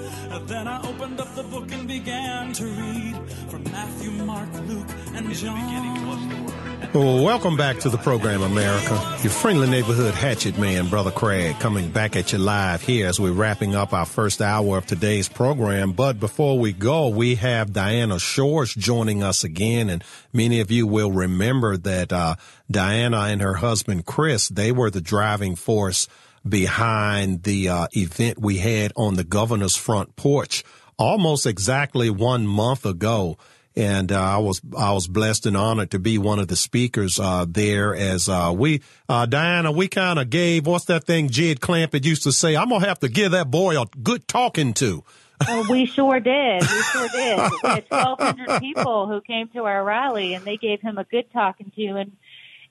Then 0.47 0.69
I 0.69 0.81
opened 0.87 1.21
up 1.21 1.35
the 1.35 1.43
book 1.43 1.73
and 1.73 1.89
began 1.89 2.53
to 2.53 2.65
read 2.65 3.17
from 3.49 3.65
Matthew, 3.65 4.11
Mark, 4.11 4.53
Luke, 4.69 4.91
and 5.15 5.33
John. 5.35 6.76
Well, 6.93 7.25
welcome 7.25 7.57
back 7.57 7.79
to 7.81 7.89
the 7.89 7.97
program, 7.97 8.43
America. 8.43 8.95
Your 9.23 9.31
friendly 9.31 9.69
neighborhood 9.69 10.15
hatchet 10.15 10.59
man, 10.59 10.89
Brother 10.89 11.11
Craig, 11.11 11.59
coming 11.59 11.91
back 11.91 12.17
at 12.17 12.33
you 12.33 12.39
live 12.39 12.83
here 12.83 13.07
as 13.07 13.19
we're 13.19 13.33
wrapping 13.33 13.75
up 13.75 13.93
our 13.93 14.05
first 14.05 14.43
hour 14.43 14.77
of 14.77 14.87
today's 14.87 15.29
program. 15.29 15.93
But 15.93 16.21
before 16.21 16.59
we 16.59 16.73
go, 16.73 17.09
we 17.09 17.37
have 17.37 17.73
Diana 17.73 18.19
Shores 18.19 18.75
joining 18.75 19.23
us 19.23 19.43
again. 19.43 19.89
And 19.89 20.05
many 20.33 20.61
of 20.61 20.71
you 20.71 20.87
will 20.87 21.11
remember 21.11 21.77
that 21.79 22.13
uh, 22.13 22.37
Diana 22.71 23.21
and 23.21 23.41
her 23.41 23.55
husband, 23.55 24.05
Chris, 24.05 24.49
they 24.49 24.71
were 24.71 24.91
the 24.91 25.01
driving 25.01 25.57
force 25.57 26.09
behind 26.47 27.45
the 27.45 27.69
uh, 27.71 27.87
event 27.93 28.39
we 28.39 28.59
had 28.59 28.93
on 28.97 29.15
the 29.15 29.25
governor's 29.25 29.77
front 29.77 30.15
porch 30.17 30.63
almost 30.99 31.47
exactly 31.47 32.11
one 32.11 32.47
month 32.47 32.87
ago 32.87 33.37
and 33.77 34.11
uh, 34.11 34.21
I 34.21 34.39
was 34.39 34.61
I 34.77 34.93
was 34.93 35.07
blessed 35.07 35.47
and 35.47 35.57
honored 35.57 35.91
to 35.91 35.99
be 35.99 36.19
one 36.19 36.39
of 36.39 36.49
the 36.49 36.57
speakers 36.57 37.21
uh, 37.21 37.45
there. 37.47 37.95
As 37.95 38.29
uh, 38.29 38.53
we 38.57 38.83
uh, 39.09 39.27
Diana, 39.27 39.71
we 39.71 39.89
kind 39.89 40.19
of 40.19 40.31
gave 40.31 40.67
what's 40.67 40.87
that 40.87 41.05
thing 41.05 41.29
Jed 41.29 41.61
Clampett 41.61 42.05
used 42.05 42.23
to 42.23 42.33
say? 42.33 42.57
I'm 42.57 42.71
gonna 42.71 42.87
have 42.87 43.01
to 43.01 43.09
give 43.09 43.33
that 43.33 43.51
boy 43.51 43.81
a 43.81 43.87
good 44.03 44.27
talking 44.27 44.73
to. 44.75 45.05
Well, 45.47 45.71
we 45.71 45.85
sure 45.85 46.19
did. 46.19 46.63
We 46.63 46.83
sure 46.83 47.09
did. 47.09 47.39
We 47.63 47.69
had 47.69 47.85
1,200 47.89 48.61
people 48.61 49.07
who 49.07 49.21
came 49.21 49.49
to 49.49 49.65
our 49.65 49.85
rally, 49.85 50.35
and 50.35 50.45
they 50.45 50.57
gave 50.57 50.81
him 50.81 50.97
a 50.97 51.05
good 51.05 51.31
talking 51.31 51.71
to. 51.77 51.87
And 51.97 52.17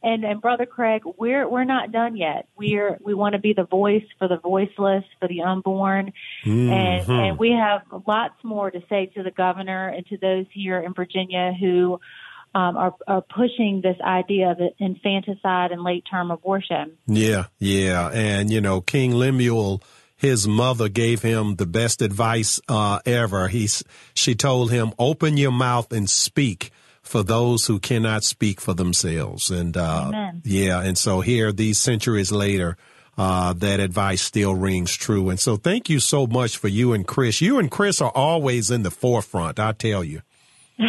and 0.04 0.24
and 0.24 0.42
brother 0.42 0.66
Craig, 0.66 1.02
we're 1.18 1.48
we're 1.48 1.64
not 1.64 1.92
done 1.92 2.16
yet. 2.16 2.48
We're 2.58 2.98
we 3.04 3.14
want 3.14 3.34
to 3.34 3.40
be 3.40 3.54
the 3.54 3.66
voice 3.66 4.04
for 4.20 4.28
the 4.28 4.38
voiceless, 4.38 5.04
for 5.20 5.28
the 5.28 5.42
unborn, 5.42 6.14
Mm-hmm. 6.46 6.70
and 6.72 7.10
and 7.10 7.40
we 7.40 7.52
have 7.52 7.82
lots 8.08 8.36
more 8.44 8.70
to 8.72 8.82
say 8.90 9.08
to 9.16 9.24
the 9.24 9.32
governor 9.32 9.88
and 9.90 10.06
to 10.08 10.18
those 10.18 10.46
here 10.52 10.80
in 10.80 10.94
Virginia 10.94 11.54
who. 11.60 12.00
Um, 12.54 12.78
are, 12.78 12.96
are 13.06 13.22
pushing 13.22 13.82
this 13.84 13.98
idea 14.00 14.52
of 14.52 14.62
infanticide 14.80 15.74
and 15.74 15.84
late 15.84 16.06
term 16.10 16.32
abortion. 16.32 16.98
Yeah, 17.06 17.48
yeah, 17.60 18.10
and 18.14 18.50
you 18.50 18.62
know 18.62 18.80
King 18.80 19.14
Lemuel. 19.14 19.84
His 20.16 20.48
mother 20.48 20.88
gave 20.88 21.22
him 21.22 21.58
the 21.58 21.66
best 21.66 22.02
advice 22.02 22.62
uh, 22.70 23.00
ever. 23.06 23.50
He's 23.50 23.84
she 24.14 24.36
told 24.36 24.72
him, 24.72 24.94
"Open 24.98 25.36
your 25.36 25.52
mouth 25.52 25.92
and 25.92 26.10
speak." 26.10 26.72
For 27.06 27.24
those 27.24 27.68
who 27.68 27.80
cannot 27.80 28.24
speak 28.24 28.60
for 28.60 28.74
themselves. 28.74 29.50
And 29.50 29.78
uh, 29.78 30.32
yeah, 30.44 30.82
and 30.82 30.98
so 30.98 31.22
here, 31.22 31.52
these 31.52 31.78
centuries 31.78 32.32
later, 32.32 32.78
uh, 33.18 33.54
that 33.54 33.80
advice 33.80 34.22
still 34.22 34.56
rings 34.56 34.94
true. 34.94 35.30
And 35.30 35.40
so, 35.40 35.56
thank 35.56 35.90
you 35.90 36.00
so 36.00 36.28
much 36.28 36.58
for 36.58 36.68
you 36.68 36.94
and 36.94 37.08
Chris. 37.08 37.40
You 37.40 37.60
and 37.60 37.72
Chris 37.72 38.02
are 38.02 38.12
always 38.14 38.70
in 38.72 38.84
the 38.84 38.92
forefront. 38.92 39.60
I 39.60 39.72
tell 39.72 40.04
you. 40.04 40.22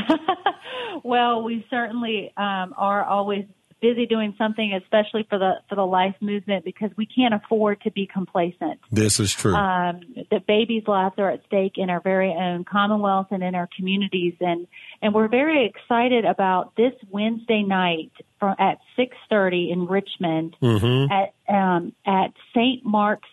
Well, 1.06 1.44
we 1.44 1.64
certainly 1.70 2.32
um, 2.36 2.74
are 2.76 3.04
always 3.04 3.44
busy 3.86 4.06
doing 4.06 4.34
something, 4.38 4.72
especially 4.82 5.24
for 5.28 5.38
the 5.38 5.52
for 5.68 5.74
the 5.76 5.86
life 5.86 6.16
movement, 6.20 6.64
because 6.64 6.90
we 6.96 7.06
can't 7.06 7.34
afford 7.34 7.80
to 7.82 7.90
be 7.90 8.06
complacent. 8.06 8.80
This 8.90 9.20
is 9.20 9.32
true. 9.32 9.54
Um, 9.54 10.00
the 10.30 10.40
babies' 10.46 10.84
lives 10.86 11.14
are 11.18 11.30
at 11.30 11.40
stake 11.46 11.74
in 11.76 11.90
our 11.90 12.00
very 12.00 12.32
own 12.32 12.64
Commonwealth 12.64 13.28
and 13.30 13.42
in 13.42 13.54
our 13.54 13.68
communities, 13.76 14.34
and 14.40 14.66
and 15.02 15.14
we're 15.14 15.28
very 15.28 15.66
excited 15.66 16.24
about 16.24 16.74
this 16.76 16.92
Wednesday 17.10 17.62
night 17.62 18.10
from 18.40 18.54
at 18.58 18.78
six 18.96 19.16
thirty 19.30 19.70
in 19.70 19.86
Richmond 19.86 20.56
Mhm. 20.60 21.08
at 21.10 21.34
um, 21.54 21.92
at 22.04 22.32
Saint 22.54 22.84
Mark's 22.84 23.28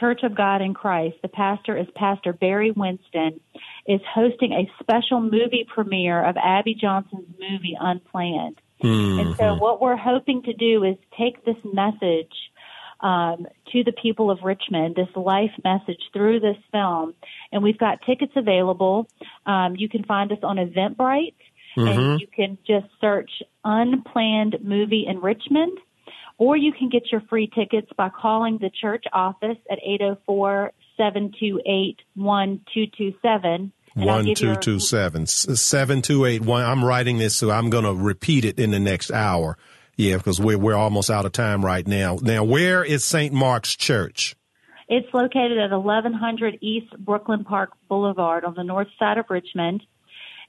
Church 0.00 0.22
of 0.22 0.34
God 0.34 0.62
in 0.62 0.72
Christ. 0.72 1.16
The 1.22 1.28
pastor 1.28 1.76
is 1.76 1.86
Pastor 1.94 2.32
Barry 2.32 2.70
Winston 2.70 3.40
is 3.86 4.00
hosting 4.14 4.52
a 4.52 4.70
special 4.82 5.20
movie 5.20 5.66
premiere 5.68 6.24
of 6.24 6.36
Abby 6.42 6.74
Johnson's 6.74 7.28
movie 7.38 7.76
Unplanned. 7.78 8.58
And 9.20 9.36
so, 9.36 9.54
what 9.54 9.80
we're 9.80 9.96
hoping 9.96 10.42
to 10.42 10.52
do 10.52 10.84
is 10.84 10.96
take 11.16 11.44
this 11.44 11.56
message 11.64 12.32
um, 13.00 13.46
to 13.72 13.82
the 13.84 13.92
people 13.92 14.30
of 14.30 14.38
Richmond, 14.44 14.94
this 14.94 15.08
life 15.16 15.50
message 15.64 16.00
through 16.12 16.40
this 16.40 16.56
film. 16.70 17.14
And 17.50 17.62
we've 17.62 17.78
got 17.78 18.02
tickets 18.02 18.32
available. 18.36 19.08
Um, 19.46 19.74
you 19.76 19.88
can 19.88 20.04
find 20.04 20.30
us 20.32 20.38
on 20.42 20.56
Eventbrite, 20.56 21.34
Mhm. 21.76 21.88
and 21.88 22.20
you 22.20 22.26
can 22.28 22.58
just 22.66 22.86
search 23.00 23.42
Unplanned 23.64 24.58
Movie 24.62 25.06
in 25.06 25.20
Richmond. 25.20 25.78
Or 26.38 26.56
you 26.56 26.72
can 26.72 26.88
get 26.88 27.12
your 27.12 27.20
free 27.22 27.46
tickets 27.46 27.88
by 27.96 28.08
calling 28.08 28.58
the 28.58 28.70
church 28.70 29.04
office 29.12 29.58
at 29.70 29.78
804 29.82 30.72
728 30.96 32.00
1227. 32.16 33.72
One 33.94 34.34
two 34.34 34.56
two 34.56 34.80
seven 34.80 35.26
seven 35.26 36.02
two 36.02 36.24
eight 36.24 36.42
one. 36.42 36.64
I'm 36.64 36.84
writing 36.84 37.18
this, 37.18 37.36
so 37.36 37.50
I'm 37.50 37.70
going 37.70 37.84
to 37.84 37.94
repeat 37.94 38.44
it 38.44 38.58
in 38.58 38.70
the 38.70 38.80
next 38.80 39.10
hour. 39.10 39.58
Yeah, 39.96 40.16
because 40.16 40.40
we're 40.40 40.58
we're 40.58 40.74
almost 40.74 41.10
out 41.10 41.26
of 41.26 41.32
time 41.32 41.64
right 41.64 41.86
now. 41.86 42.18
Now, 42.22 42.44
where 42.44 42.82
is 42.82 43.04
St. 43.04 43.32
Mark's 43.32 43.76
Church? 43.76 44.34
It's 44.88 45.12
located 45.14 45.58
at 45.58 45.70
1100 45.70 46.58
East 46.60 46.96
Brooklyn 46.98 47.44
Park 47.44 47.70
Boulevard 47.88 48.44
on 48.44 48.54
the 48.54 48.64
north 48.64 48.88
side 48.98 49.18
of 49.18 49.26
Richmond, 49.28 49.82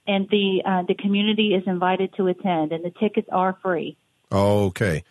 and 0.08 0.28
the 0.30 0.62
uh, 0.66 0.84
the 0.88 0.96
community 0.96 1.54
is 1.54 1.64
invited 1.68 2.14
to 2.16 2.28
attend, 2.28 2.72
and 2.72 2.84
the 2.84 2.92
tickets 3.00 3.28
are 3.32 3.58
free. 3.62 3.98
Okay. 4.32 5.04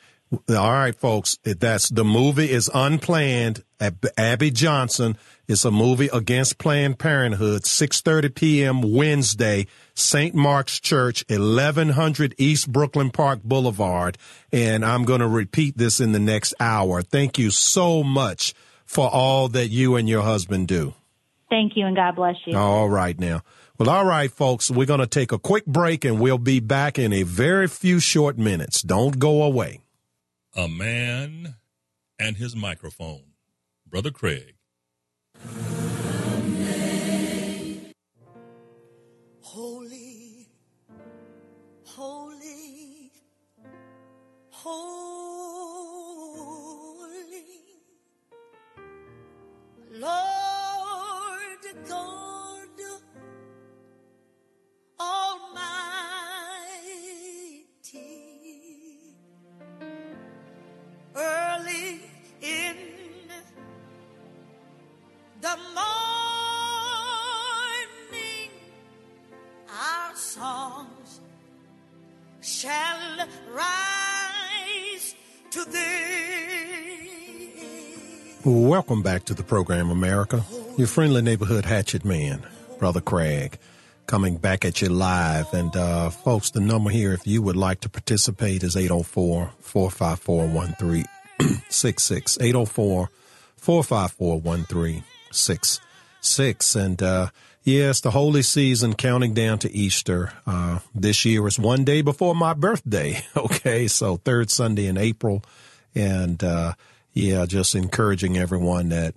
All 0.48 0.72
right, 0.72 0.94
folks. 0.94 1.38
That's 1.44 1.90
the 1.90 2.04
movie 2.04 2.50
is 2.50 2.70
unplanned. 2.72 3.62
Ab- 3.78 4.06
Abby 4.16 4.50
Johnson 4.50 5.18
is 5.46 5.64
a 5.64 5.70
movie 5.70 6.08
against 6.10 6.56
Planned 6.56 6.98
Parenthood. 6.98 7.62
6:30 7.62 8.34
p.m. 8.34 8.80
Wednesday, 8.94 9.66
St. 9.94 10.34
Mark's 10.34 10.80
Church, 10.80 11.22
1100 11.28 12.34
East 12.38 12.72
Brooklyn 12.72 13.10
Park 13.10 13.42
Boulevard. 13.42 14.16
And 14.50 14.84
I'm 14.84 15.04
going 15.04 15.20
to 15.20 15.28
repeat 15.28 15.76
this 15.76 16.00
in 16.00 16.12
the 16.12 16.18
next 16.18 16.54
hour. 16.58 17.02
Thank 17.02 17.38
you 17.38 17.50
so 17.50 18.02
much 18.02 18.54
for 18.86 19.10
all 19.10 19.48
that 19.48 19.68
you 19.68 19.96
and 19.96 20.08
your 20.08 20.22
husband 20.22 20.68
do. 20.68 20.94
Thank 21.50 21.76
you, 21.76 21.84
and 21.84 21.94
God 21.94 22.16
bless 22.16 22.36
you. 22.46 22.56
All 22.56 22.88
right 22.88 23.18
now. 23.18 23.42
Well, 23.78 23.90
all 23.90 24.06
right, 24.06 24.30
folks, 24.30 24.70
we're 24.70 24.86
going 24.86 25.00
to 25.00 25.06
take 25.06 25.32
a 25.32 25.38
quick 25.38 25.66
break 25.66 26.06
and 26.06 26.18
we'll 26.18 26.38
be 26.38 26.60
back 26.60 26.98
in 26.98 27.12
a 27.12 27.24
very 27.24 27.68
few 27.68 28.00
short 28.00 28.38
minutes. 28.38 28.80
Don't 28.80 29.18
go 29.18 29.42
away. 29.42 29.80
A 30.54 30.68
man 30.68 31.54
and 32.18 32.36
his 32.36 32.54
microphone. 32.54 33.32
Brother 33.88 34.10
Craig. 34.10 34.56
Holy, 39.40 40.46
holy, 41.86 43.12
holy, 44.50 45.01
Welcome 78.52 79.00
back 79.00 79.24
to 79.24 79.34
the 79.34 79.42
program, 79.42 79.88
America. 79.88 80.44
Your 80.76 80.86
friendly 80.86 81.22
neighborhood 81.22 81.64
hatchet 81.64 82.04
man, 82.04 82.42
Brother 82.78 83.00
Craig, 83.00 83.56
coming 84.06 84.36
back 84.36 84.66
at 84.66 84.82
you 84.82 84.90
live. 84.90 85.54
And, 85.54 85.74
uh, 85.74 86.10
folks, 86.10 86.50
the 86.50 86.60
number 86.60 86.90
here, 86.90 87.14
if 87.14 87.26
you 87.26 87.40
would 87.40 87.56
like 87.56 87.80
to 87.80 87.88
participate, 87.88 88.62
is 88.62 88.76
804 88.76 89.52
454 89.58 90.48
1366. 90.48 92.38
804 92.42 93.08
454 93.56 94.40
1366. 94.42 96.76
And, 96.76 97.02
uh, 97.02 97.28
yes, 97.64 98.02
the 98.02 98.10
holy 98.10 98.42
season 98.42 98.92
counting 98.92 99.32
down 99.32 99.60
to 99.60 99.72
Easter. 99.72 100.34
Uh, 100.46 100.80
this 100.94 101.24
year 101.24 101.48
is 101.48 101.58
one 101.58 101.84
day 101.84 102.02
before 102.02 102.34
my 102.34 102.52
birthday. 102.52 103.24
Okay. 103.34 103.88
So 103.88 104.18
third 104.18 104.50
Sunday 104.50 104.88
in 104.88 104.98
April. 104.98 105.42
And, 105.94 106.44
uh, 106.44 106.74
yeah, 107.12 107.46
just 107.46 107.74
encouraging 107.74 108.38
everyone 108.38 108.88
that, 108.90 109.14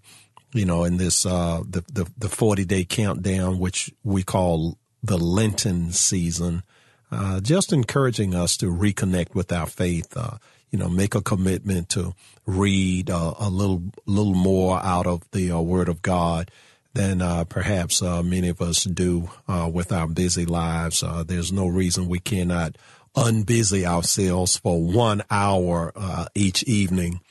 you 0.54 0.66
know, 0.66 0.84
in 0.84 0.98
this, 0.98 1.26
uh, 1.26 1.62
the, 1.68 1.84
the, 1.92 2.12
the 2.18 2.30
40 2.30 2.66
day 2.66 2.84
countdown, 2.84 3.60
which 3.60 3.92
we 4.04 4.24
call 4.24 4.78
the 5.04 5.18
Lenten 5.18 5.92
season, 5.92 6.64
uh, 7.12 7.40
just 7.40 7.72
encouraging 7.72 8.36
us 8.36 8.58
to 8.58 8.66
reconnect 8.66 9.34
with 9.34 9.52
our 9.52 9.68
faith, 9.68 10.16
uh, 10.18 10.38
you 10.72 10.80
know, 10.80 10.90
make 10.90 11.16
a 11.16 11.22
commitment 11.22 11.90
to 11.90 12.14
read 12.46 13.10
uh, 13.10 13.34
a 13.40 13.50
little, 13.50 13.84
little 14.06 14.34
more 14.34 14.80
out 14.84 15.08
of 15.08 15.24
the 15.32 15.52
uh, 15.52 15.60
Word 15.60 15.88
of 15.88 16.02
God 16.02 16.52
than 16.94 17.22
uh, 17.22 17.44
perhaps 17.44 18.02
many 18.02 18.48
of 18.48 18.62
us 18.62 18.86
do 18.86 19.30
uh, 19.50 19.70
with 19.72 19.92
our 19.92 20.08
busy 20.08 20.46
lives. 20.46 21.04
There's 21.26 21.52
no 21.52 21.68
reason 21.68 22.08
we 22.08 22.20
cannot 22.20 22.78
unbusy 23.16 23.86
ourselves 23.86 24.58
for 24.58 24.82
one 24.82 25.24
hour 25.32 25.92
uh, 25.96 26.26
each 26.36 26.64
evening 26.64 27.22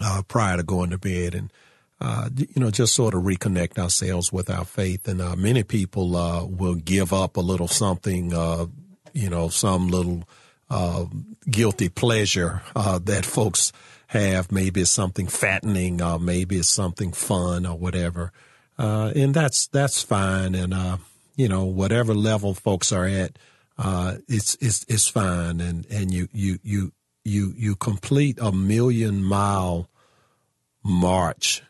uh, 0.00 0.22
prior 0.26 0.56
to 0.56 0.62
going 0.62 0.90
to 0.90 0.98
bed 0.98 1.34
and 1.34 1.52
uh, 2.00 2.30
you 2.34 2.48
know, 2.56 2.70
just 2.70 2.94
sort 2.94 3.14
of 3.14 3.22
reconnect 3.22 3.78
ourselves 3.78 4.32
with 4.32 4.48
our 4.48 4.64
faith. 4.64 5.06
And 5.06 5.20
uh, 5.20 5.36
many 5.36 5.62
people 5.62 6.16
uh, 6.16 6.44
will 6.44 6.74
give 6.74 7.12
up 7.12 7.36
a 7.36 7.40
little 7.40 7.68
something, 7.68 8.32
uh, 8.32 8.66
you 9.12 9.28
know, 9.28 9.48
some 9.48 9.88
little 9.88 10.26
uh, 10.70 11.04
guilty 11.50 11.88
pleasure 11.88 12.62
uh, 12.74 12.98
that 13.00 13.26
folks 13.26 13.72
have. 14.08 14.50
Maybe 14.50 14.80
it's 14.80 14.90
something 14.90 15.26
fattening, 15.26 16.00
or 16.00 16.18
maybe 16.18 16.56
it's 16.56 16.68
something 16.68 17.12
fun, 17.12 17.66
or 17.66 17.76
whatever. 17.76 18.32
Uh, 18.78 19.12
and 19.14 19.34
that's 19.34 19.66
that's 19.66 20.02
fine. 20.02 20.54
And 20.54 20.72
uh, 20.72 20.96
you 21.36 21.48
know, 21.48 21.64
whatever 21.64 22.14
level 22.14 22.54
folks 22.54 22.92
are 22.92 23.06
at, 23.06 23.38
uh, 23.76 24.16
it's 24.26 24.56
it's 24.60 24.86
it's 24.88 25.08
fine. 25.08 25.60
And 25.60 25.84
and 25.90 26.14
you 26.14 26.28
you 26.32 26.58
you 26.62 26.92
you 27.24 27.52
you 27.56 27.76
complete 27.76 28.38
a 28.40 28.52
million 28.52 29.22
mile 29.22 29.88
march. 30.82 31.62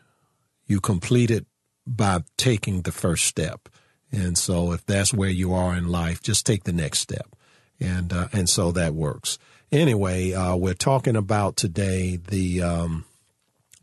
You 0.67 0.79
complete 0.79 1.31
it 1.31 1.45
by 1.85 2.23
taking 2.37 2.81
the 2.81 2.91
first 2.91 3.25
step. 3.25 3.67
And 4.11 4.37
so, 4.37 4.73
if 4.73 4.85
that's 4.85 5.13
where 5.13 5.29
you 5.29 5.53
are 5.53 5.75
in 5.75 5.87
life, 5.87 6.21
just 6.21 6.45
take 6.45 6.63
the 6.63 6.73
next 6.73 6.99
step. 6.99 7.35
And 7.79 8.11
uh, 8.11 8.27
and 8.33 8.49
so 8.49 8.71
that 8.73 8.93
works. 8.93 9.37
Anyway, 9.71 10.33
uh, 10.33 10.55
we're 10.55 10.73
talking 10.73 11.15
about 11.15 11.55
today 11.55 12.17
the 12.17 12.61
um, 12.61 13.05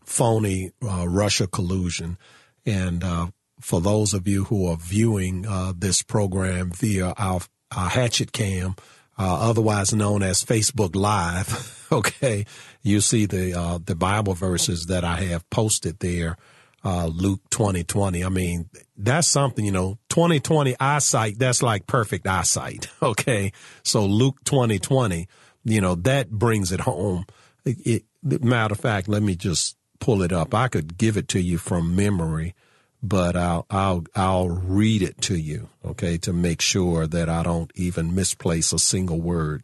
phony 0.04 0.72
uh, 0.82 1.08
Russia 1.08 1.46
collusion. 1.46 2.18
And 2.66 3.02
uh, 3.02 3.28
for 3.60 3.80
those 3.80 4.14
of 4.14 4.28
you 4.28 4.44
who 4.44 4.66
are 4.66 4.76
viewing 4.76 5.46
uh, 5.46 5.72
this 5.76 6.02
program 6.02 6.72
via 6.72 7.14
our, 7.16 7.40
our 7.74 7.88
Hatchet 7.88 8.32
Cam, 8.32 8.76
uh, 9.18 9.50
otherwise 9.50 9.92
known 9.92 10.22
as 10.22 10.44
Facebook 10.44 10.94
Live, 10.94 11.86
okay, 11.92 12.46
you 12.82 13.00
see 13.00 13.26
the 13.26 13.58
uh, 13.58 13.78
the 13.84 13.96
Bible 13.96 14.34
verses 14.34 14.86
that 14.86 15.04
I 15.04 15.22
have 15.22 15.48
posted 15.50 15.98
there. 15.98 16.36
Uh, 16.84 17.06
Luke 17.06 17.40
twenty 17.50 17.82
twenty. 17.82 18.24
I 18.24 18.28
mean, 18.28 18.70
that's 18.96 19.26
something 19.26 19.64
you 19.64 19.72
know. 19.72 19.98
Twenty 20.08 20.38
twenty 20.38 20.76
eyesight. 20.78 21.38
That's 21.38 21.62
like 21.62 21.86
perfect 21.86 22.26
eyesight. 22.26 22.88
Okay, 23.02 23.52
so 23.82 24.04
Luke 24.06 24.44
twenty 24.44 24.78
twenty. 24.78 25.28
You 25.64 25.80
know 25.80 25.94
that 25.96 26.30
brings 26.30 26.72
it 26.72 26.80
home. 26.80 27.26
It, 27.64 28.04
it, 28.22 28.44
matter 28.44 28.72
of 28.72 28.80
fact, 28.80 29.08
let 29.08 29.22
me 29.22 29.34
just 29.34 29.76
pull 29.98 30.22
it 30.22 30.32
up. 30.32 30.54
I 30.54 30.68
could 30.68 30.96
give 30.96 31.16
it 31.16 31.28
to 31.28 31.40
you 31.40 31.58
from 31.58 31.96
memory, 31.96 32.54
but 33.02 33.36
I'll 33.36 33.66
I'll 33.70 34.04
I'll 34.14 34.48
read 34.48 35.02
it 35.02 35.20
to 35.22 35.36
you, 35.36 35.68
okay, 35.84 36.18
to 36.18 36.32
make 36.32 36.60
sure 36.60 37.06
that 37.06 37.28
I 37.28 37.42
don't 37.42 37.70
even 37.74 38.14
misplace 38.14 38.72
a 38.72 38.78
single 38.78 39.20
word. 39.20 39.62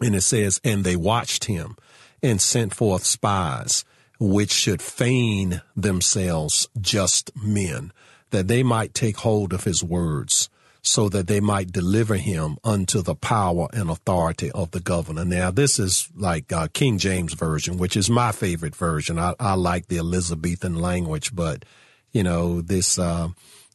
And 0.00 0.14
it 0.16 0.22
says, 0.22 0.60
"And 0.64 0.84
they 0.84 0.96
watched 0.96 1.44
him, 1.44 1.76
and 2.22 2.40
sent 2.40 2.74
forth 2.74 3.04
spies, 3.04 3.84
which 4.18 4.50
should 4.52 4.82
feign 4.82 5.62
themselves 5.76 6.68
just 6.80 7.30
men, 7.36 7.92
that 8.30 8.48
they 8.48 8.62
might 8.62 8.94
take 8.94 9.18
hold 9.18 9.52
of 9.52 9.64
his 9.64 9.84
words." 9.84 10.48
So 10.84 11.08
that 11.10 11.28
they 11.28 11.38
might 11.38 11.70
deliver 11.70 12.16
him 12.16 12.56
unto 12.64 13.02
the 13.02 13.14
power 13.14 13.68
and 13.72 13.88
authority 13.88 14.50
of 14.50 14.72
the 14.72 14.80
governor. 14.80 15.24
Now, 15.24 15.52
this 15.52 15.78
is 15.78 16.08
like 16.16 16.52
uh, 16.52 16.66
King 16.72 16.98
James 16.98 17.34
version, 17.34 17.76
which 17.76 17.96
is 17.96 18.10
my 18.10 18.32
favorite 18.32 18.74
version. 18.74 19.16
I, 19.16 19.36
I 19.38 19.54
like 19.54 19.86
the 19.86 19.98
Elizabethan 19.98 20.74
language, 20.74 21.36
but 21.36 21.64
you 22.12 22.22
know, 22.22 22.60
this, 22.60 22.98
uh, 22.98 23.28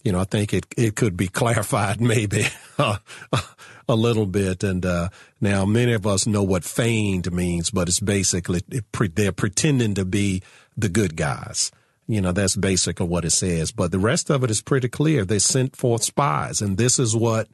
you 0.04 0.12
know, 0.12 0.20
I 0.20 0.24
think 0.24 0.54
it, 0.54 0.66
it 0.78 0.96
could 0.96 1.18
be 1.18 1.28
clarified 1.28 2.00
maybe 2.00 2.46
a 2.78 3.96
little 3.96 4.26
bit. 4.26 4.64
And, 4.64 4.86
uh, 4.86 5.10
now 5.42 5.66
many 5.66 5.94
of 5.94 6.08
us 6.08 6.28
know 6.28 6.44
what 6.44 6.64
feigned 6.64 7.32
means, 7.32 7.72
but 7.72 7.88
it's 7.88 8.00
basically, 8.00 8.62
it 8.70 8.92
pre- 8.92 9.10
they're 9.10 9.32
pretending 9.32 9.96
to 9.96 10.06
be 10.06 10.42
the 10.76 10.90
good 10.90 11.16
guys. 11.16 11.72
You 12.08 12.22
know, 12.22 12.32
that's 12.32 12.56
basically 12.56 13.08
what 13.08 13.26
it 13.26 13.32
says. 13.32 13.72
But 13.72 13.92
the 13.92 14.00
rest 14.00 14.30
of 14.30 14.44
it 14.44 14.52
is 14.52 14.62
pretty 14.62 14.88
clear. 14.88 15.26
They 15.26 15.40
sent 15.40 15.76
forth 15.76 16.04
spies 16.04 16.62
and 16.62 16.78
this 16.78 17.00
is 17.00 17.16
what, 17.16 17.50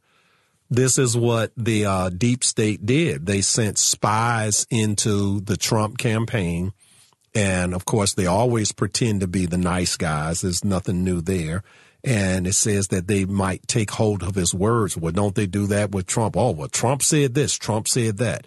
this 0.69 0.97
is 0.97 1.15
what 1.15 1.51
the, 1.57 1.85
uh, 1.85 2.09
deep 2.09 2.43
state 2.43 2.85
did. 2.85 3.25
They 3.25 3.41
sent 3.41 3.77
spies 3.77 4.67
into 4.69 5.39
the 5.41 5.57
Trump 5.57 5.97
campaign 5.97 6.73
and 7.35 7.73
of 7.73 7.85
course, 7.85 8.13
they 8.13 8.25
always 8.25 8.71
pretend 8.71 9.21
to 9.21 9.27
be 9.27 9.45
the 9.45 9.57
nice 9.57 9.97
guys. 9.97 10.41
There's 10.41 10.63
nothing 10.63 11.03
new 11.03 11.21
there. 11.21 11.63
And 12.03 12.45
it 12.45 12.53
says 12.53 12.89
that 12.89 13.07
they 13.07 13.23
might 13.25 13.67
take 13.67 13.91
hold 13.91 14.23
of 14.23 14.35
his 14.35 14.53
words. 14.53 14.97
Well, 14.97 15.13
don't 15.13 15.35
they 15.35 15.47
do 15.47 15.67
that 15.67 15.91
with 15.91 16.05
Trump? 16.05 16.35
Oh, 16.35 16.51
well, 16.51 16.67
Trump 16.67 17.01
said 17.01 17.33
this, 17.33 17.53
Trump 17.53 17.87
said 17.87 18.17
that. 18.17 18.45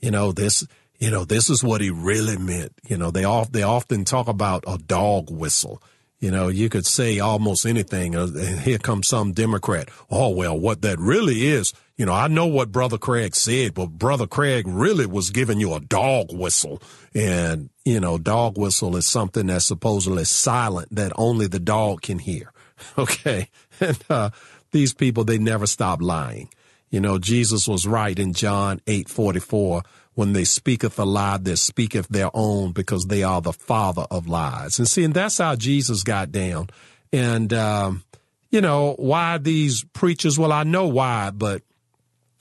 You 0.00 0.10
know, 0.10 0.30
this, 0.30 0.66
you 0.98 1.10
know, 1.10 1.24
this 1.24 1.48
is 1.48 1.64
what 1.64 1.80
he 1.80 1.90
really 1.90 2.36
meant. 2.36 2.72
You 2.86 2.98
know, 2.98 3.10
they 3.10 3.24
all, 3.24 3.46
they 3.46 3.62
often 3.62 4.04
talk 4.04 4.28
about 4.28 4.64
a 4.66 4.76
dog 4.76 5.30
whistle. 5.30 5.82
You 6.20 6.30
know, 6.30 6.48
you 6.48 6.68
could 6.68 6.84
say 6.84 7.18
almost 7.18 7.64
anything, 7.64 8.14
uh, 8.14 8.24
and 8.24 8.60
here 8.60 8.78
comes 8.78 9.08
some 9.08 9.32
Democrat. 9.32 9.88
Oh, 10.10 10.30
well, 10.30 10.58
what 10.58 10.82
that 10.82 10.98
really 10.98 11.46
is, 11.46 11.72
you 11.98 12.06
know, 12.06 12.12
I 12.12 12.28
know 12.28 12.46
what 12.46 12.70
Brother 12.70 12.96
Craig 12.96 13.34
said, 13.34 13.74
but 13.74 13.90
Brother 13.90 14.28
Craig 14.28 14.66
really 14.68 15.04
was 15.04 15.30
giving 15.30 15.58
you 15.58 15.74
a 15.74 15.80
dog 15.80 16.28
whistle. 16.32 16.80
And, 17.12 17.70
you 17.84 17.98
know, 17.98 18.18
dog 18.18 18.56
whistle 18.56 18.96
is 18.96 19.06
something 19.06 19.48
that's 19.48 19.66
supposedly 19.66 20.24
silent 20.24 20.94
that 20.94 21.12
only 21.16 21.48
the 21.48 21.58
dog 21.58 22.00
can 22.00 22.18
hear. 22.18 22.52
Okay. 22.96 23.50
And, 23.80 23.98
uh, 24.10 24.30
these 24.72 24.92
people, 24.92 25.24
they 25.24 25.38
never 25.38 25.66
stop 25.66 26.00
lying. 26.02 26.48
You 26.90 27.00
know, 27.00 27.18
Jesus 27.18 27.68
was 27.68 27.86
right 27.86 28.16
in 28.18 28.32
John 28.32 28.80
8 28.86 29.08
44 29.08 29.82
when 30.14 30.32
they 30.32 30.42
speaketh 30.42 30.98
a 30.98 31.04
lie, 31.04 31.36
they 31.36 31.54
speaketh 31.54 32.08
their 32.08 32.30
own 32.34 32.72
because 32.72 33.06
they 33.06 33.22
are 33.22 33.40
the 33.40 33.52
father 33.52 34.04
of 34.10 34.26
lies. 34.26 34.80
And 34.80 34.88
see, 34.88 35.04
and 35.04 35.14
that's 35.14 35.38
how 35.38 35.54
Jesus 35.54 36.02
got 36.02 36.32
down. 36.32 36.70
And, 37.12 37.52
um, 37.52 38.02
you 38.50 38.60
know, 38.60 38.94
why 38.98 39.38
these 39.38 39.84
preachers? 39.92 40.36
Well, 40.36 40.52
I 40.52 40.64
know 40.64 40.88
why, 40.88 41.30
but 41.30 41.62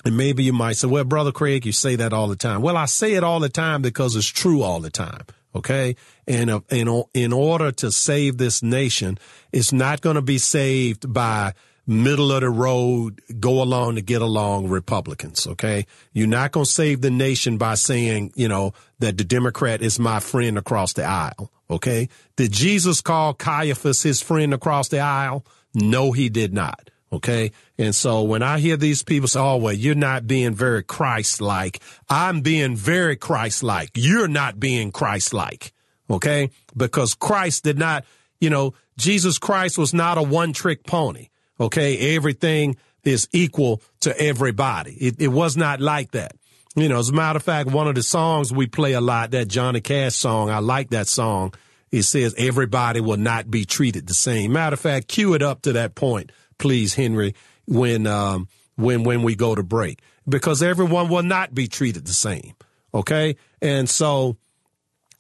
and 0.06 0.16
maybe 0.16 0.44
you 0.44 0.54
might 0.54 0.78
say, 0.78 0.88
well, 0.88 1.04
brother 1.04 1.32
Craig, 1.32 1.66
you 1.66 1.72
say 1.72 1.96
that 1.96 2.14
all 2.14 2.28
the 2.28 2.36
time. 2.36 2.62
Well, 2.62 2.78
I 2.78 2.86
say 2.86 3.14
it 3.14 3.24
all 3.24 3.40
the 3.40 3.50
time 3.50 3.82
because 3.82 4.16
it's 4.16 4.28
true 4.28 4.62
all 4.62 4.80
the 4.80 4.90
time. 4.90 5.24
Okay. 5.56 5.96
And 6.28 6.50
uh, 6.50 6.62
in, 6.70 7.04
in 7.14 7.34
order 7.34 7.72
to 7.72 7.92
save 7.92 8.38
this 8.38 8.62
nation, 8.62 9.18
it's 9.52 9.74
not 9.74 10.02
going 10.02 10.16
to 10.16 10.22
be 10.22 10.38
saved 10.38 11.12
by 11.12 11.54
middle 11.88 12.32
of 12.32 12.42
the 12.42 12.50
road, 12.50 13.22
go 13.40 13.64
along 13.64 13.96
to 13.96 14.02
get 14.02 14.22
along 14.22 14.68
Republicans. 14.68 15.48
Okay. 15.48 15.88
You're 16.14 16.28
not 16.28 16.52
going 16.52 16.66
to 16.66 16.72
save 16.72 17.02
the 17.02 17.10
nation 17.10 17.58
by 17.58 17.76
saying, 17.76 18.34
you 18.36 18.48
know, 18.48 18.74
that 19.00 19.18
the 19.18 19.24
Democrat 19.24 19.82
is 19.82 19.98
my 20.00 20.20
friend 20.20 20.58
across 20.58 20.94
the 20.94 21.06
aisle. 21.06 21.52
Okay. 21.70 22.10
Did 22.36 22.52
Jesus 22.52 23.02
call 23.02 23.34
Caiaphas 23.34 24.04
his 24.04 24.22
friend 24.22 24.54
across 24.54 24.90
the 24.90 25.00
aisle? 25.00 25.46
No, 25.74 26.12
he 26.12 26.30
did 26.30 26.54
not. 26.54 26.90
Okay. 27.12 27.52
And 27.78 27.96
so 27.96 28.24
when 28.24 28.44
I 28.44 28.60
hear 28.60 28.76
these 28.76 29.04
people 29.04 29.28
say, 29.28 29.40
oh, 29.40 29.58
well, 29.58 29.74
you're 29.74 29.96
not 29.96 30.28
being 30.28 30.54
very 30.54 30.84
Christ 30.84 31.40
like, 31.40 31.82
I'm 32.10 32.42
being 32.42 32.76
very 32.76 33.16
Christ 33.16 33.64
like. 33.64 33.92
You're 33.96 34.28
not 34.28 34.60
being 34.60 34.92
Christ 34.92 35.34
like. 35.34 35.74
Okay. 36.10 36.52
Because 36.76 37.14
Christ 37.14 37.64
did 37.64 37.78
not, 37.78 38.04
you 38.42 38.50
know, 38.50 38.74
Jesus 38.98 39.38
Christ 39.38 39.78
was 39.78 39.94
not 39.94 40.18
a 40.18 40.24
one 40.24 40.52
trick 40.52 40.86
pony. 40.86 41.30
Okay. 41.60 42.16
Everything 42.16 42.76
is 43.04 43.30
equal 43.32 43.82
to 44.02 44.20
everybody. 44.20 44.92
It, 44.94 45.22
it 45.22 45.30
was 45.30 45.56
not 45.56 45.80
like 45.80 46.12
that. 46.12 46.34
You 46.76 46.90
know, 46.90 47.00
as 47.00 47.10
a 47.10 47.14
matter 47.14 47.38
of 47.38 47.44
fact, 47.44 47.72
one 47.72 47.88
of 47.88 47.96
the 47.96 48.04
songs 48.04 48.54
we 48.54 48.68
play 48.68 48.94
a 48.94 49.02
lot, 49.02 49.32
that 49.32 49.48
Johnny 49.48 49.82
Cash 49.82 50.14
song, 50.14 50.52
I 50.52 50.60
like 50.60 50.92
that 50.92 51.08
song. 51.08 51.54
It 51.90 52.04
says 52.04 52.36
everybody 52.38 53.00
will 53.00 53.18
not 53.18 53.50
be 53.50 53.66
treated 53.66 54.06
the 54.06 54.14
same. 54.14 54.52
Matter 54.52 54.76
of 54.76 54.80
fact, 54.80 55.08
cue 55.08 55.34
it 55.34 55.42
up 55.42 55.64
to 55.64 55.74
that 55.74 55.96
point, 55.96 56.32
please, 56.58 56.96
Henry, 56.96 57.36
when 57.66 58.08
um, 58.08 58.48
when 58.76 59.04
when 59.04 59.24
we 59.24 59.36
go 59.36 59.56
to 59.56 59.64
break, 59.64 60.02
because 60.28 60.62
everyone 60.64 61.10
will 61.10 61.24
not 61.24 61.54
be 61.54 61.68
treated 61.68 62.06
the 62.06 62.14
same. 62.14 62.54
Okay, 62.94 63.36
and 63.62 63.90
so 63.90 64.38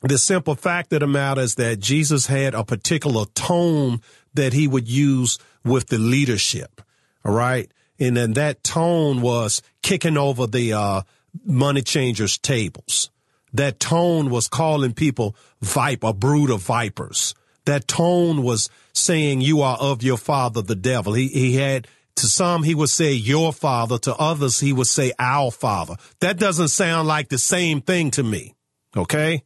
the 0.01 0.17
simple 0.17 0.55
fact 0.55 0.93
of 0.93 0.99
the 0.99 1.07
matter 1.07 1.41
is 1.41 1.55
that 1.55 1.79
Jesus 1.79 2.27
had 2.27 2.53
a 2.53 2.63
particular 2.63 3.25
tone 3.33 4.01
that 4.33 4.53
he 4.53 4.67
would 4.67 4.87
use 4.87 5.39
with 5.63 5.87
the 5.87 5.97
leadership. 5.97 6.81
All 7.25 7.33
right. 7.33 7.71
And 7.99 8.15
then 8.15 8.33
that 8.33 8.63
tone 8.63 9.21
was 9.21 9.61
kicking 9.81 10.17
over 10.17 10.45
the 10.45 10.73
uh, 10.73 11.01
money 11.43 11.81
changers' 11.81 12.37
tables. 12.37 13.09
That 13.53 13.79
tone 13.79 14.29
was 14.29 14.47
calling 14.47 14.93
people 14.93 15.35
viper, 15.61 16.07
a 16.07 16.13
brood 16.13 16.51
of 16.51 16.61
vipers. 16.61 17.33
That 17.67 17.85
tone 17.85 18.43
was 18.43 18.69
saying 18.93 19.41
you 19.41 19.61
are 19.61 19.77
of 19.77 20.01
your 20.01 20.17
father, 20.17 20.61
the 20.61 20.73
devil. 20.73 21.13
He, 21.13 21.27
he 21.27 21.55
had, 21.55 21.85
to 22.15 22.27
some, 22.27 22.63
he 22.63 22.73
would 22.73 22.89
say 22.89 23.11
your 23.11 23.51
father. 23.51 23.97
To 23.99 24.15
others, 24.15 24.61
he 24.61 24.71
would 24.71 24.87
say 24.87 25.11
our 25.19 25.51
father. 25.51 25.97
That 26.21 26.39
doesn't 26.39 26.69
sound 26.69 27.09
like 27.09 27.27
the 27.27 27.37
same 27.37 27.81
thing 27.81 28.09
to 28.11 28.23
me. 28.23 28.55
Okay. 28.95 29.43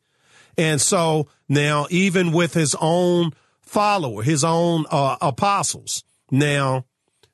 And 0.56 0.80
so 0.80 1.30
now, 1.50 1.88
even 1.90 2.32
with 2.32 2.54
his 2.54 2.76
own 2.80 3.32
follower, 3.62 4.22
his 4.22 4.44
own 4.44 4.86
uh, 4.92 5.18
apostles, 5.20 6.04
now 6.30 6.86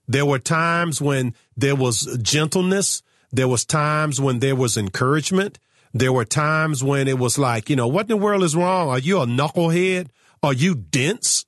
there 0.07 0.25
were 0.25 0.39
times 0.39 1.01
when 1.01 1.33
there 1.57 1.75
was 1.75 2.17
gentleness. 2.21 3.03
There 3.33 3.49
was 3.49 3.65
times 3.65 4.21
when 4.21 4.39
there 4.39 4.55
was 4.55 4.77
encouragement. 4.77 5.59
There 5.93 6.13
were 6.13 6.25
times 6.25 6.81
when 6.81 7.09
it 7.09 7.19
was 7.19 7.37
like, 7.37 7.69
you 7.69 7.75
know, 7.75 7.89
what 7.89 8.03
in 8.03 8.07
the 8.07 8.17
world 8.17 8.43
is 8.43 8.55
wrong? 8.55 8.87
Are 8.87 8.99
you 8.99 9.19
a 9.19 9.25
knucklehead? 9.25 10.07
Are 10.43 10.53
you 10.53 10.75
dense? 10.75 11.45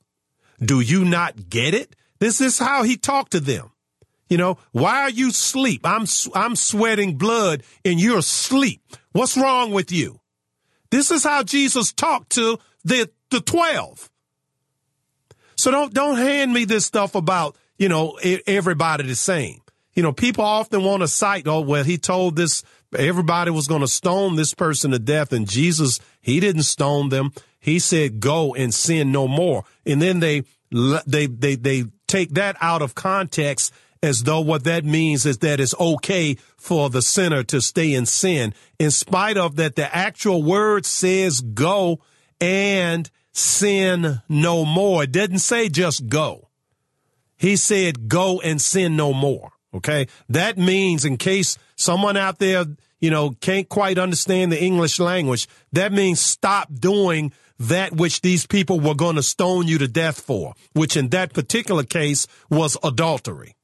Do 0.61 0.79
you 0.79 1.05
not 1.05 1.49
get 1.49 1.73
it? 1.73 1.95
This 2.19 2.41
is 2.41 2.59
how 2.59 2.83
he 2.83 2.97
talked 2.97 3.31
to 3.31 3.39
them. 3.39 3.71
You 4.29 4.37
know, 4.37 4.57
why 4.71 5.01
are 5.01 5.09
you 5.09 5.29
asleep? 5.29 5.81
I'm, 5.83 6.05
I'm 6.35 6.55
sweating 6.55 7.17
blood 7.17 7.63
and 7.83 7.99
you're 7.99 8.19
asleep. 8.19 8.81
What's 9.11 9.35
wrong 9.35 9.71
with 9.71 9.91
you? 9.91 10.19
This 10.91 11.11
is 11.11 11.23
how 11.23 11.43
Jesus 11.43 11.91
talked 11.91 12.31
to 12.31 12.59
the, 12.83 13.09
the 13.31 13.41
12. 13.41 14.09
So 15.55 15.71
don't, 15.71 15.93
don't 15.93 16.17
hand 16.17 16.53
me 16.53 16.65
this 16.65 16.85
stuff 16.85 17.15
about, 17.15 17.57
you 17.77 17.89
know, 17.89 18.19
everybody 18.47 19.03
the 19.03 19.15
same. 19.15 19.61
You 19.93 20.03
know, 20.03 20.13
people 20.13 20.43
often 20.43 20.83
want 20.83 21.01
to 21.01 21.07
cite, 21.07 21.47
oh, 21.47 21.61
well, 21.61 21.83
he 21.83 21.97
told 21.97 22.35
this, 22.35 22.63
everybody 22.95 23.51
was 23.51 23.67
going 23.67 23.81
to 23.81 23.87
stone 23.87 24.35
this 24.35 24.53
person 24.53 24.91
to 24.91 24.99
death. 24.99 25.33
And 25.33 25.49
Jesus, 25.49 25.99
he 26.21 26.39
didn't 26.39 26.63
stone 26.63 27.09
them. 27.09 27.33
He 27.59 27.79
said, 27.79 28.19
go 28.19 28.55
and 28.55 28.73
sin 28.73 29.11
no 29.11 29.27
more. 29.27 29.63
And 29.85 30.01
then 30.01 30.19
they, 30.19 30.43
they, 30.71 31.27
they, 31.27 31.55
they 31.55 31.85
take 32.07 32.31
that 32.31 32.55
out 32.61 32.81
of 32.81 32.95
context 32.95 33.73
as 34.01 34.23
though 34.23 34.39
what 34.39 34.63
that 34.63 34.85
means 34.85 35.25
is 35.25 35.39
that 35.39 35.59
it's 35.59 35.75
okay 35.79 36.35
for 36.57 36.89
the 36.89 37.01
sinner 37.01 37.43
to 37.43 37.61
stay 37.61 37.93
in 37.93 38.05
sin, 38.05 38.53
in 38.77 38.91
spite 38.91 39.37
of 39.37 39.57
that 39.57 39.75
the 39.75 39.93
actual 39.95 40.41
word 40.41 40.85
says 40.85 41.41
go 41.41 41.99
and 42.39 43.09
sin 43.33 44.21
no 44.29 44.65
more. 44.65 45.03
It 45.03 45.11
didn't 45.11 45.39
say 45.39 45.69
just 45.69 46.07
go. 46.07 46.47
He 47.37 47.55
said 47.55 48.07
go 48.07 48.39
and 48.41 48.61
sin 48.61 48.95
no 48.95 49.13
more. 49.13 49.51
Okay. 49.73 50.07
That 50.29 50.57
means 50.57 51.05
in 51.05 51.17
case 51.17 51.57
someone 51.75 52.17
out 52.17 52.39
there, 52.39 52.65
you 52.99 53.11
know, 53.11 53.31
can't 53.41 53.69
quite 53.69 53.97
understand 53.97 54.51
the 54.51 54.61
English 54.61 54.99
language, 54.99 55.47
that 55.73 55.93
means 55.93 56.19
stop 56.19 56.69
doing 56.73 57.31
that 57.59 57.93
which 57.93 58.21
these 58.21 58.47
people 58.47 58.79
were 58.79 58.95
going 58.95 59.17
to 59.17 59.23
stone 59.23 59.67
you 59.67 59.77
to 59.77 59.87
death 59.87 60.19
for, 60.19 60.53
which 60.73 60.95
in 60.95 61.09
that 61.09 61.33
particular 61.33 61.83
case 61.83 62.25
was 62.49 62.77
adultery. 62.83 63.55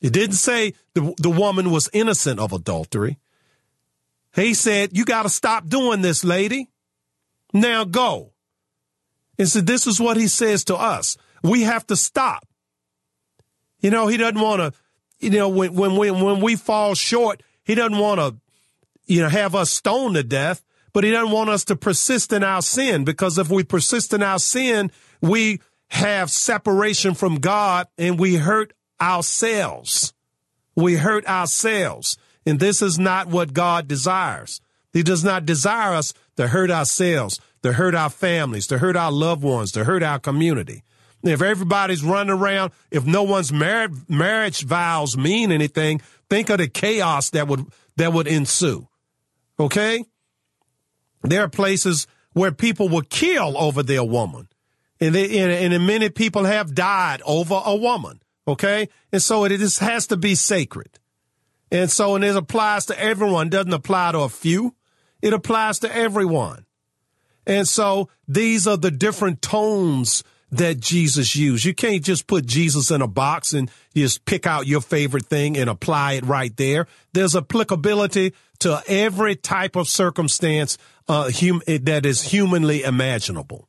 It 0.00 0.12
didn't 0.12 0.36
say 0.36 0.74
the, 0.92 1.14
the 1.18 1.30
woman 1.30 1.70
was 1.70 1.88
innocent 1.94 2.38
of 2.38 2.52
adultery. 2.52 3.18
He 4.34 4.52
said, 4.52 4.96
you 4.96 5.04
got 5.04 5.22
to 5.22 5.30
stop 5.30 5.68
doing 5.68 6.02
this, 6.02 6.24
lady. 6.24 6.68
Now 7.52 7.84
go. 7.84 8.32
And 9.38 9.48
so 9.48 9.60
this 9.60 9.86
is 9.86 10.00
what 10.00 10.16
he 10.16 10.28
says 10.28 10.64
to 10.64 10.76
us. 10.76 11.16
We 11.42 11.62
have 11.62 11.86
to 11.86 11.96
stop. 11.96 12.46
You 13.80 13.90
know, 13.90 14.06
he 14.06 14.16
doesn't 14.16 14.40
want 14.40 14.60
to, 14.60 14.72
you 15.20 15.30
know, 15.30 15.48
when, 15.48 15.74
when 15.74 15.96
we, 15.96 16.10
when 16.10 16.40
we 16.40 16.56
fall 16.56 16.94
short, 16.94 17.42
he 17.64 17.74
doesn't 17.74 17.98
want 17.98 18.20
to, 18.20 18.36
you 19.06 19.22
know, 19.22 19.28
have 19.28 19.54
us 19.54 19.70
stoned 19.70 20.16
to 20.16 20.22
death, 20.22 20.62
but 20.94 21.04
he 21.04 21.10
doesn't 21.10 21.32
want 21.32 21.50
us 21.50 21.64
to 21.64 21.76
persist 21.76 22.32
in 22.32 22.42
our 22.42 22.62
sin 22.62 23.04
because 23.04 23.36
if 23.36 23.50
we 23.50 23.64
persist 23.64 24.14
in 24.14 24.22
our 24.22 24.38
sin, 24.38 24.90
we 25.20 25.60
have 25.88 26.30
separation 26.30 27.14
from 27.14 27.36
God 27.36 27.88
and 27.98 28.18
we 28.18 28.36
hurt 28.36 28.72
ourselves. 29.00 30.14
We 30.76 30.94
hurt 30.94 31.26
ourselves. 31.26 32.16
And 32.46 32.60
this 32.60 32.80
is 32.80 32.98
not 32.98 33.26
what 33.26 33.52
God 33.52 33.88
desires. 33.88 34.60
He 34.92 35.02
does 35.02 35.24
not 35.24 35.44
desire 35.44 35.94
us 35.94 36.14
to 36.36 36.48
hurt 36.48 36.70
ourselves, 36.70 37.40
to 37.64 37.72
hurt 37.72 37.96
our 37.96 38.10
families, 38.10 38.68
to 38.68 38.78
hurt 38.78 38.96
our 38.96 39.10
loved 39.10 39.42
ones, 39.42 39.72
to 39.72 39.84
hurt 39.84 40.02
our 40.04 40.20
community. 40.20 40.84
If 41.24 41.42
everybody's 41.42 42.04
running 42.04 42.30
around, 42.30 42.72
if 42.92 43.04
no 43.04 43.24
one's 43.24 43.52
marriage, 43.52 43.92
marriage 44.08 44.62
vows 44.62 45.16
mean 45.16 45.50
anything, 45.50 46.02
think 46.30 46.50
of 46.50 46.58
the 46.58 46.68
chaos 46.68 47.30
that 47.30 47.48
would, 47.48 47.66
that 47.96 48.12
would 48.12 48.28
ensue. 48.28 48.86
Okay? 49.58 50.04
There 51.24 51.42
are 51.42 51.48
places 51.48 52.06
where 52.32 52.52
people 52.52 52.88
will 52.88 53.02
kill 53.02 53.56
over 53.56 53.82
their 53.82 54.04
woman. 54.04 54.48
And, 55.00 55.14
they, 55.14 55.38
and, 55.38 55.72
and 55.74 55.86
many 55.86 56.10
people 56.10 56.44
have 56.44 56.74
died 56.74 57.22
over 57.24 57.60
a 57.64 57.74
woman. 57.74 58.22
Okay. 58.46 58.88
And 59.12 59.22
so 59.22 59.44
it 59.44 59.56
just 59.56 59.80
has 59.80 60.06
to 60.08 60.16
be 60.16 60.34
sacred. 60.34 60.98
And 61.70 61.90
so, 61.90 62.14
and 62.14 62.24
it 62.24 62.36
applies 62.36 62.86
to 62.86 63.00
everyone, 63.00 63.48
doesn't 63.48 63.72
apply 63.72 64.12
to 64.12 64.20
a 64.20 64.28
few. 64.28 64.74
It 65.22 65.32
applies 65.32 65.78
to 65.80 65.94
everyone. 65.94 66.66
And 67.46 67.66
so 67.66 68.08
these 68.28 68.66
are 68.66 68.76
the 68.76 68.90
different 68.90 69.42
tones 69.42 70.22
that 70.50 70.78
Jesus 70.78 71.34
used. 71.34 71.64
You 71.64 71.74
can't 71.74 72.04
just 72.04 72.26
put 72.26 72.46
Jesus 72.46 72.90
in 72.90 73.02
a 73.02 73.08
box 73.08 73.52
and 73.52 73.70
just 73.94 74.24
pick 74.24 74.46
out 74.46 74.66
your 74.66 74.80
favorite 74.80 75.26
thing 75.26 75.56
and 75.56 75.68
apply 75.68 76.12
it 76.12 76.24
right 76.24 76.56
there. 76.56 76.86
There's 77.12 77.34
applicability 77.34 78.34
to 78.60 78.82
every 78.86 79.34
type 79.34 79.74
of 79.74 79.88
circumstance 79.88 80.78
uh, 81.08 81.30
hum- 81.32 81.62
that 81.66 82.06
is 82.06 82.22
humanly 82.22 82.82
imaginable. 82.82 83.68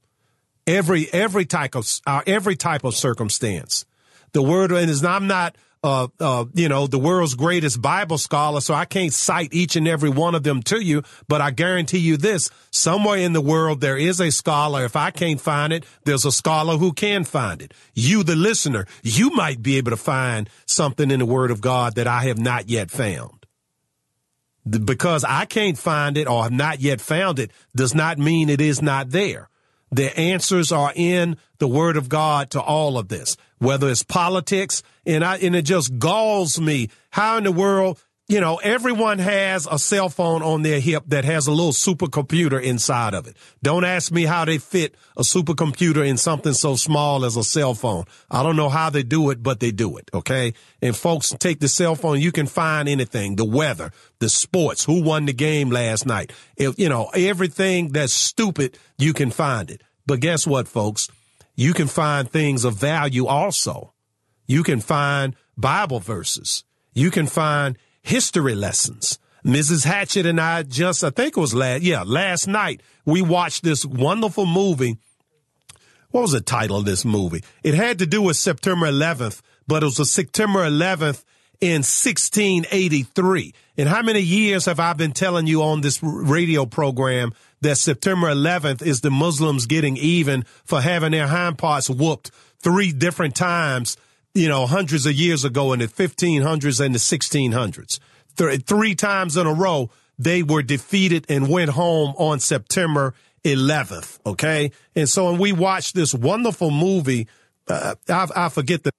Every 0.67 1.07
every 1.13 1.45
type 1.45 1.75
of 1.75 1.88
uh, 2.07 2.21
every 2.25 2.55
type 2.55 2.83
of 2.83 2.95
circumstance. 2.95 3.86
The 4.31 4.41
word, 4.41 4.71
and 4.71 4.89
is 4.89 5.05
I'm 5.05 5.27
not, 5.27 5.55
uh, 5.81 6.07
uh, 6.19 6.45
you 6.53 6.67
know, 6.67 6.88
the 6.88 6.97
world's 6.99 7.36
greatest 7.36 7.81
Bible 7.81 8.17
scholar, 8.17 8.59
so 8.59 8.73
I 8.73 8.83
can't 8.83 9.13
cite 9.13 9.53
each 9.53 9.75
and 9.75 9.88
every 9.88 10.09
one 10.09 10.36
of 10.36 10.43
them 10.43 10.61
to 10.63 10.79
you, 10.81 11.03
but 11.27 11.39
I 11.39 11.51
guarantee 11.51 11.99
you 11.99 12.17
this, 12.17 12.49
somewhere 12.71 13.19
in 13.19 13.33
the 13.33 13.39
world 13.39 13.79
there 13.79 13.97
is 13.97 14.19
a 14.19 14.31
scholar. 14.31 14.83
If 14.83 14.95
I 14.95 15.11
can't 15.11 15.39
find 15.39 15.71
it, 15.71 15.86
there's 16.03 16.25
a 16.25 16.31
scholar 16.31 16.77
who 16.77 16.91
can 16.91 17.23
find 17.23 17.61
it. 17.61 17.73
You, 17.93 18.23
the 18.23 18.36
listener, 18.36 18.88
you 19.03 19.29
might 19.29 19.61
be 19.61 19.77
able 19.77 19.91
to 19.91 19.97
find 19.97 20.49
something 20.65 21.11
in 21.11 21.19
the 21.19 21.25
word 21.25 21.51
of 21.51 21.61
God 21.61 21.95
that 21.95 22.07
I 22.07 22.23
have 22.23 22.39
not 22.39 22.67
yet 22.69 22.91
found. 22.91 23.34
Because 24.68 25.24
I 25.24 25.45
can't 25.45 25.78
find 25.78 26.18
it 26.18 26.28
or 26.28 26.43
have 26.43 26.51
not 26.51 26.80
yet 26.80 26.99
found 26.99 27.39
it 27.39 27.51
does 27.76 27.93
not 27.93 28.18
mean 28.18 28.49
it 28.49 28.61
is 28.61 28.82
not 28.82 29.11
there. 29.11 29.49
The 29.91 30.18
answers 30.18 30.72
are 30.72 30.91
in 30.95 31.38
the 31.59 31.68
word 31.68 31.95
of 31.95 32.09
God 32.09 32.49
to 32.51 32.61
all 32.61 32.97
of 32.97 33.07
this, 33.07 33.38
whether 33.59 33.89
it's 33.89 34.03
politics 34.03 34.84
and 35.05 35.24
I, 35.24 35.38
and 35.38 35.55
it 35.55 35.61
just 35.61 35.97
galls 35.99 36.59
me. 36.59 36.89
How 37.11 37.38
in 37.38 37.43
the 37.43 37.51
world, 37.51 38.03
you 38.28 38.41
know, 38.41 38.55
everyone 38.57 39.19
has 39.19 39.67
a 39.69 39.78
cell 39.78 40.09
phone 40.09 40.41
on 40.41 40.63
their 40.63 40.80
hip 40.80 41.03
that 41.07 41.26
has 41.26 41.45
a 41.45 41.51
little 41.51 41.71
supercomputer 41.71 42.61
inside 42.61 43.13
of 43.13 43.28
it. 43.28 43.38
Don't 43.61 43.86
ask 43.86 44.11
me 44.11 44.23
how 44.23 44.45
they 44.45 44.57
fit 44.57 44.95
a 45.15 45.21
supercomputer 45.21 46.05
in 46.05 46.17
something 46.17 46.53
so 46.53 46.76
small 46.76 47.23
as 47.23 47.38
a 47.38 47.43
cell 47.43 47.76
phone. 47.76 48.05
I 48.32 48.41
don't 48.41 48.55
know 48.55 48.69
how 48.69 48.89
they 48.89 49.03
do 49.03 49.30
it, 49.30 49.43
but 49.43 49.59
they 49.59 49.69
do 49.69 49.97
it. 49.97 50.09
Okay. 50.11 50.55
And 50.82 50.95
folks 50.95 51.36
take 51.38 51.59
the 51.59 51.67
cell 51.67 51.93
phone. 51.93 52.19
You 52.19 52.32
can 52.32 52.47
find 52.47 52.89
anything, 52.89 53.36
the 53.36 53.45
weather, 53.45 53.91
the 54.17 54.30
sports, 54.30 54.84
who 54.84 55.03
won 55.03 55.26
the 55.26 55.34
game 55.34 55.69
last 55.69 56.07
night. 56.07 56.34
If, 56.57 56.80
you 56.80 56.89
know, 56.89 57.11
everything 57.13 57.89
that's 57.89 58.13
stupid, 58.13 58.80
you 58.97 59.13
can 59.13 59.30
find 59.30 59.69
it. 59.69 59.84
But 60.07 60.19
guess 60.19 60.47
what, 60.47 60.67
folks? 60.67 61.09
You 61.55 61.73
can 61.73 61.88
find 61.88 62.30
things 62.30 62.65
of 62.65 62.73
value 62.73 63.28
also. 63.28 63.93
You 64.47 64.63
can 64.63 64.82
find 64.82 65.36
Bible 65.55 65.99
verses. 65.99 66.63
You 66.93 67.11
can 67.11 67.28
find 67.28 67.78
history 68.06 68.56
lessons. 68.56 69.20
Mrs. 69.43 69.86
Hatchett 69.86 70.26
and 70.26 70.39
I 70.39 70.64
just, 70.64 71.03
I 71.03 71.10
think 71.10 71.38
it 71.38 71.39
was 71.39 71.53
last, 71.53 71.82
yeah, 71.82 72.03
last 72.03 72.47
night, 72.47 72.82
we 73.06 73.22
watched 73.22 73.64
this 73.64 73.86
wonderful 73.86 74.45
movie. 74.45 74.97
What 76.12 76.22
was 76.22 76.32
the 76.32 76.41
title 76.41 76.78
of 76.78 76.86
this 76.86 77.03
movie? 77.03 77.43
It 77.64 77.74
had 77.74 77.99
to 77.99 78.06
do 78.06 78.22
with 78.22 78.38
September 78.38 78.88
11th, 78.88 79.41
but 79.68 79.84
it 79.84 79.88
was 79.88 79.99
a 79.99 80.06
September 80.06 80.60
11th 80.60 81.24
in 81.62 81.84
1683. 81.84 83.53
And 83.78 83.89
how 83.89 84.01
many 84.01 84.22
years 84.22 84.66
have 84.66 84.80
I 84.80 84.93
been 84.93 85.12
telling 85.12 85.47
you 85.47 85.62
on 85.64 85.82
this 85.82 86.01
radio 86.01 86.66
program 86.66 87.34
that 87.62 87.78
September 87.78 88.28
11th 88.28 88.82
is 88.82 89.01
the 89.01 89.12
Muslims 89.12 89.66
getting 89.66 89.97
even 89.97 90.43
for 90.64 90.82
having 90.82 91.12
their 91.12 91.28
hind 91.28 91.58
parts 91.58 91.89
whooped 91.89 92.32
three 92.60 92.91
different 92.91 93.36
times, 93.36 93.97
you 94.36 94.49
know, 94.49 94.67
hundreds 94.67 95.05
of 95.05 95.13
years 95.13 95.43
ago 95.45 95.73
in 95.73 95.79
the 95.79 95.88
1500s 95.88 96.86
and 96.86 96.93
the 96.93 96.99
1600s. 96.99 97.99
Th- 98.36 98.61
three 98.63 98.93
times 98.93 99.38
in 99.38 99.47
a 99.47 99.53
row, 99.53 99.89
they 100.19 100.43
were 100.43 100.61
defeated 100.61 101.25
and 101.29 101.49
went 101.49 101.71
home 101.71 102.13
on 102.17 102.39
September 102.39 103.15
11th. 103.45 104.19
Okay. 104.25 104.71
And 104.95 105.07
so 105.07 105.31
when 105.31 105.39
we 105.39 105.53
watched 105.53 105.95
this 105.95 106.13
wonderful 106.13 106.69
movie, 106.69 107.27
uh, 107.67 107.95
I, 108.09 108.27
I 108.36 108.49
forget 108.49 108.83
the. 108.83 108.91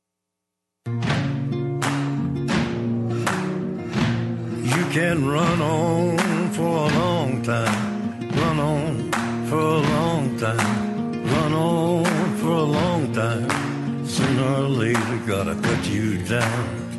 You 4.65 4.85
can 4.93 5.29
run 5.29 5.61
on 5.61 6.51
for 6.53 6.63
a 6.63 6.89
long 6.89 7.43
time, 7.43 8.31
run 8.31 8.59
on 8.59 9.13
for 9.49 9.59
a 9.59 9.81
long 9.81 10.39
time, 10.39 10.76
Sooner 14.17 14.65
or 14.65 14.69
later, 14.69 15.19
gotta 15.27 15.55
cut 15.61 15.87
you 15.91 16.17
down. 16.25 16.97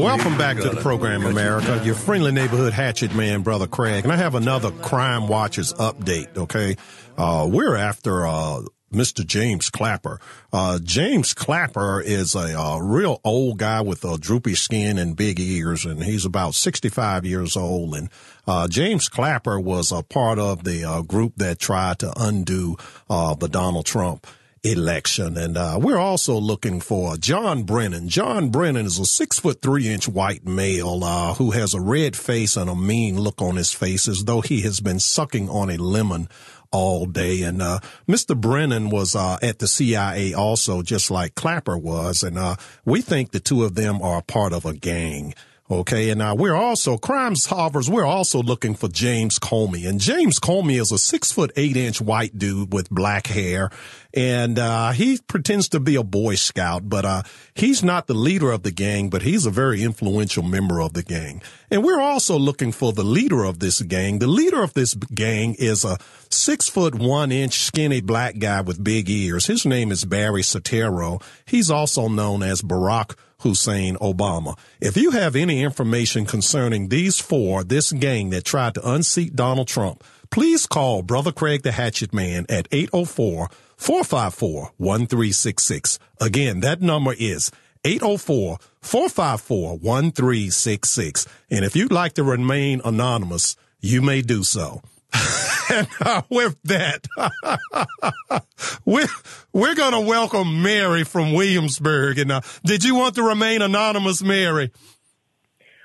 Welcome 0.00 0.38
back 0.38 0.56
to 0.56 0.70
the 0.70 0.80
program, 0.80 1.26
America. 1.26 1.78
Your 1.84 1.94
friendly 1.94 2.32
neighborhood 2.32 2.72
hatchet 2.72 3.14
man, 3.14 3.42
Brother 3.42 3.66
Craig. 3.66 4.04
And 4.04 4.10
I 4.10 4.16
have 4.16 4.34
another 4.34 4.70
Crime 4.70 5.28
Watchers 5.28 5.74
update, 5.74 6.38
okay? 6.38 6.76
Uh, 7.18 7.46
we're 7.52 7.76
after, 7.76 8.26
uh, 8.26 8.62
Mr. 8.90 9.26
James 9.26 9.68
Clapper. 9.68 10.20
Uh, 10.50 10.78
James 10.82 11.34
Clapper 11.34 12.00
is 12.00 12.34
a, 12.34 12.58
uh, 12.58 12.78
real 12.78 13.20
old 13.24 13.58
guy 13.58 13.82
with 13.82 14.02
a 14.06 14.16
droopy 14.16 14.54
skin 14.54 14.96
and 14.96 15.16
big 15.16 15.38
ears, 15.38 15.84
and 15.84 16.02
he's 16.02 16.24
about 16.24 16.54
65 16.54 17.26
years 17.26 17.58
old. 17.58 17.94
And, 17.94 18.08
uh, 18.46 18.68
James 18.68 19.10
Clapper 19.10 19.60
was 19.60 19.92
a 19.92 20.02
part 20.02 20.38
of 20.38 20.64
the, 20.64 20.82
uh, 20.82 21.02
group 21.02 21.34
that 21.36 21.58
tried 21.58 21.98
to 21.98 22.10
undo, 22.18 22.78
uh, 23.10 23.34
the 23.34 23.48
Donald 23.50 23.84
Trump 23.84 24.26
election. 24.62 25.36
And 25.36 25.56
uh, 25.56 25.78
we're 25.80 25.98
also 25.98 26.38
looking 26.38 26.80
for 26.80 27.16
John 27.16 27.62
Brennan. 27.62 28.08
John 28.08 28.50
Brennan 28.50 28.86
is 28.86 28.98
a 28.98 29.04
six 29.04 29.38
foot 29.38 29.62
three 29.62 29.88
inch 29.88 30.08
white 30.08 30.46
male 30.46 31.02
uh, 31.04 31.34
who 31.34 31.52
has 31.52 31.74
a 31.74 31.80
red 31.80 32.16
face 32.16 32.56
and 32.56 32.68
a 32.68 32.74
mean 32.74 33.20
look 33.20 33.40
on 33.40 33.56
his 33.56 33.72
face 33.72 34.08
as 34.08 34.24
though 34.24 34.40
he 34.40 34.62
has 34.62 34.80
been 34.80 34.98
sucking 34.98 35.48
on 35.48 35.70
a 35.70 35.76
lemon 35.76 36.28
all 36.70 37.06
day. 37.06 37.42
And 37.42 37.62
uh, 37.62 37.80
Mr. 38.06 38.38
Brennan 38.38 38.90
was 38.90 39.14
uh, 39.14 39.38
at 39.42 39.58
the 39.58 39.68
CIA 39.68 40.34
also, 40.34 40.82
just 40.82 41.10
like 41.10 41.34
Clapper 41.34 41.78
was. 41.78 42.22
And 42.22 42.38
uh, 42.38 42.56
we 42.84 43.00
think 43.00 43.30
the 43.30 43.40
two 43.40 43.64
of 43.64 43.74
them 43.74 44.02
are 44.02 44.22
part 44.22 44.52
of 44.52 44.64
a 44.64 44.74
gang. 44.74 45.34
Okay. 45.70 46.10
And 46.10 46.22
uh, 46.22 46.34
we're 46.38 46.54
also, 46.54 46.96
crime 46.96 47.34
solvers, 47.34 47.88
we're 47.88 48.06
also 48.06 48.42
looking 48.42 48.74
for 48.74 48.88
James 48.88 49.38
Comey. 49.38 49.88
And 49.88 50.00
James 50.00 50.40
Comey 50.40 50.80
is 50.80 50.92
a 50.92 50.98
six 50.98 51.30
foot 51.30 51.52
eight 51.56 51.76
inch 51.76 52.00
white 52.00 52.38
dude 52.38 52.72
with 52.72 52.88
black 52.90 53.26
hair. 53.26 53.70
And 54.14 54.58
uh, 54.58 54.92
he 54.92 55.18
pretends 55.18 55.68
to 55.70 55.80
be 55.80 55.96
a 55.96 56.02
Boy 56.02 56.36
Scout, 56.36 56.88
but 56.88 57.04
uh, 57.04 57.22
he's 57.54 57.82
not 57.84 58.06
the 58.06 58.14
leader 58.14 58.50
of 58.50 58.62
the 58.62 58.70
gang, 58.70 59.10
but 59.10 59.20
he's 59.20 59.44
a 59.44 59.50
very 59.50 59.82
influential 59.82 60.42
member 60.42 60.80
of 60.80 60.94
the 60.94 61.02
gang. 61.02 61.42
And 61.70 61.84
we're 61.84 62.00
also 62.00 62.38
looking 62.38 62.72
for 62.72 62.94
the 62.94 63.04
leader 63.04 63.44
of 63.44 63.58
this 63.58 63.82
gang. 63.82 64.18
The 64.18 64.26
leader 64.26 64.62
of 64.62 64.72
this 64.72 64.94
gang 64.94 65.54
is 65.58 65.84
a 65.84 65.98
six 66.30 66.68
foot 66.68 66.94
one 66.94 67.30
inch 67.30 67.60
skinny 67.60 68.00
black 68.00 68.38
guy 68.38 68.62
with 68.62 68.82
big 68.82 69.10
ears. 69.10 69.46
His 69.46 69.66
name 69.66 69.92
is 69.92 70.06
Barry 70.06 70.42
Soetoro. 70.42 71.22
He's 71.44 71.70
also 71.70 72.08
known 72.08 72.42
as 72.42 72.62
Barack 72.62 73.14
Hussein 73.40 73.96
Obama. 73.96 74.58
If 74.80 74.96
you 74.96 75.12
have 75.12 75.36
any 75.36 75.62
information 75.62 76.26
concerning 76.26 76.88
these 76.88 77.20
four, 77.20 77.64
this 77.64 77.92
gang 77.92 78.30
that 78.30 78.44
tried 78.44 78.74
to 78.74 78.90
unseat 78.90 79.36
Donald 79.36 79.68
Trump, 79.68 80.02
please 80.30 80.66
call 80.66 81.02
Brother 81.02 81.32
Craig 81.32 81.62
the 81.62 81.72
Hatchet 81.72 82.12
Man 82.12 82.46
at 82.48 82.68
804 82.72 83.48
454 83.76 84.72
1366. 84.76 85.98
Again, 86.20 86.60
that 86.60 86.80
number 86.82 87.14
is 87.16 87.50
804 87.84 88.58
454 88.80 89.78
1366. 89.78 91.26
And 91.50 91.64
if 91.64 91.76
you'd 91.76 91.92
like 91.92 92.14
to 92.14 92.24
remain 92.24 92.80
anonymous, 92.84 93.56
you 93.80 94.02
may 94.02 94.22
do 94.22 94.42
so. 94.42 94.82
and 95.70 95.88
uh, 96.00 96.22
with 96.28 96.56
that, 96.64 97.06
we're, 98.84 99.06
we're 99.52 99.74
going 99.74 99.92
to 99.92 100.00
welcome 100.00 100.62
Mary 100.62 101.04
from 101.04 101.32
Williamsburg. 101.32 102.18
And 102.18 102.32
uh, 102.32 102.40
did 102.64 102.84
you 102.84 102.94
want 102.94 103.14
to 103.16 103.22
remain 103.22 103.62
anonymous, 103.62 104.22
Mary? 104.22 104.70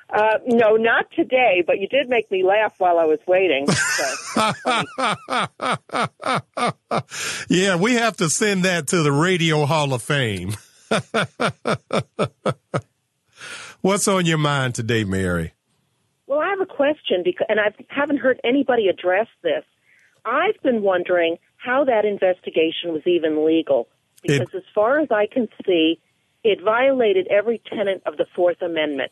Uh, 0.09 0.37
no, 0.45 0.75
not 0.75 1.05
today, 1.15 1.63
but 1.65 1.79
you 1.79 1.87
did 1.87 2.07
make 2.07 2.29
me 2.29 2.43
laugh 2.43 2.75
while 2.77 2.99
I 2.99 3.05
was 3.05 3.19
waiting. 3.25 3.65
So. 3.67 4.53
yeah, 7.49 7.75
we 7.77 7.93
have 7.93 8.17
to 8.17 8.29
send 8.29 8.63
that 8.63 8.87
to 8.89 9.01
the 9.01 9.11
Radio 9.11 9.65
Hall 9.65 9.91
of 9.91 10.03
Fame. 10.03 10.53
What's 13.81 14.07
on 14.07 14.27
your 14.27 14.37
mind 14.37 14.75
today, 14.75 15.03
Mary? 15.03 15.53
Well, 16.33 16.41
I 16.41 16.49
have 16.49 16.61
a 16.61 16.65
question 16.65 17.21
because, 17.23 17.45
and 17.47 17.59
I 17.59 17.75
haven't 17.89 18.17
heard 18.17 18.41
anybody 18.43 18.87
address 18.87 19.27
this. 19.43 19.63
I've 20.25 20.59
been 20.63 20.81
wondering 20.81 21.37
how 21.57 21.83
that 21.83 22.05
investigation 22.05 22.91
was 22.91 23.03
even 23.05 23.45
legal 23.45 23.87
because, 24.23 24.47
it, 24.51 24.57
as 24.57 24.63
far 24.73 24.99
as 24.99 25.09
I 25.11 25.27
can 25.31 25.47
see, 25.63 25.99
it 26.43 26.59
violated 26.59 27.27
every 27.27 27.61
tenet 27.69 28.01
of 28.07 28.17
the 28.17 28.25
Fourth 28.35 28.63
Amendment. 28.63 29.11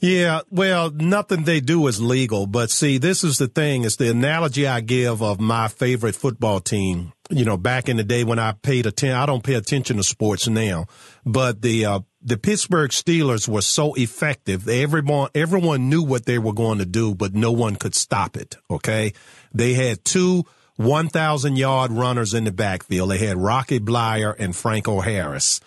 Yeah, 0.00 0.40
well, 0.50 0.90
nothing 0.90 1.44
they 1.44 1.60
do 1.60 1.86
is 1.86 2.02
legal. 2.02 2.48
But 2.48 2.72
see, 2.72 2.98
this 2.98 3.22
is 3.22 3.38
the 3.38 3.46
thing. 3.46 3.84
It's 3.84 3.94
the 3.94 4.10
analogy 4.10 4.66
I 4.66 4.80
give 4.80 5.22
of 5.22 5.38
my 5.38 5.68
favorite 5.68 6.16
football 6.16 6.58
team. 6.58 7.12
You 7.30 7.44
know, 7.44 7.56
back 7.56 7.88
in 7.88 7.96
the 7.96 8.04
day 8.04 8.22
when 8.22 8.38
I 8.38 8.52
paid 8.52 8.84
attention, 8.86 9.16
I 9.16 9.24
don't 9.24 9.42
pay 9.42 9.54
attention 9.54 9.96
to 9.96 10.02
sports 10.02 10.46
now, 10.46 10.86
but 11.24 11.62
the, 11.62 11.86
uh, 11.86 12.00
the 12.20 12.36
Pittsburgh 12.36 12.90
Steelers 12.90 13.48
were 13.48 13.62
so 13.62 13.94
effective. 13.94 14.68
Everyone, 14.68 15.30
everyone 15.34 15.88
knew 15.88 16.02
what 16.02 16.26
they 16.26 16.38
were 16.38 16.52
going 16.52 16.78
to 16.78 16.86
do, 16.86 17.14
but 17.14 17.34
no 17.34 17.50
one 17.50 17.76
could 17.76 17.94
stop 17.94 18.36
it. 18.36 18.56
Okay. 18.70 19.14
They 19.54 19.72
had 19.72 20.04
two 20.04 20.44
1,000 20.76 21.56
yard 21.56 21.92
runners 21.92 22.34
in 22.34 22.44
the 22.44 22.52
backfield. 22.52 23.10
They 23.10 23.18
had 23.18 23.38
Rocky 23.38 23.80
Bleier 23.80 24.34
and 24.38 24.54
Franco 24.54 25.00
Harris 25.00 25.60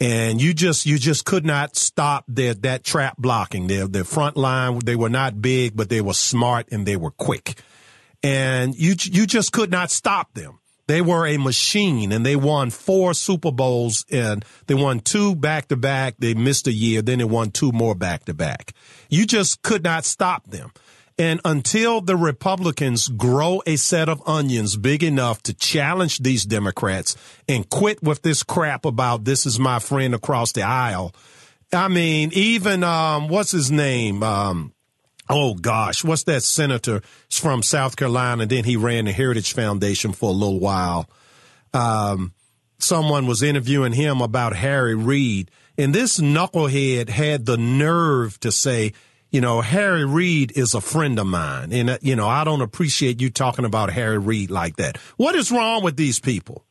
and 0.00 0.40
you 0.40 0.54
just 0.54 0.86
you 0.86 0.98
just 0.98 1.24
could 1.24 1.44
not 1.44 1.76
stop 1.76 2.24
their 2.28 2.54
that 2.54 2.84
trap 2.84 3.16
blocking. 3.16 3.66
Their 3.66 3.86
their 3.86 4.04
front 4.04 4.36
line 4.36 4.80
they 4.84 4.96
were 4.96 5.08
not 5.08 5.40
big, 5.40 5.76
but 5.76 5.88
they 5.88 6.00
were 6.00 6.14
smart 6.14 6.68
and 6.70 6.86
they 6.86 6.96
were 6.96 7.10
quick, 7.10 7.60
and 8.22 8.74
you 8.74 8.94
you 9.02 9.26
just 9.26 9.52
could 9.52 9.70
not 9.70 9.90
stop 9.90 10.34
them. 10.34 10.58
They 10.86 11.00
were 11.00 11.26
a 11.26 11.38
machine, 11.38 12.12
and 12.12 12.26
they 12.26 12.36
won 12.36 12.70
four 12.70 13.14
Super 13.14 13.50
Bowls, 13.50 14.04
and 14.10 14.44
they 14.66 14.74
won 14.74 15.00
two 15.00 15.34
back 15.34 15.68
to 15.68 15.76
back. 15.76 16.16
They 16.18 16.34
missed 16.34 16.66
a 16.66 16.72
year, 16.72 17.00
then 17.00 17.18
they 17.18 17.24
won 17.24 17.50
two 17.50 17.72
more 17.72 17.94
back 17.94 18.26
to 18.26 18.34
back. 18.34 18.74
You 19.08 19.26
just 19.26 19.62
could 19.62 19.82
not 19.82 20.04
stop 20.04 20.46
them. 20.50 20.72
And 21.16 21.40
until 21.44 22.00
the 22.00 22.16
Republicans 22.16 23.08
grow 23.08 23.62
a 23.66 23.76
set 23.76 24.08
of 24.08 24.20
onions 24.26 24.76
big 24.76 25.04
enough 25.04 25.42
to 25.44 25.54
challenge 25.54 26.18
these 26.18 26.44
Democrats 26.44 27.16
and 27.48 27.68
quit 27.70 28.02
with 28.02 28.22
this 28.22 28.42
crap 28.42 28.84
about 28.84 29.24
this 29.24 29.46
is 29.46 29.60
my 29.60 29.78
friend 29.78 30.14
across 30.14 30.52
the 30.52 30.62
aisle. 30.62 31.14
I 31.72 31.88
mean, 31.88 32.30
even, 32.34 32.82
um, 32.82 33.28
what's 33.28 33.52
his 33.52 33.70
name? 33.70 34.22
Um, 34.22 34.73
Oh 35.28 35.54
gosh, 35.54 36.04
what's 36.04 36.24
that 36.24 36.42
senator 36.42 37.02
from 37.30 37.62
South 37.62 37.96
Carolina? 37.96 38.42
And 38.42 38.50
Then 38.50 38.64
he 38.64 38.76
ran 38.76 39.06
the 39.06 39.12
Heritage 39.12 39.54
Foundation 39.54 40.12
for 40.12 40.30
a 40.30 40.32
little 40.32 40.60
while. 40.60 41.08
Um, 41.72 42.32
someone 42.78 43.26
was 43.26 43.42
interviewing 43.42 43.92
him 43.92 44.20
about 44.20 44.54
Harry 44.54 44.94
Reid, 44.94 45.50
and 45.78 45.94
this 45.94 46.18
knucklehead 46.18 47.08
had 47.08 47.46
the 47.46 47.56
nerve 47.56 48.38
to 48.40 48.52
say, 48.52 48.92
you 49.30 49.40
know, 49.40 49.60
Harry 49.60 50.04
Reid 50.04 50.56
is 50.56 50.74
a 50.74 50.80
friend 50.80 51.18
of 51.18 51.26
mine. 51.26 51.72
And, 51.72 51.90
uh, 51.90 51.98
you 52.00 52.14
know, 52.14 52.28
I 52.28 52.44
don't 52.44 52.60
appreciate 52.60 53.20
you 53.20 53.30
talking 53.30 53.64
about 53.64 53.92
Harry 53.92 54.18
Reid 54.18 54.48
like 54.48 54.76
that. 54.76 54.96
What 55.16 55.34
is 55.34 55.50
wrong 55.50 55.82
with 55.82 55.96
these 55.96 56.20
people? 56.20 56.64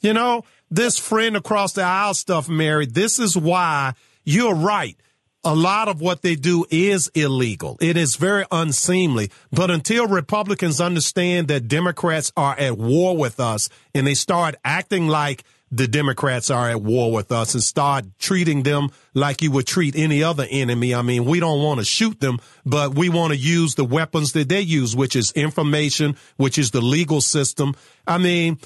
You 0.00 0.12
know, 0.12 0.42
this 0.72 0.98
friend 0.98 1.36
across 1.36 1.74
the 1.74 1.82
aisle 1.82 2.14
stuff, 2.14 2.48
Mary, 2.48 2.86
this 2.86 3.20
is 3.20 3.36
why 3.36 3.94
you're 4.24 4.56
right. 4.56 4.96
A 5.44 5.54
lot 5.54 5.88
of 5.88 6.00
what 6.00 6.22
they 6.22 6.36
do 6.36 6.64
is 6.70 7.08
illegal. 7.14 7.76
It 7.80 7.96
is 7.96 8.16
very 8.16 8.46
unseemly. 8.50 9.30
But 9.52 9.70
until 9.70 10.06
Republicans 10.06 10.80
understand 10.80 11.48
that 11.48 11.68
Democrats 11.68 12.32
are 12.36 12.58
at 12.58 12.78
war 12.78 13.16
with 13.16 13.40
us 13.40 13.68
and 13.94 14.06
they 14.06 14.14
start 14.14 14.54
acting 14.64 15.06
like 15.06 15.44
the 15.70 15.88
Democrats 15.88 16.50
are 16.50 16.70
at 16.70 16.80
war 16.80 17.10
with 17.10 17.32
us 17.32 17.54
and 17.54 17.62
start 17.62 18.04
treating 18.18 18.62
them 18.62 18.90
like 19.12 19.42
you 19.42 19.50
would 19.50 19.66
treat 19.66 19.96
any 19.96 20.22
other 20.22 20.46
enemy. 20.48 20.94
I 20.94 21.02
mean, 21.02 21.24
we 21.24 21.40
don't 21.40 21.62
want 21.62 21.80
to 21.80 21.84
shoot 21.84 22.20
them, 22.20 22.38
but 22.64 22.94
we 22.94 23.08
want 23.08 23.32
to 23.32 23.36
use 23.36 23.74
the 23.74 23.84
weapons 23.84 24.32
that 24.32 24.48
they 24.48 24.60
use, 24.60 24.94
which 24.94 25.16
is 25.16 25.32
information, 25.32 26.16
which 26.36 26.58
is 26.58 26.70
the 26.70 26.80
legal 26.80 27.20
system. 27.20 27.74
I 28.06 28.18
mean, 28.18 28.58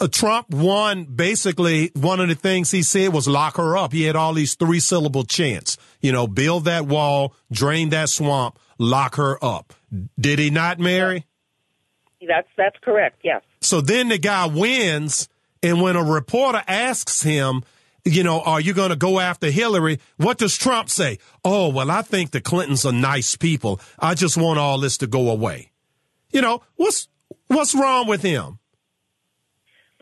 Uh, 0.00 0.08
Trump 0.08 0.50
won 0.50 1.04
basically 1.04 1.90
one 1.94 2.20
of 2.20 2.28
the 2.28 2.34
things 2.34 2.70
he 2.70 2.82
said 2.82 3.12
was 3.12 3.26
lock 3.26 3.56
her 3.56 3.76
up. 3.76 3.92
He 3.92 4.04
had 4.04 4.16
all 4.16 4.32
these 4.32 4.54
three 4.54 4.80
syllable 4.80 5.24
chants, 5.24 5.76
you 6.00 6.12
know, 6.12 6.26
build 6.26 6.64
that 6.66 6.86
wall, 6.86 7.34
drain 7.50 7.90
that 7.90 8.08
swamp, 8.08 8.58
lock 8.78 9.16
her 9.16 9.42
up. 9.44 9.72
Did 10.18 10.38
he 10.38 10.50
not, 10.50 10.78
Mary? 10.78 11.26
That's 12.26 12.48
that's 12.56 12.76
correct. 12.82 13.20
Yes. 13.24 13.42
So 13.60 13.80
then 13.80 14.08
the 14.08 14.18
guy 14.18 14.46
wins, 14.46 15.28
and 15.62 15.80
when 15.80 15.96
a 15.96 16.04
reporter 16.04 16.62
asks 16.66 17.22
him, 17.22 17.64
you 18.04 18.22
know, 18.22 18.40
are 18.40 18.60
you 18.60 18.74
going 18.74 18.90
to 18.90 18.96
go 18.96 19.20
after 19.20 19.50
Hillary? 19.50 20.00
What 20.16 20.38
does 20.38 20.56
Trump 20.56 20.90
say? 20.90 21.18
Oh, 21.44 21.68
well, 21.68 21.90
I 21.90 22.02
think 22.02 22.30
the 22.30 22.40
Clintons 22.40 22.84
are 22.84 22.92
nice 22.92 23.36
people. 23.36 23.80
I 23.98 24.14
just 24.14 24.36
want 24.36 24.58
all 24.58 24.78
this 24.78 24.98
to 24.98 25.06
go 25.06 25.30
away. 25.30 25.70
You 26.30 26.40
know, 26.40 26.62
what's 26.76 27.08
what's 27.48 27.74
wrong 27.74 28.06
with 28.06 28.22
him? 28.22 28.58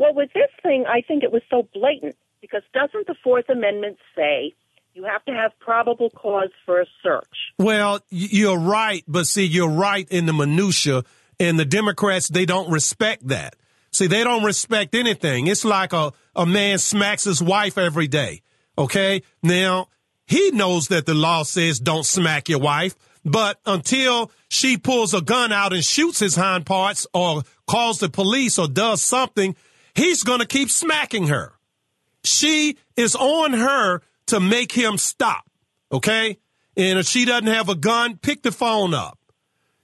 Well, 0.01 0.15
with 0.15 0.33
this 0.33 0.49
thing, 0.63 0.87
I 0.89 1.03
think 1.03 1.25
it 1.25 1.31
was 1.31 1.43
so 1.51 1.69
blatant 1.75 2.17
because 2.41 2.63
doesn't 2.73 3.07
the 3.07 3.15
Fourth 3.23 3.51
Amendment 3.51 3.99
say 4.17 4.55
you 4.95 5.05
have 5.05 5.23
to 5.27 5.33
have 5.33 5.53
probable 5.61 6.09
cause 6.09 6.49
for 6.65 6.81
a 6.81 6.87
search? 7.03 7.53
Well, 7.59 8.01
you're 8.09 8.59
right, 8.59 9.05
but 9.07 9.27
see, 9.27 9.45
you're 9.45 9.69
right 9.69 10.09
in 10.11 10.25
the 10.25 10.33
minutia, 10.33 11.03
and 11.39 11.59
the 11.59 11.67
Democrats 11.67 12.29
they 12.29 12.47
don't 12.47 12.73
respect 12.73 13.29
that. 13.29 13.57
See, 13.93 14.07
they 14.07 14.25
don't 14.25 14.43
respect 14.43 14.95
anything. 14.95 15.49
It's 15.49 15.67
like 15.67 15.93
a, 15.93 16.15
a 16.35 16.47
man 16.47 16.79
smacks 16.79 17.25
his 17.25 17.43
wife 17.43 17.77
every 17.77 18.09
day. 18.09 18.41
Okay. 18.79 19.23
Now 19.43 19.89
he 20.27 20.51
knows 20.53 20.89
that 20.89 21.05
the 21.05 21.13
law 21.13 21.43
says 21.43 21.79
don't 21.79 22.07
smack 22.07 22.49
your 22.49 22.61
wife, 22.61 22.97
but 23.23 23.61
until 23.67 24.33
she 24.49 24.79
pulls 24.79 25.13
a 25.13 25.21
gun 25.21 25.53
out 25.53 25.75
and 25.75 25.85
shoots 25.85 26.21
his 26.21 26.37
hind 26.37 26.65
parts 26.65 27.07
or 27.13 27.43
calls 27.67 27.99
the 27.99 28.09
police 28.09 28.59
or 28.59 28.67
does 28.67 29.03
something, 29.03 29.55
he's 30.01 30.23
going 30.23 30.41
to 30.41 30.47
keep 30.47 30.71
smacking 30.71 31.27
her. 31.29 31.53
She 32.25 32.77
is 32.97 33.15
on 33.15 33.53
her 33.53 34.01
to 34.27 34.41
make 34.41 34.73
him 34.73 34.99
stop. 34.99 35.45
Okay. 35.93 36.39
And 36.77 36.99
if 36.99 37.07
she 37.07 37.25
doesn't 37.25 37.47
have 37.47 37.69
a 37.69 37.75
gun, 37.75 38.17
pick 38.17 38.43
the 38.43 38.53
phone 38.53 38.95
up. 38.95 39.19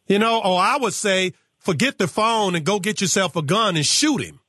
You 0.07 0.19
know, 0.19 0.41
or 0.41 0.61
I 0.61 0.79
would 0.79 0.95
say, 0.95 1.33
forget 1.59 1.99
the 1.99 2.09
phone 2.09 2.55
and 2.55 2.65
go 2.65 2.79
get 2.79 3.01
yourself 3.01 3.37
a 3.37 3.43
gun 3.43 3.77
and 3.77 3.85
shoot 3.85 4.23
him. 4.23 4.41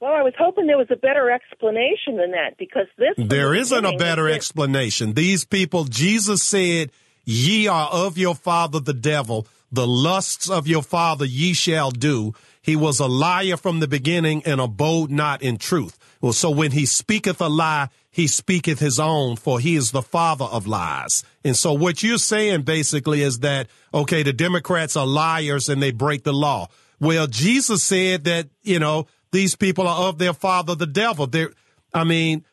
Well, 0.00 0.12
I 0.12 0.22
was 0.22 0.32
hoping 0.36 0.66
there 0.66 0.78
was 0.78 0.90
a 0.90 0.96
better 0.96 1.30
explanation 1.30 2.16
than 2.16 2.32
that 2.32 2.56
because 2.58 2.86
this. 2.98 3.14
There 3.16 3.54
isn't 3.54 3.84
a 3.84 3.96
better 3.96 4.28
explanation. 4.28 5.12
These 5.12 5.44
people, 5.44 5.84
Jesus 5.84 6.42
said, 6.42 6.90
ye 7.24 7.68
are 7.68 7.88
of 7.88 8.18
your 8.18 8.34
father 8.34 8.80
the 8.80 8.94
devil. 8.94 9.46
The 9.70 9.86
lusts 9.86 10.50
of 10.50 10.66
your 10.66 10.82
father 10.82 11.24
ye 11.24 11.52
shall 11.52 11.92
do. 11.92 12.34
He 12.62 12.76
was 12.76 13.00
a 13.00 13.06
liar 13.06 13.56
from 13.56 13.80
the 13.80 13.88
beginning 13.88 14.42
and 14.46 14.60
abode 14.60 15.10
not 15.10 15.42
in 15.42 15.56
truth. 15.56 15.98
Well, 16.20 16.32
so 16.32 16.50
when 16.50 16.70
he 16.70 16.86
speaketh 16.86 17.40
a 17.40 17.48
lie, 17.48 17.88
he 18.10 18.28
speaketh 18.28 18.78
his 18.78 19.00
own, 19.00 19.36
for 19.36 19.58
he 19.58 19.74
is 19.74 19.90
the 19.90 20.02
father 20.02 20.44
of 20.44 20.66
lies. 20.66 21.24
And 21.44 21.56
so 21.56 21.72
what 21.72 22.02
you're 22.02 22.18
saying 22.18 22.62
basically 22.62 23.22
is 23.22 23.40
that, 23.40 23.68
okay, 23.92 24.22
the 24.22 24.32
Democrats 24.32 24.96
are 24.96 25.06
liars 25.06 25.68
and 25.68 25.82
they 25.82 25.90
break 25.90 26.22
the 26.22 26.32
law. 26.32 26.68
Well, 27.00 27.26
Jesus 27.26 27.82
said 27.82 28.24
that, 28.24 28.48
you 28.62 28.78
know, 28.78 29.06
these 29.32 29.56
people 29.56 29.88
are 29.88 30.08
of 30.08 30.18
their 30.18 30.34
father, 30.34 30.76
the 30.76 30.86
devil. 30.86 31.26
They're, 31.26 31.50
I 31.92 32.04
mean, 32.04 32.44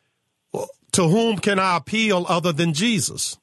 to 0.94 1.08
whom 1.08 1.38
can 1.38 1.60
I 1.60 1.78
appeal 1.78 2.26
other 2.28 2.52
than 2.52 2.74
Jesus? 2.74 3.38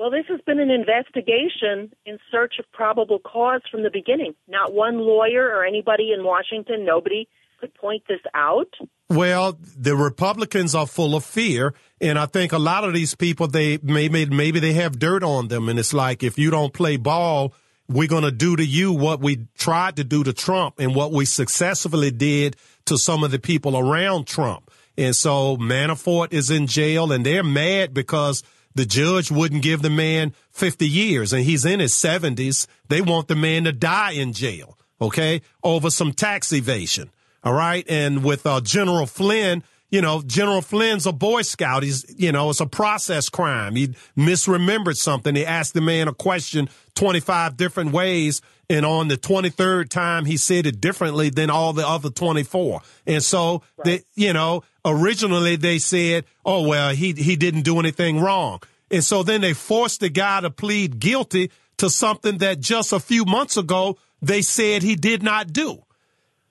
Well, 0.00 0.10
this 0.10 0.24
has 0.28 0.40
been 0.46 0.58
an 0.58 0.70
investigation 0.70 1.92
in 2.06 2.18
search 2.30 2.54
of 2.58 2.64
probable 2.72 3.18
cause 3.18 3.60
from 3.70 3.82
the 3.82 3.90
beginning. 3.90 4.34
Not 4.48 4.72
one 4.72 4.96
lawyer 4.96 5.46
or 5.46 5.66
anybody 5.66 6.14
in 6.16 6.24
Washington, 6.24 6.86
nobody 6.86 7.28
could 7.60 7.74
point 7.74 8.04
this 8.08 8.22
out. 8.34 8.72
Well, 9.10 9.58
the 9.76 9.94
Republicans 9.94 10.74
are 10.74 10.86
full 10.86 11.14
of 11.14 11.26
fear, 11.26 11.74
and 12.00 12.18
I 12.18 12.24
think 12.24 12.52
a 12.52 12.58
lot 12.58 12.84
of 12.84 12.94
these 12.94 13.14
people 13.14 13.46
they 13.46 13.78
maybe 13.82 14.24
maybe 14.24 14.58
they 14.58 14.72
have 14.72 14.98
dirt 14.98 15.22
on 15.22 15.48
them, 15.48 15.68
and 15.68 15.78
it's 15.78 15.92
like 15.92 16.22
if 16.22 16.38
you 16.38 16.50
don't 16.50 16.72
play 16.72 16.96
ball, 16.96 17.52
we're 17.86 18.08
going 18.08 18.24
to 18.24 18.32
do 18.32 18.56
to 18.56 18.64
you 18.64 18.94
what 18.94 19.20
we 19.20 19.48
tried 19.58 19.96
to 19.96 20.04
do 20.04 20.24
to 20.24 20.32
Trump 20.32 20.76
and 20.78 20.94
what 20.94 21.12
we 21.12 21.26
successfully 21.26 22.10
did 22.10 22.56
to 22.86 22.96
some 22.96 23.22
of 23.22 23.32
the 23.32 23.38
people 23.38 23.76
around 23.76 24.26
Trump. 24.26 24.70
And 24.96 25.14
so 25.14 25.58
Manafort 25.58 26.32
is 26.32 26.48
in 26.48 26.68
jail, 26.68 27.12
and 27.12 27.26
they're 27.26 27.44
mad 27.44 27.92
because 27.92 28.42
the 28.74 28.86
judge 28.86 29.30
wouldn't 29.30 29.62
give 29.62 29.82
the 29.82 29.90
man 29.90 30.34
50 30.52 30.88
years, 30.88 31.32
and 31.32 31.44
he's 31.44 31.64
in 31.64 31.80
his 31.80 31.92
70s. 31.94 32.66
They 32.88 33.00
want 33.00 33.28
the 33.28 33.36
man 33.36 33.64
to 33.64 33.72
die 33.72 34.12
in 34.12 34.32
jail, 34.32 34.78
okay, 35.00 35.42
over 35.62 35.90
some 35.90 36.12
tax 36.12 36.52
evasion. 36.52 37.10
All 37.42 37.54
right. 37.54 37.84
And 37.88 38.22
with 38.22 38.46
uh, 38.46 38.60
General 38.60 39.06
Flynn, 39.06 39.62
you 39.90 40.00
know, 40.00 40.22
General 40.22 40.60
Flynn's 40.60 41.06
a 41.06 41.12
Boy 41.12 41.42
Scout. 41.42 41.82
He's, 41.82 42.04
you 42.16 42.32
know, 42.32 42.50
it's 42.50 42.60
a 42.60 42.66
process 42.66 43.28
crime. 43.28 43.74
He 43.74 43.88
misremembered 44.16 44.96
something. 44.96 45.34
He 45.34 45.44
asked 45.44 45.74
the 45.74 45.80
man 45.80 46.06
a 46.06 46.14
question 46.14 46.68
25 46.94 47.56
different 47.56 47.92
ways. 47.92 48.40
And 48.68 48.86
on 48.86 49.08
the 49.08 49.16
23rd 49.16 49.88
time, 49.88 50.26
he 50.26 50.36
said 50.36 50.66
it 50.66 50.80
differently 50.80 51.30
than 51.30 51.50
all 51.50 51.72
the 51.72 51.86
other 51.86 52.10
24. 52.10 52.82
And 53.06 53.22
so, 53.22 53.62
right. 53.78 53.84
they, 53.84 54.02
you 54.14 54.32
know, 54.32 54.62
originally 54.84 55.56
they 55.56 55.78
said, 55.78 56.24
oh, 56.44 56.66
well, 56.68 56.90
he, 56.90 57.12
he 57.12 57.36
didn't 57.36 57.62
do 57.62 57.78
anything 57.78 58.20
wrong. 58.20 58.60
And 58.90 59.04
so 59.04 59.22
then 59.22 59.40
they 59.40 59.52
forced 59.52 60.00
the 60.00 60.08
guy 60.08 60.40
to 60.40 60.50
plead 60.50 60.98
guilty 60.98 61.50
to 61.78 61.88
something 61.88 62.38
that 62.38 62.60
just 62.60 62.92
a 62.92 63.00
few 63.00 63.24
months 63.24 63.56
ago 63.56 63.98
they 64.20 64.42
said 64.42 64.82
he 64.82 64.96
did 64.96 65.22
not 65.22 65.52
do. 65.52 65.82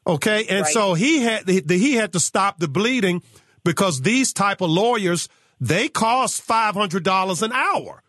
Okay. 0.08 0.46
And 0.48 0.62
right. 0.62 0.74
so 0.74 0.94
he 0.94 1.22
had, 1.22 1.48
he 1.48 1.94
had 1.94 2.14
to 2.14 2.20
stop 2.20 2.60
the 2.60 2.68
bleeding 2.68 3.22
because 3.64 4.02
these 4.02 4.34
type 4.34 4.62
of 4.62 4.70
lawyers, 4.70 5.30
they 5.60 5.88
cost 5.88 6.48
$500 6.48 7.42
an 7.42 7.52
hour. 7.52 8.02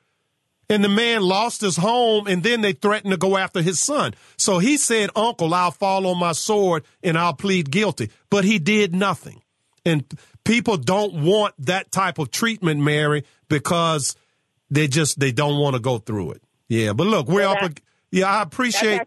And 0.70 0.84
the 0.84 0.88
man 0.88 1.22
lost 1.22 1.62
his 1.62 1.76
home 1.76 2.28
and 2.28 2.44
then 2.44 2.60
they 2.60 2.72
threatened 2.72 3.10
to 3.10 3.18
go 3.18 3.36
after 3.36 3.60
his 3.60 3.80
son. 3.80 4.14
So 4.38 4.58
he 4.58 4.76
said, 4.76 5.10
uncle, 5.16 5.52
I'll 5.52 5.72
fall 5.72 6.06
on 6.06 6.16
my 6.16 6.30
sword 6.30 6.84
and 7.02 7.18
I'll 7.18 7.34
plead 7.34 7.72
guilty, 7.72 8.10
but 8.30 8.44
he 8.44 8.60
did 8.60 8.94
nothing. 8.94 9.39
And 9.84 10.04
people 10.44 10.76
don't 10.76 11.24
want 11.24 11.54
that 11.58 11.90
type 11.90 12.18
of 12.18 12.30
treatment, 12.30 12.80
Mary, 12.80 13.24
because 13.48 14.16
they 14.70 14.88
just, 14.88 15.18
they 15.18 15.32
don't 15.32 15.58
want 15.58 15.74
to 15.74 15.80
go 15.80 15.98
through 15.98 16.32
it. 16.32 16.42
Yeah. 16.68 16.92
But 16.92 17.06
look, 17.06 17.28
we're 17.28 17.40
well, 17.48 17.64
up. 17.64 17.80
Yeah. 18.10 18.26
I 18.26 18.42
appreciate. 18.42 19.02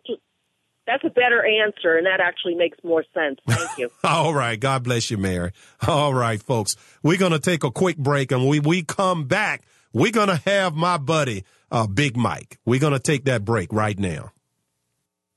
That's 0.85 1.03
a 1.05 1.09
better 1.09 1.45
answer, 1.45 1.95
and 1.95 2.05
that 2.05 2.19
actually 2.19 2.55
makes 2.55 2.77
more 2.83 3.05
sense. 3.13 3.39
Thank 3.47 3.77
you. 3.77 3.89
All 4.03 4.33
right. 4.33 4.59
God 4.59 4.83
bless 4.83 5.09
you, 5.09 5.17
Mary. 5.17 5.51
All 5.87 6.13
right, 6.13 6.41
folks. 6.41 6.75
We're 7.01 7.17
going 7.17 7.31
to 7.31 7.39
take 7.39 7.63
a 7.63 7.71
quick 7.71 7.97
break, 7.97 8.33
and 8.33 8.47
when 8.47 8.63
we 8.63 8.83
come 8.83 9.25
back, 9.25 9.63
we're 9.93 10.11
going 10.11 10.27
to 10.27 10.41
have 10.45 10.75
my 10.75 10.97
buddy, 10.97 11.45
uh, 11.71 11.87
Big 11.87 12.17
Mike. 12.17 12.59
We're 12.65 12.81
going 12.81 12.93
to 12.93 12.99
take 12.99 13.25
that 13.25 13.45
break 13.45 13.71
right 13.71 13.97
now. 13.97 14.31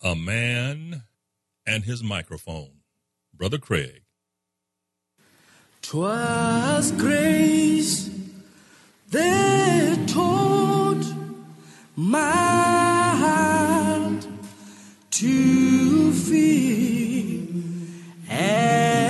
A 0.03 0.17
man 0.17 1.05
and 1.67 1.85
his 1.85 2.03
microphone. 2.03 2.81
Brother 3.35 3.59
Craig. 3.59 4.03
Twas 5.89 6.91
grace 6.99 8.11
that 9.13 10.09
taught 10.09 11.05
my 11.95 13.15
heart 13.23 14.27
to 15.13 16.13
fear. 16.13 17.47
and 18.29 19.06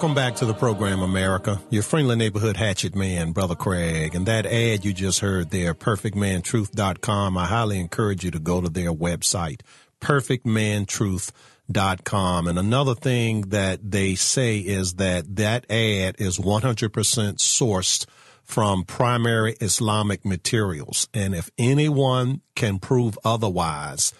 Welcome 0.00 0.14
back 0.14 0.36
to 0.36 0.46
the 0.46 0.54
program, 0.54 1.02
America. 1.02 1.60
Your 1.68 1.82
friendly 1.82 2.16
neighborhood 2.16 2.56
hatchet 2.56 2.96
man, 2.96 3.32
Brother 3.32 3.54
Craig. 3.54 4.14
And 4.14 4.24
that 4.24 4.46
ad 4.46 4.82
you 4.82 4.94
just 4.94 5.20
heard 5.20 5.50
there, 5.50 5.74
perfecmantruth.com, 5.74 7.36
I 7.36 7.44
highly 7.44 7.78
encourage 7.78 8.24
you 8.24 8.30
to 8.30 8.38
go 8.38 8.62
to 8.62 8.70
their 8.70 8.94
website, 8.94 9.60
perfecmantruth.com. 10.00 12.46
And 12.46 12.58
another 12.58 12.94
thing 12.94 13.42
that 13.50 13.90
they 13.90 14.14
say 14.14 14.60
is 14.60 14.94
that 14.94 15.36
that 15.36 15.70
ad 15.70 16.16
is 16.18 16.38
100% 16.38 16.92
sourced 17.36 18.06
from 18.42 18.84
primary 18.84 19.54
Islamic 19.60 20.24
materials. 20.24 21.10
And 21.12 21.34
if 21.34 21.50
anyone 21.58 22.40
can 22.54 22.78
prove 22.78 23.18
otherwise, 23.22 24.14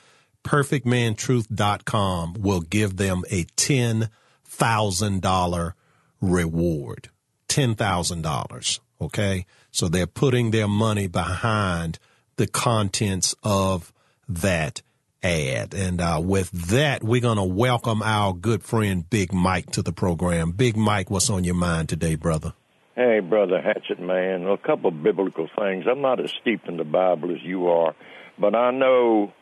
perfecmantruth.com 0.45 2.35
will 2.39 2.61
give 2.61 2.99
them 2.99 3.23
a 3.31 3.45
10 3.57 4.11
thousand 4.51 5.23
dollar 5.23 5.75
reward. 6.21 7.09
Ten 7.49 7.75
thousand 7.75 8.23
dollars. 8.23 8.81
Okay. 9.01 9.47
So 9.71 9.89
they're 9.89 10.07
putting 10.07 10.51
their 10.51 10.69
money 10.69 11.07
behind 11.07 11.99
the 12.37 12.47
contents 12.47 13.35
of 13.43 13.93
that 14.29 14.83
ad. 15.23 15.75
And 15.75 16.01
uh, 16.01 16.21
with 16.23 16.51
that, 16.51 17.03
we're 17.05 17.21
going 17.21 17.37
to 17.37 17.45
welcome 17.45 18.03
our 18.03 18.33
good 18.33 18.63
friend 18.63 19.09
Big 19.09 19.33
Mike 19.33 19.71
to 19.73 19.83
the 19.83 19.93
program. 19.93 20.53
Big 20.53 20.77
Mike, 20.77 21.11
what's 21.11 21.31
on 21.31 21.45
your 21.45 21.55
mind 21.55 21.89
today, 21.89 22.17
brother? 22.17 22.55
Hey, 22.97 23.21
brother 23.21 23.61
Hatchet 23.61 24.01
Man. 24.01 24.47
A 24.47 24.59
couple 24.59 24.89
of 24.89 25.03
biblical 25.03 25.49
things. 25.59 25.85
I'm 25.89 26.01
not 26.01 26.21
as 26.21 26.33
steeped 26.41 26.69
in 26.69 26.77
the 26.77 26.85
Bible 26.85 27.31
as 27.31 27.43
you 27.43 27.69
are, 27.69 27.95
but 28.39 28.55
I 28.55 28.73
know 28.73 29.33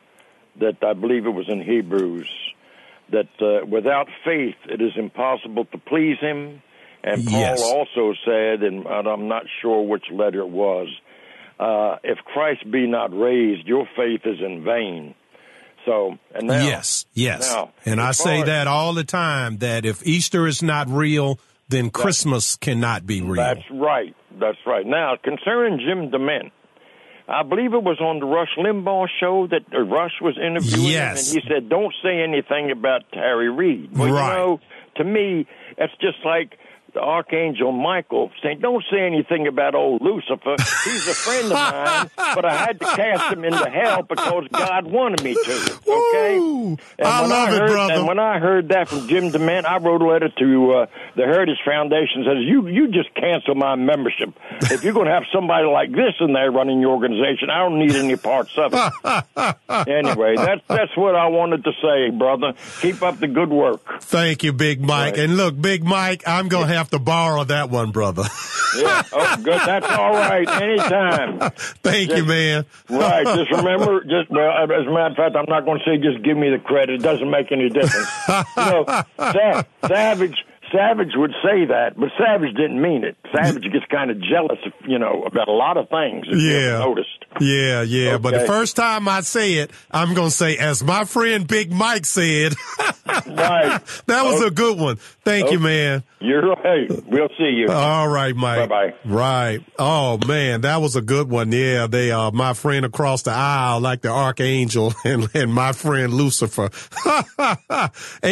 that 0.61 0.83
I 0.83 0.93
believe 0.93 1.27
it 1.27 1.31
was 1.31 1.49
in 1.49 1.63
Hebrews 1.63 2.29
that 3.11 3.29
uh, 3.41 3.67
without 3.67 4.09
faith 4.25 4.57
it 4.67 4.81
is 4.81 4.93
impossible 4.97 5.65
to 5.67 5.79
please 5.79 6.19
him. 6.21 6.63
And 7.05 7.25
Paul 7.27 7.41
Yes. 7.41 7.63
also 7.63 8.13
said, 8.25 8.63
and 8.63 8.87
I'm 8.87 9.29
not 9.29 9.45
sure 9.63 9.83
which 9.87 10.05
letter 10.11 10.41
it 10.41 10.49
was, 10.49 10.89
uh, 11.61 11.97
if 12.03 12.19
Christ 12.25 12.69
be 12.71 12.87
not 12.87 13.17
raised, 13.17 13.67
your 13.67 13.87
faith 13.97 14.23
is 14.25 14.41
in 14.41 14.65
vain. 14.65 15.15
So, 15.87 16.19
and 16.35 16.49
now, 16.49 16.67
yes, 16.67 17.07
yes. 17.15 17.51
now, 17.55 17.71
and 17.87 18.01
I 18.01 18.11
say 18.11 18.41
as- 18.41 18.47
that 18.47 18.67
all 18.67 18.93
the 18.95 19.05
time 19.05 19.59
that 19.59 19.87
if 19.87 20.07
Easter 20.07 20.47
is 20.47 20.63
not 20.63 20.89
real, 20.91 21.39
then 21.69 21.91
Christmas 21.91 22.57
cannot 22.57 23.07
be 23.07 23.23
real. 23.23 23.37
That's 23.37 23.71
right. 23.71 24.15
That's 24.39 24.59
right. 24.67 24.85
Now, 24.85 25.17
concerning 25.23 25.79
Jim 25.79 26.11
DeMint, 26.11 26.51
I 27.29 27.43
believe 27.43 27.75
it 27.75 27.83
was 27.83 28.01
on 28.01 28.21
the 28.21 28.27
Rush 28.27 28.49
Limbaugh 28.57 29.07
show 29.21 29.47
that 29.49 29.63
uh, 29.75 29.81
Rush 29.83 30.15
was 30.23 30.39
interviewing 30.39 30.87
Yes. 30.89 31.31
him, 31.33 31.37
and 31.39 31.45
he 31.45 31.55
said, 31.55 31.69
"Don't 31.69 31.95
say 32.03 32.23
anything 32.23 32.71
about 32.71 33.03
Harry 33.13 33.51
Reid." 33.51 33.91
Well, 33.97 34.11
Right. 34.11 34.33
you 34.33 34.39
know, 34.39 34.61
to 34.97 35.05
me, 35.05 35.47
it's 35.77 35.93
just 36.01 36.19
like 36.25 36.59
the 36.99 37.05
Archangel 37.05 37.71
Michael 37.71 38.31
saying, 38.43 38.59
"Don't 38.61 38.85
say 38.91 39.07
anything 39.07 39.47
about 39.47 39.75
old 39.77 40.03
Lucifer. 40.03 40.57
He's 40.85 41.07
a 41.07 41.15
friend 41.15 41.47
of 41.47 41.53
mine, 41.53 42.11
but 42.35 42.45
I 42.45 42.57
had 42.57 42.81
to 42.81 42.87
cast 42.87 43.33
him 43.33 43.45
into 43.45 43.71
hell 43.71 44.03
because 44.03 44.49
God 44.51 44.87
wanted 44.87 45.23
me 45.23 45.35
to." 45.35 45.79
Okay. 45.89 46.37
And 46.37 46.81
I 47.01 47.21
when 47.23 47.31
love 47.31 47.49
it, 47.53 47.61
heard, 47.61 47.71
brother. 47.71 47.93
And 47.95 48.07
when 48.07 48.19
I 48.19 48.39
heard 48.39 48.69
that 48.69 48.89
from 48.89 49.09
Jim 49.09 49.31
DeMint, 49.31 49.65
I 49.65 49.79
wrote 49.79 50.03
a 50.03 50.07
letter 50.07 50.29
to 50.29 50.73
uh, 50.73 50.87
the 51.17 51.23
Heritage 51.23 51.59
Foundation. 51.65 52.25
Says 52.25 52.39
you 52.41 52.67
you 52.67 52.89
just 52.89 53.15
cancel 53.15 53.55
my 53.55 53.75
membership. 53.75 54.31
if 54.63 54.85
you're 54.85 54.93
going 54.93 55.07
to 55.07 55.13
have 55.13 55.25
somebody 55.33 55.67
like 55.67 55.91
this 55.91 56.15
in 56.21 56.33
there 56.33 56.51
running 56.51 56.81
your 56.81 56.93
organization, 56.93 57.51
I 57.51 57.61
don't 57.61 57.79
need 57.79 57.95
any 57.95 58.17
parts 58.17 58.53
of 58.57 58.73
it. 58.75 59.59
anyway, 59.89 60.37
that's 60.37 60.63
that's 60.69 60.97
what 60.97 61.15
I 61.15 61.29
wanted 61.29 61.65
to 61.65 61.73
say, 61.83 62.11
brother. 62.17 62.53
Keep 62.81 63.03
up 63.03 63.19
the 63.19 63.29
good 63.29 63.51
work. 63.51 64.01
Thank 64.03 64.43
you, 64.43 64.53
Big 64.53 64.81
Mike. 64.81 65.15
Right. 65.15 65.25
And 65.25 65.37
look, 65.37 65.61
Big 65.61 65.85
Mike, 65.85 66.23
I'm 66.27 66.49
going 66.49 66.69
to 66.69 66.75
have 66.75 66.88
to 66.91 66.99
borrow 66.99 67.45
that 67.45 67.71
one, 67.71 67.91
brother. 67.91 68.23
Yeah. 68.77 69.03
Oh, 69.13 69.37
good. 69.43 69.61
That's 69.65 69.87
all 69.87 70.13
right. 70.13 70.49
Anytime. 70.49 71.51
Thank 71.83 72.11
you, 72.11 72.25
man. 72.25 72.67
Right. 72.89 73.25
Just 73.37 73.51
remember, 73.51 74.03
just 74.05 74.31
well, 74.31 74.51
as 74.65 74.87
a 74.87 74.91
matter 74.91 75.07
of 75.11 75.17
fact, 75.17 75.37
I'm 75.37 75.47
not 75.49 75.65
going 75.65 75.79
to 75.79 75.85
say 75.85 75.97
just 75.99 76.23
give 76.25 76.37
me 76.37 76.51
the 76.51 76.59
credit. 76.59 76.97
It 76.97 77.03
doesn't 77.03 77.31
make 77.31 77.51
any 77.53 77.69
difference. 77.71 78.09
you 78.29 78.65
know, 78.65 78.85
Sa- 79.19 79.63
Savage. 79.87 80.45
Savage 80.73 81.13
would 81.17 81.33
say 81.43 81.65
that, 81.67 81.93
but 81.99 82.11
Savage 82.19 82.55
didn't 82.55 82.81
mean 82.81 83.05
it. 83.05 83.17
Savage 83.35 83.63
gets 83.65 83.85
kind 83.91 84.11
of 84.11 84.21
jealous, 84.21 84.59
you 84.87 84.99
know, 84.99 85.23
about 85.27 85.49
a 85.49 85.53
lot 85.53 85.77
of 85.77 85.89
things. 85.89 86.27
If 86.29 86.39
Yeah. 86.41 86.79
noticed. 86.79 87.09
Yeah, 87.41 87.83
yeah. 87.83 88.19
But 88.19 88.33
the 88.33 88.41
first 88.47 88.77
time 88.77 89.09
I 89.09 89.21
say 89.21 89.55
it, 89.55 89.71
I'm 89.91 90.15
going 90.15 90.29
to 90.29 90.35
say, 90.35 90.57
as 90.57 90.83
my 90.83 91.05
friend 91.05 91.47
Big 91.47 91.73
Mike 91.73 92.05
said, 92.07 92.55
Right. 93.27 93.81
that 94.07 94.25
was 94.25 94.43
a 94.43 94.51
good 94.51 94.79
one. 94.79 94.97
Thank 95.25 95.51
you, 95.51 95.59
man. 95.59 96.03
You're 96.21 96.43
right. 96.55 96.91
We'll 97.07 97.29
see 97.39 97.51
you. 97.51 97.69
All 97.71 98.09
right, 98.09 98.35
Mike. 98.35 98.69
Bye-bye. 98.69 98.95
Right. 99.05 99.61
Oh 99.79 100.19
man, 100.27 100.63
that 100.63 100.81
was 100.81 100.97
a 100.97 101.03
good 101.03 101.31
one. 101.31 101.53
Yeah, 101.53 101.87
they 101.87 102.11
uh 102.11 102.31
my 102.33 102.55
friend 102.55 102.85
across 102.85 103.23
the 103.23 103.31
aisle, 103.31 103.81
like 103.81 104.03
the 104.03 104.09
archangel 104.11 104.93
and, 105.05 105.29
and 105.35 105.53
my 105.55 105.73
friend 105.73 106.13
Lucifer. 106.13 106.71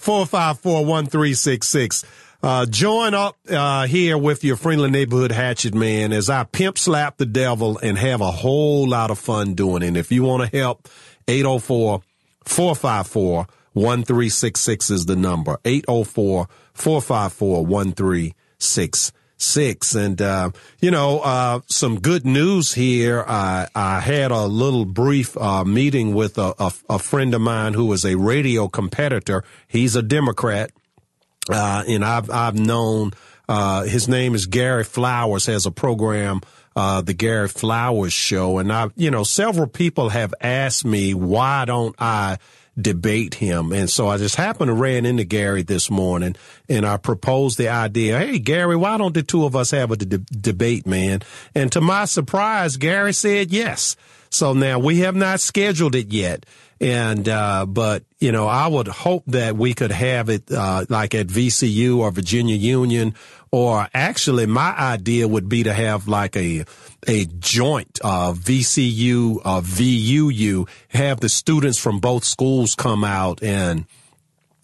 804-454-1366. 0.00 2.04
Uh, 2.40 2.66
join 2.66 3.14
up, 3.14 3.36
uh, 3.50 3.86
here 3.86 4.16
with 4.16 4.44
your 4.44 4.56
friendly 4.56 4.90
neighborhood 4.90 5.32
hatchet 5.32 5.74
man 5.74 6.12
as 6.12 6.30
I 6.30 6.44
pimp 6.44 6.78
slap 6.78 7.16
the 7.16 7.26
devil 7.26 7.80
and 7.82 7.98
have 7.98 8.20
a 8.20 8.30
whole 8.30 8.88
lot 8.88 9.10
of 9.10 9.18
fun 9.18 9.54
doing 9.54 9.82
it. 9.82 9.88
And 9.88 9.96
if 9.96 10.12
you 10.12 10.22
want 10.22 10.48
to 10.48 10.56
help, 10.56 10.88
804 11.26 12.00
454 12.44 13.48
1366 13.72 14.90
is 14.90 15.06
the 15.06 15.16
number. 15.16 15.58
804 15.64 16.48
454 16.74 17.66
1366. 17.66 19.12
And, 19.94 20.20
uh, 20.20 20.50
you 20.80 20.90
know, 20.90 21.20
uh, 21.20 21.60
some 21.68 22.00
good 22.00 22.26
news 22.26 22.74
here. 22.74 23.24
I, 23.26 23.68
I 23.74 24.00
had 24.00 24.30
a 24.30 24.46
little 24.46 24.84
brief, 24.84 25.36
uh, 25.36 25.64
meeting 25.64 26.14
with 26.14 26.38
a, 26.38 26.54
a, 26.58 26.72
a 26.90 26.98
friend 26.98 27.32
of 27.34 27.40
mine 27.40 27.74
who 27.74 27.92
is 27.92 28.04
a 28.04 28.16
radio 28.16 28.68
competitor. 28.68 29.44
He's 29.68 29.96
a 29.96 30.02
Democrat. 30.02 30.72
Uh, 31.50 31.84
and 31.88 32.04
I've, 32.04 32.30
I've 32.30 32.58
known, 32.58 33.12
uh, 33.48 33.84
his 33.84 34.08
name 34.08 34.34
is 34.34 34.46
Gary 34.46 34.84
Flowers, 34.84 35.46
has 35.46 35.64
a 35.64 35.70
program, 35.70 36.40
uh, 36.76 37.00
the 37.00 37.14
Gary 37.14 37.48
Flowers 37.48 38.12
show. 38.12 38.58
And 38.58 38.70
I, 38.72 38.90
you 38.96 39.10
know, 39.10 39.24
several 39.24 39.66
people 39.66 40.10
have 40.10 40.34
asked 40.40 40.84
me, 40.84 41.14
why 41.14 41.64
don't 41.64 41.94
I 41.98 42.38
debate 42.80 43.34
him? 43.34 43.72
And 43.72 43.88
so 43.90 44.08
I 44.08 44.18
just 44.18 44.36
happened 44.36 44.68
to 44.68 44.74
ran 44.74 45.06
into 45.06 45.24
Gary 45.24 45.62
this 45.62 45.90
morning 45.90 46.36
and 46.68 46.86
I 46.86 46.96
proposed 46.96 47.58
the 47.58 47.68
idea. 47.68 48.18
Hey, 48.18 48.38
Gary, 48.38 48.76
why 48.76 48.98
don't 48.98 49.14
the 49.14 49.22
two 49.22 49.44
of 49.44 49.56
us 49.56 49.70
have 49.72 49.90
a 49.90 49.96
de- 49.96 50.18
debate, 50.18 50.86
man? 50.86 51.20
And 51.54 51.72
to 51.72 51.80
my 51.80 52.04
surprise, 52.04 52.76
Gary 52.76 53.12
said 53.12 53.50
yes. 53.50 53.96
So 54.30 54.52
now 54.52 54.78
we 54.78 54.98
have 54.98 55.16
not 55.16 55.40
scheduled 55.40 55.94
it 55.94 56.12
yet. 56.12 56.44
And, 56.80 57.28
uh, 57.28 57.66
but, 57.66 58.04
you 58.20 58.30
know, 58.30 58.46
I 58.46 58.68
would 58.68 58.86
hope 58.86 59.24
that 59.28 59.56
we 59.56 59.74
could 59.74 59.90
have 59.90 60.28
it, 60.28 60.50
uh, 60.50 60.84
like 60.88 61.14
at 61.14 61.26
VCU 61.26 61.98
or 61.98 62.12
Virginia 62.12 62.54
Union, 62.54 63.14
or 63.50 63.88
actually 63.92 64.46
my 64.46 64.76
idea 64.78 65.26
would 65.26 65.48
be 65.48 65.64
to 65.64 65.72
have 65.72 66.06
like 66.06 66.36
a, 66.36 66.64
a 67.08 67.24
joint, 67.24 67.98
uh, 68.04 68.32
VCU, 68.32 69.40
uh, 69.44 69.60
VUU, 69.60 70.68
have 70.88 71.18
the 71.18 71.28
students 71.28 71.78
from 71.78 71.98
both 71.98 72.24
schools 72.24 72.76
come 72.76 73.02
out 73.02 73.42
and, 73.42 73.84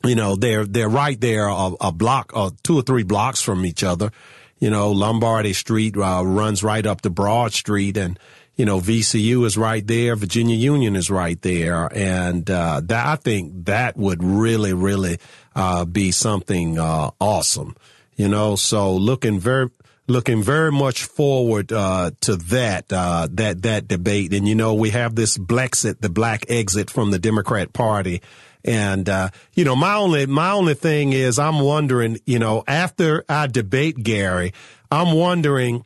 you 0.05 0.15
know, 0.15 0.37
they're, 0.37 0.67
they're 0.67 0.89
right 0.89 1.21
there, 1.21 1.49
a, 1.49 1.73
a 1.81 1.93
block, 1.93 2.33
or 2.37 2.53
two 2.63 2.79
or 2.79 2.83
three 2.83 3.05
blocks 3.05 3.43
from 3.43 3.67
each 3.67 3.83
other. 3.83 4.13
You 4.61 4.71
know, 4.71 4.93
Lombardy 4.93 5.53
Street, 5.53 5.97
uh, 5.97 6.23
runs 6.25 6.63
right 6.63 6.87
up 6.87 7.01
to 7.01 7.11
Broad 7.11 7.53
Street 7.53 7.97
and, 7.97 8.19
you 8.57 8.65
know, 8.65 8.81
VCU 8.81 9.45
is 9.45 9.57
right 9.57 9.85
there. 9.87 10.15
Virginia 10.15 10.55
Union 10.55 10.95
is 10.95 11.11
right 11.11 11.41
there. 11.43 11.89
And, 11.93 12.49
uh, 12.49 12.81
that, 12.85 13.07
I 13.07 13.17
think 13.17 13.67
that 13.67 13.97
would 13.97 14.23
really, 14.23 14.73
really, 14.73 15.19
uh, 15.57 15.85
be 15.85 16.13
something, 16.13 16.79
uh, 16.79 17.11
awesome. 17.21 17.75
You 18.17 18.29
know, 18.29 18.55
so 18.55 18.95
looking 18.95 19.41
very, 19.41 19.71
looking 20.07 20.43
very 20.43 20.71
much 20.71 21.05
forward, 21.05 21.73
uh, 21.73 22.13
to 22.21 22.37
that, 22.37 22.93
uh, 22.93 23.27
that, 23.33 23.63
that 23.63 23.89
debate. 23.89 24.33
And, 24.33 24.47
you 24.47 24.55
know, 24.55 24.75
we 24.75 24.91
have 24.91 25.17
this 25.17 25.37
Blexit, 25.37 26.01
the 26.01 26.11
black 26.11 26.45
exit 26.49 26.91
from 26.91 27.11
the 27.11 27.19
Democrat 27.19 27.73
party. 27.73 28.23
And, 28.65 29.09
uh, 29.09 29.31
you 29.55 29.65
know, 29.65 29.75
my 29.75 29.95
only, 29.95 30.27
my 30.27 30.53
only 30.53 30.75
thing 30.75 31.13
is 31.13 31.39
I'm 31.39 31.59
wondering, 31.61 32.19
you 32.25 32.39
know, 32.39 32.63
after 32.69 33.25
I 33.29 33.47
debate 33.47 34.03
Gary, 34.03 34.53
I'm 34.91 35.13
wondering 35.13 35.85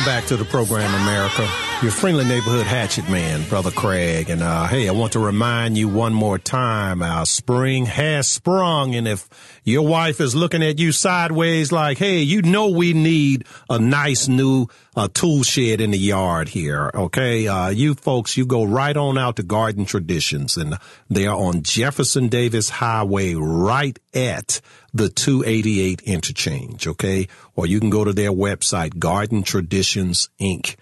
Welcome 0.00 0.14
back 0.14 0.28
to 0.28 0.36
the 0.38 0.46
program, 0.46 0.94
America. 1.02 1.69
Your 1.82 1.92
friendly 1.92 2.26
neighborhood 2.26 2.66
hatchet 2.66 3.08
man, 3.08 3.48
Brother 3.48 3.70
Craig. 3.70 4.28
And 4.28 4.42
uh, 4.42 4.66
hey, 4.66 4.86
I 4.86 4.92
want 4.92 5.14
to 5.14 5.18
remind 5.18 5.78
you 5.78 5.88
one 5.88 6.12
more 6.12 6.36
time 6.36 7.00
our 7.02 7.24
spring 7.24 7.86
has 7.86 8.28
sprung. 8.28 8.94
And 8.94 9.08
if 9.08 9.26
your 9.64 9.86
wife 9.86 10.20
is 10.20 10.34
looking 10.34 10.62
at 10.62 10.78
you 10.78 10.92
sideways 10.92 11.72
like, 11.72 11.96
hey, 11.96 12.18
you 12.18 12.42
know 12.42 12.68
we 12.68 12.92
need 12.92 13.46
a 13.70 13.78
nice 13.78 14.28
new 14.28 14.66
uh, 14.94 15.08
tool 15.14 15.42
shed 15.42 15.80
in 15.80 15.90
the 15.90 15.98
yard 15.98 16.50
here, 16.50 16.90
okay? 16.94 17.48
Uh, 17.48 17.70
you 17.70 17.94
folks, 17.94 18.36
you 18.36 18.44
go 18.44 18.64
right 18.64 18.94
on 18.94 19.16
out 19.16 19.36
to 19.36 19.42
Garden 19.42 19.86
Traditions. 19.86 20.58
And 20.58 20.76
they 21.08 21.26
are 21.26 21.38
on 21.38 21.62
Jefferson 21.62 22.28
Davis 22.28 22.68
Highway 22.68 23.32
right 23.32 23.98
at 24.12 24.60
the 24.92 25.08
288 25.08 26.02
interchange, 26.02 26.86
okay? 26.86 27.28
Or 27.56 27.66
you 27.66 27.80
can 27.80 27.88
go 27.88 28.04
to 28.04 28.12
their 28.12 28.32
website, 28.32 28.98
Garden 28.98 29.42
Traditions 29.42 30.28
Inc. 30.38 30.76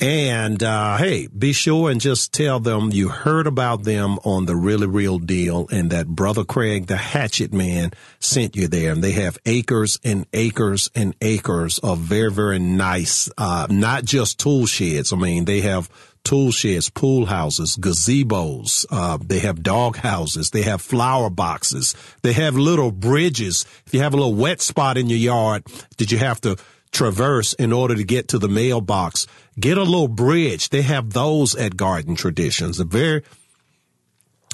And 0.00 0.60
uh, 0.60 0.96
hey, 0.96 1.28
be 1.28 1.52
sure 1.52 1.88
and 1.88 2.00
just 2.00 2.32
tell 2.32 2.58
them 2.58 2.90
you 2.90 3.08
heard 3.08 3.46
about 3.46 3.84
them 3.84 4.18
on 4.24 4.46
the 4.46 4.56
really 4.56 4.88
real 4.88 5.18
deal 5.18 5.68
and 5.70 5.90
that 5.90 6.08
Brother 6.08 6.44
Craig, 6.44 6.86
the 6.86 6.96
hatchet 6.96 7.52
man, 7.52 7.92
sent 8.18 8.56
you 8.56 8.66
there. 8.66 8.92
And 8.92 9.04
they 9.04 9.12
have 9.12 9.38
acres 9.46 10.00
and 10.02 10.26
acres 10.32 10.90
and 10.96 11.14
acres 11.20 11.78
of 11.78 11.98
very, 11.98 12.32
very 12.32 12.58
nice, 12.58 13.30
uh, 13.38 13.68
not 13.70 14.04
just 14.04 14.40
tool 14.40 14.66
sheds. 14.66 15.12
I 15.12 15.16
mean, 15.16 15.44
they 15.44 15.60
have 15.60 15.88
tool 16.24 16.50
sheds, 16.50 16.90
pool 16.90 17.26
houses, 17.26 17.76
gazebos. 17.76 18.86
Uh, 18.90 19.18
they 19.24 19.38
have 19.40 19.62
dog 19.62 19.96
houses. 19.96 20.50
They 20.50 20.62
have 20.62 20.82
flower 20.82 21.30
boxes. 21.30 21.94
They 22.22 22.32
have 22.32 22.56
little 22.56 22.90
bridges. 22.90 23.64
If 23.86 23.94
you 23.94 24.00
have 24.00 24.14
a 24.14 24.16
little 24.16 24.34
wet 24.34 24.60
spot 24.60 24.98
in 24.98 25.08
your 25.08 25.18
yard, 25.18 25.64
did 25.96 26.10
you 26.10 26.18
have 26.18 26.40
to 26.40 26.56
traverse 26.90 27.52
in 27.54 27.72
order 27.72 27.94
to 27.94 28.04
get 28.04 28.28
to 28.28 28.38
the 28.38 28.48
mailbox? 28.48 29.26
Get 29.58 29.78
a 29.78 29.82
little 29.82 30.08
bridge. 30.08 30.70
They 30.70 30.82
have 30.82 31.12
those 31.12 31.54
at 31.54 31.76
Garden 31.76 32.16
Traditions. 32.16 32.80
A 32.80 32.84
very, 32.84 33.22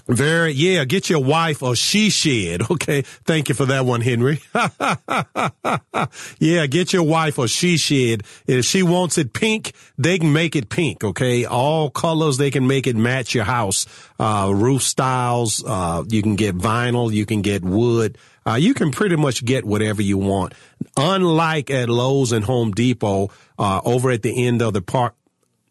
very, 0.07 0.53
yeah, 0.53 0.85
get 0.85 1.09
your 1.09 1.23
wife 1.23 1.63
a 1.63 1.77
she 1.77 2.11
shed. 2.11 2.63
Okay. 2.71 3.03
Thank 3.03 3.49
you 3.49 3.55
for 3.55 3.67
that 3.67 3.85
one, 3.85 4.01
Henry. 4.01 4.41
yeah, 6.39 6.67
get 6.67 6.93
your 6.93 7.03
wife 7.03 7.39
a 7.39 7.47
she 7.47 7.77
shed. 7.77 8.23
If 8.47 8.65
she 8.65 8.83
wants 8.83 9.19
it 9.19 9.33
pink, 9.33 9.73
they 9.99 10.19
can 10.19 10.33
make 10.33 10.57
it 10.57 10.69
pink. 10.69 11.05
Okay. 11.05 11.45
All 11.45 11.91
colors, 11.91 12.39
they 12.39 12.51
can 12.51 12.67
make 12.67 12.87
it 12.87 12.97
match 12.97 13.35
your 13.35 13.45
house. 13.45 13.87
Uh, 14.19 14.51
roof 14.55 14.83
styles, 14.83 15.65
uh, 15.65 16.05
you 16.09 16.23
can 16.23 16.37
get 16.37 16.57
vinyl, 16.57 17.13
you 17.13 17.27
can 17.27 17.43
get 17.43 17.63
wood. 17.63 18.17
Uh, 18.47 18.55
you 18.55 18.75
can 18.75 18.91
pretty 18.91 19.17
much 19.17 19.45
get 19.45 19.65
whatever 19.65 20.03
you 20.03 20.19
want. 20.19 20.55
Unlike 20.97 21.71
at 21.71 21.89
Lowe's 21.89 22.33
and 22.33 22.45
Home 22.45 22.73
Depot, 22.73 23.31
uh, 23.59 23.81
over 23.85 24.11
at 24.11 24.23
the 24.23 24.47
end 24.47 24.63
of 24.63 24.73
the 24.73 24.83
park, 24.83 25.15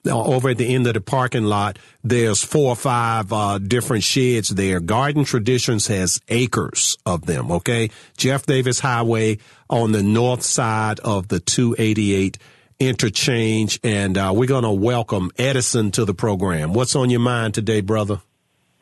uh, 0.06 0.24
over 0.24 0.50
at 0.50 0.58
the 0.58 0.74
end 0.74 0.88
of 0.88 0.94
the 0.94 1.02
parking 1.02 1.44
lot, 1.44 1.78
there's 2.04 2.44
four 2.44 2.70
or 2.70 2.76
five 2.76 3.34
uh, 3.34 3.58
different 3.58 4.04
sheds 4.04 4.50
there. 4.50 4.80
Garden 4.80 5.26
Traditions 5.26 5.88
has 5.88 6.22
acres 6.30 6.98
of 7.06 7.26
them. 7.26 7.52
Okay, 7.52 7.90
Jeff 8.18 8.46
Davis 8.46 8.80
Highway 8.80 9.40
on 9.70 9.92
the 9.92 10.04
north 10.04 10.44
side 10.44 11.00
of 11.02 11.28
the 11.28 11.40
288 11.40 12.38
interchange, 12.80 13.80
and 13.84 14.18
uh, 14.18 14.32
we're 14.34 14.48
to 14.48 14.72
welcome 14.72 15.32
Edison 15.38 15.92
to 15.92 16.06
the 16.06 16.14
program. 16.14 16.74
What's 16.74 16.96
on 16.96 17.10
your 17.10 17.20
mind 17.20 17.54
today, 17.54 17.82
brother? 17.82 18.22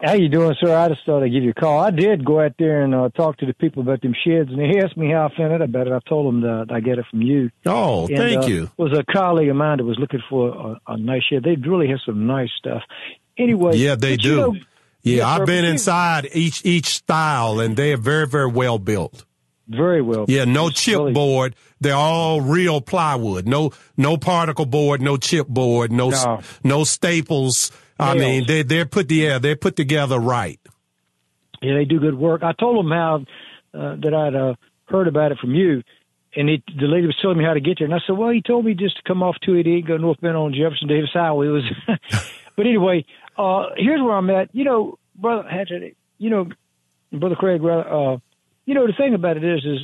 How 0.01 0.13
you 0.13 0.29
doing, 0.29 0.55
sir? 0.63 0.75
I 0.75 0.89
just 0.89 1.01
thought 1.07 1.23
I'd 1.23 1.31
give 1.31 1.43
you 1.43 1.49
a 1.49 1.53
call. 1.59 1.79
I 1.79 1.89
did 1.89 2.23
go 2.23 2.39
out 2.39 2.53
there 2.59 2.83
and 2.83 2.93
uh, 2.93 3.09
talk 3.09 3.37
to 3.37 3.47
the 3.47 3.53
people 3.55 3.81
about 3.81 4.01
them 4.01 4.13
sheds, 4.13 4.49
and 4.51 4.59
they 4.59 4.79
asked 4.79 4.95
me 4.95 5.09
how 5.11 5.27
I 5.27 5.35
found 5.35 5.53
out 5.53 5.63
about 5.63 5.87
it. 5.87 5.93
I 5.93 5.99
told 6.07 6.27
them 6.27 6.41
that 6.41 6.67
I 6.71 6.81
get 6.81 6.99
it 6.99 7.05
from 7.09 7.23
you. 7.23 7.49
Oh, 7.65 8.05
and, 8.07 8.17
thank 8.17 8.43
uh, 8.43 8.47
you. 8.47 8.69
Was 8.77 8.95
a 8.95 9.03
colleague 9.11 9.49
of 9.49 9.55
mine 9.55 9.77
that 9.79 9.85
was 9.85 9.97
looking 9.97 10.21
for 10.29 10.49
a, 10.87 10.93
a 10.93 10.97
nice 10.97 11.23
shed. 11.23 11.43
They 11.43 11.55
really 11.55 11.87
have 11.87 11.99
some 12.05 12.27
nice 12.27 12.49
stuff. 12.59 12.83
Anyway, 13.39 13.77
Yeah, 13.77 13.95
they 13.95 14.17
do. 14.17 14.29
you 14.29 14.35
know- 14.35 14.55
yeah, 15.03 15.27
I've 15.27 15.45
been 15.45 15.63
inside 15.63 16.27
each 16.33 16.65
each 16.65 16.87
style, 16.87 17.61
and 17.61 17.77
they 17.77 17.93
are 17.93 17.97
very 17.97 18.27
very 18.27 18.51
well 18.51 18.77
built. 18.77 19.23
Very 19.69 20.01
well. 20.01 20.25
Yeah, 20.27 20.43
no 20.45 20.67
chipboard. 20.67 21.53
They're 21.79 21.95
all 21.95 22.41
real 22.41 22.81
plywood. 22.81 23.47
No 23.47 23.71
no 23.95 24.17
particle 24.17 24.65
board. 24.65 25.01
No 25.01 25.15
chipboard. 25.15 25.91
No 25.91 26.09
No. 26.09 26.41
no 26.63 26.83
staples. 26.83 27.71
I 27.99 28.13
Nails. 28.13 28.19
mean, 28.19 28.47
they 28.47 28.63
they're 28.63 28.85
put 28.85 29.09
yeah 29.11 29.39
they're 29.39 29.55
put 29.55 29.75
together 29.75 30.19
right. 30.19 30.59
Yeah, 31.61 31.75
they 31.75 31.85
do 31.85 31.99
good 31.99 32.15
work. 32.15 32.43
I 32.43 32.53
told 32.53 32.77
them 32.77 32.91
how 32.91 33.25
uh, 33.73 33.95
that 34.01 34.13
I'd 34.13 34.35
uh, 34.35 34.55
heard 34.85 35.07
about 35.07 35.31
it 35.31 35.39
from 35.39 35.55
you, 35.55 35.81
and 36.35 36.49
it, 36.49 36.63
the 36.67 36.85
lady 36.85 37.07
was 37.07 37.17
telling 37.21 37.37
me 37.37 37.43
how 37.43 37.53
to 37.53 37.59
get 37.59 37.79
there. 37.79 37.85
And 37.85 37.95
I 37.95 37.99
said, 38.05 38.17
"Well, 38.17 38.29
he 38.29 38.41
told 38.41 38.65
me 38.65 38.73
just 38.75 38.97
to 38.97 39.03
come 39.07 39.23
off 39.23 39.35
288, 39.43 39.87
go 39.87 39.97
north 39.97 40.21
bend 40.21 40.37
on 40.37 40.53
Jefferson 40.53 40.87
Davis 40.87 41.09
Highway." 41.13 41.47
It 41.47 41.49
was, 41.49 41.63
but 42.55 42.65
anyway, 42.65 43.05
uh, 43.37 43.67
here's 43.75 44.01
where 44.01 44.15
I'm 44.15 44.29
at. 44.29 44.53
You 44.53 44.65
know, 44.65 44.99
brother 45.15 45.47
Hatchet, 45.49 45.97
you 46.19 46.29
know, 46.29 46.49
brother 47.11 47.35
Craig, 47.35 47.61
uh, 47.63 48.17
you 48.65 48.73
know, 48.73 48.85
the 48.85 48.93
thing 48.97 49.13
about 49.13 49.37
it 49.37 49.43
is, 49.43 49.65
is 49.65 49.79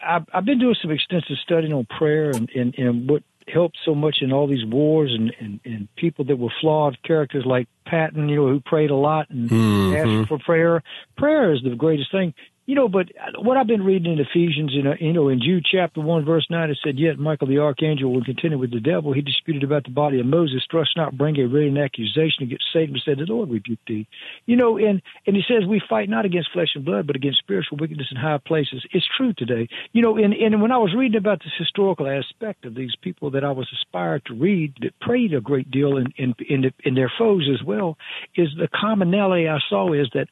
I've, 0.00 0.26
I've 0.32 0.44
been 0.44 0.58
doing 0.58 0.76
some 0.80 0.90
extensive 0.90 1.36
studying 1.42 1.72
on 1.72 1.86
prayer 1.86 2.30
and, 2.30 2.48
and, 2.54 2.74
and 2.76 3.10
what 3.10 3.22
helped 3.48 3.78
so 3.84 3.94
much 3.94 4.18
in 4.20 4.32
all 4.32 4.46
these 4.46 4.64
wars 4.64 5.14
and, 5.16 5.32
and, 5.40 5.60
and 5.64 5.88
people 5.96 6.24
that 6.26 6.36
were 6.36 6.52
flawed 6.60 6.96
characters 7.02 7.44
like 7.46 7.68
Patton, 7.86 8.28
you 8.28 8.36
know, 8.36 8.48
who 8.48 8.60
prayed 8.60 8.90
a 8.90 8.94
lot 8.94 9.30
and 9.30 9.48
Mhm. 9.50 9.96
asked 10.20 10.28
for 10.28 10.38
prayer. 10.38 10.82
Prayer 11.16 11.52
is 11.52 11.62
the 11.62 11.74
greatest 11.74 12.10
thing. 12.12 12.34
You 12.68 12.74
know, 12.74 12.86
but 12.86 13.06
what 13.38 13.56
I've 13.56 13.66
been 13.66 13.82
reading 13.82 14.12
in 14.12 14.18
Ephesians, 14.18 14.74
know, 14.84 14.92
you 15.00 15.14
know, 15.14 15.30
in 15.30 15.40
Jude 15.40 15.64
chapter 15.64 16.02
one, 16.02 16.26
verse 16.26 16.46
nine, 16.50 16.68
it 16.68 16.76
said, 16.84 16.98
"Yet 16.98 17.18
Michael 17.18 17.46
the 17.46 17.56
archangel, 17.56 18.12
will 18.12 18.22
contend 18.22 18.60
with 18.60 18.72
the 18.72 18.78
devil, 18.78 19.14
he 19.14 19.22
disputed 19.22 19.64
about 19.64 19.84
the 19.84 19.90
body 19.90 20.20
of 20.20 20.26
Moses, 20.26 20.66
thrust 20.70 20.90
not 20.94 21.16
bring 21.16 21.38
a 21.38 21.46
written 21.46 21.78
accusation 21.78 22.42
against 22.42 22.66
Satan, 22.70 22.92
but 22.92 23.00
said, 23.06 23.16
The 23.16 23.32
Lord 23.32 23.48
rebuke 23.48 23.78
thee." 23.86 24.06
You 24.44 24.56
know, 24.56 24.76
and 24.76 25.00
and 25.26 25.34
he 25.34 25.42
says, 25.48 25.64
"We 25.64 25.80
fight 25.88 26.10
not 26.10 26.26
against 26.26 26.52
flesh 26.52 26.68
and 26.74 26.84
blood, 26.84 27.06
but 27.06 27.16
against 27.16 27.38
spiritual 27.38 27.78
wickedness 27.78 28.08
in 28.10 28.18
high 28.18 28.36
places." 28.36 28.84
It's 28.92 29.08
true 29.16 29.32
today. 29.32 29.66
You 29.94 30.02
know, 30.02 30.18
and 30.18 30.34
and 30.34 30.60
when 30.60 30.70
I 30.70 30.76
was 30.76 30.94
reading 30.94 31.16
about 31.16 31.38
this 31.38 31.54
historical 31.56 32.06
aspect 32.06 32.66
of 32.66 32.74
these 32.74 32.94
people 33.00 33.30
that 33.30 33.44
I 33.44 33.50
was 33.50 33.66
inspired 33.72 34.26
to 34.26 34.34
read, 34.34 34.74
that 34.82 34.92
prayed 35.00 35.32
a 35.32 35.40
great 35.40 35.70
deal 35.70 35.96
in 35.96 36.12
in 36.18 36.34
in, 36.46 36.70
in 36.84 36.94
their 36.94 37.10
foes 37.16 37.48
as 37.50 37.64
well, 37.64 37.96
is 38.36 38.50
the 38.58 38.68
commonality 38.68 39.48
I 39.48 39.58
saw 39.70 39.94
is 39.94 40.10
that, 40.12 40.28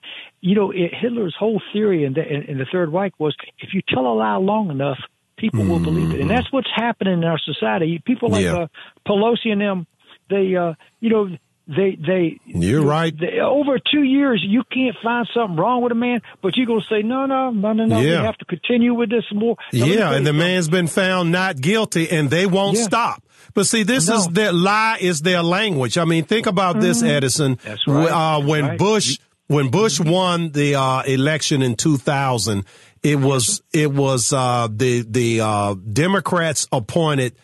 you 0.47 0.55
know, 0.55 0.71
it, 0.71 0.91
Hitler's 1.03 1.35
whole 1.39 1.61
theory 1.73 2.05
in 2.05 2.13
the 2.15 2.25
in, 2.35 2.43
in 2.51 2.59
the 2.59 2.67
Third 2.73 2.93
Reich 2.93 3.15
was 3.19 3.35
if 3.59 3.71
you 3.75 3.83
tell 3.93 4.07
a 4.07 4.15
lie 4.15 4.37
long 4.37 4.71
enough, 4.71 4.99
people 5.37 5.65
will 5.65 5.81
believe 5.81 6.13
it, 6.15 6.21
and 6.21 6.31
that's 6.31 6.51
what's 6.53 6.71
happening 6.75 7.15
in 7.15 7.25
our 7.25 7.39
society. 7.39 8.01
People 8.05 8.29
like 8.31 8.45
Yeah. 8.45 8.57
uh, 8.63 8.67
Pelosi 9.07 9.51
and 9.53 9.61
them, 9.61 9.87
they, 10.31 10.55
uh, 10.57 10.75
you 11.01 11.11
know. 11.11 11.29
They, 11.69 11.97
they, 11.97 12.39
You're 12.47 12.85
right. 12.87 13.13
they, 13.19 13.41
over 13.41 13.81
two 13.81 14.05
years, 14.05 14.41
you 14.47 14.63
can't 14.73 14.95
find 15.03 15.27
something 15.35 15.57
wrong 15.57 15.83
with 15.83 15.91
a 15.91 15.97
man, 15.97 16.21
but 16.41 16.57
you're 16.57 16.65
going 16.65 16.81
to 16.81 16.87
say, 16.87 17.03
no, 17.03 17.27
no, 17.27 17.51
no, 17.51 17.73
no, 17.73 17.87
no. 17.87 17.99
Yeah. 18.01 18.21
We 18.21 18.25
have 18.27 18.39
to 18.39 18.45
continue 18.45 18.95
with 18.95 19.11
this 19.11 19.25
more. 19.35 19.57
Now, 19.73 19.85
Yeah, 19.87 20.13
and 20.15 20.25
the 20.25 20.29
something. 20.29 20.37
man's 20.39 20.69
been 20.69 20.87
found 20.87 21.33
not 21.33 21.61
guilty, 21.61 22.09
and 22.09 22.31
they 22.31 22.47
won't 22.47 22.77
Yeah. 22.79 22.85
stop. 22.85 23.21
But 23.53 23.67
see, 23.67 23.83
this 23.83 24.09
is 24.09 24.29
No. 24.29 24.33
their 24.33 24.53
lie 24.53 24.99
is 25.01 25.23
their 25.23 25.43
language. 25.43 25.99
I 25.99 26.05
mean, 26.05 26.23
think 26.23 26.47
about 26.47 26.79
this, 26.81 27.03
Mhm. 27.03 27.09
Edison. 27.09 27.59
That's 27.65 27.85
right. 27.89 28.11
Uh, 28.13 28.41
when 28.43 28.65
Right. 28.67 28.79
Bush 28.79 29.19
when 29.49 29.71
Bush 29.71 30.01
won 30.01 30.51
the 30.51 30.75
uh, 30.75 31.03
election 31.03 31.63
in 31.63 31.77
2000, 31.77 32.65
it 33.03 33.17
was 33.17 33.63
it 33.73 33.93
was 33.93 34.33
uh, 34.33 34.69
the 34.71 35.03
the 35.09 35.41
uh, 35.41 35.75
Democrats 35.75 36.67
appointed 36.73 37.37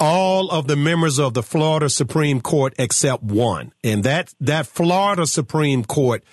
all 0.00 0.50
of 0.50 0.66
the 0.66 0.76
members 0.76 1.18
of 1.18 1.34
the 1.34 1.42
Florida 1.42 1.90
Supreme 1.90 2.40
Court 2.40 2.74
except 2.78 3.22
one, 3.22 3.72
and 3.84 4.04
that 4.04 4.32
that 4.40 4.66
Florida 4.66 5.26
Supreme 5.26 5.84
Court 5.84 6.24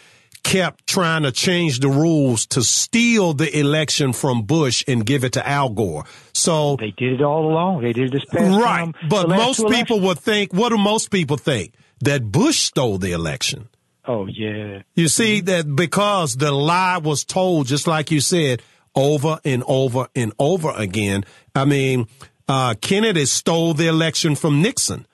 kept 0.44 0.86
trying 0.86 1.24
to 1.24 1.32
change 1.32 1.80
the 1.80 1.90
rules 1.90 2.46
to 2.46 2.62
steal 2.62 3.34
the 3.34 3.60
election 3.60 4.14
from 4.14 4.44
Bush 4.44 4.84
and 4.88 5.04
give 5.04 5.24
it 5.24 5.34
to 5.34 5.46
Al 5.46 5.70
Gore. 5.70 6.06
So 6.34 6.76
they 6.76 6.92
did 6.92 7.14
it 7.14 7.22
all 7.22 7.52
along. 7.52 7.82
They 7.82 7.94
did 7.94 8.12
this 8.12 8.24
past 8.26 8.62
right. 8.62 8.78
time. 8.78 8.94
But 9.10 9.28
most 9.28 9.68
people 9.68 10.00
would 10.02 10.20
think, 10.20 10.54
what 10.54 10.70
do 10.70 10.78
most 10.78 11.10
people 11.10 11.38
think? 11.38 11.74
That 12.02 12.32
Bush 12.32 12.60
stole 12.60 13.00
the 13.00 13.14
election. 13.14 13.70
Oh 14.08 14.28
yeah. 14.28 14.82
You 14.94 15.08
see 15.08 15.42
that 15.42 15.76
because 15.76 16.36
the 16.36 16.52
lie 16.52 17.00
was 17.00 17.24
told, 17.24 17.68
just 17.68 17.88
like 17.88 18.12
you 18.12 18.22
said, 18.22 18.62
over 18.96 19.40
and 19.44 19.64
over 19.68 20.08
and 20.16 20.32
over 20.40 20.72
again. 20.72 21.26
I 21.54 21.66
mean, 21.66 22.08
uh, 22.48 22.76
Kennedy 22.80 23.26
stole 23.26 23.74
the 23.74 23.88
election 23.88 24.36
from 24.36 24.62
Nixon. 24.62 25.08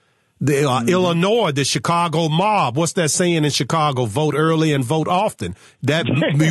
The 0.44 0.68
uh, 0.68 0.84
Illinois, 0.86 1.52
the 1.52 1.64
Chicago 1.64 2.28
mob. 2.28 2.76
What's 2.76 2.94
that 2.94 3.10
saying 3.10 3.46
in 3.46 3.52
Chicago? 3.52 4.06
Vote 4.06 4.34
early 4.36 4.74
and 4.74 4.84
vote 4.84 5.08
often. 5.08 5.56
That 5.84 6.08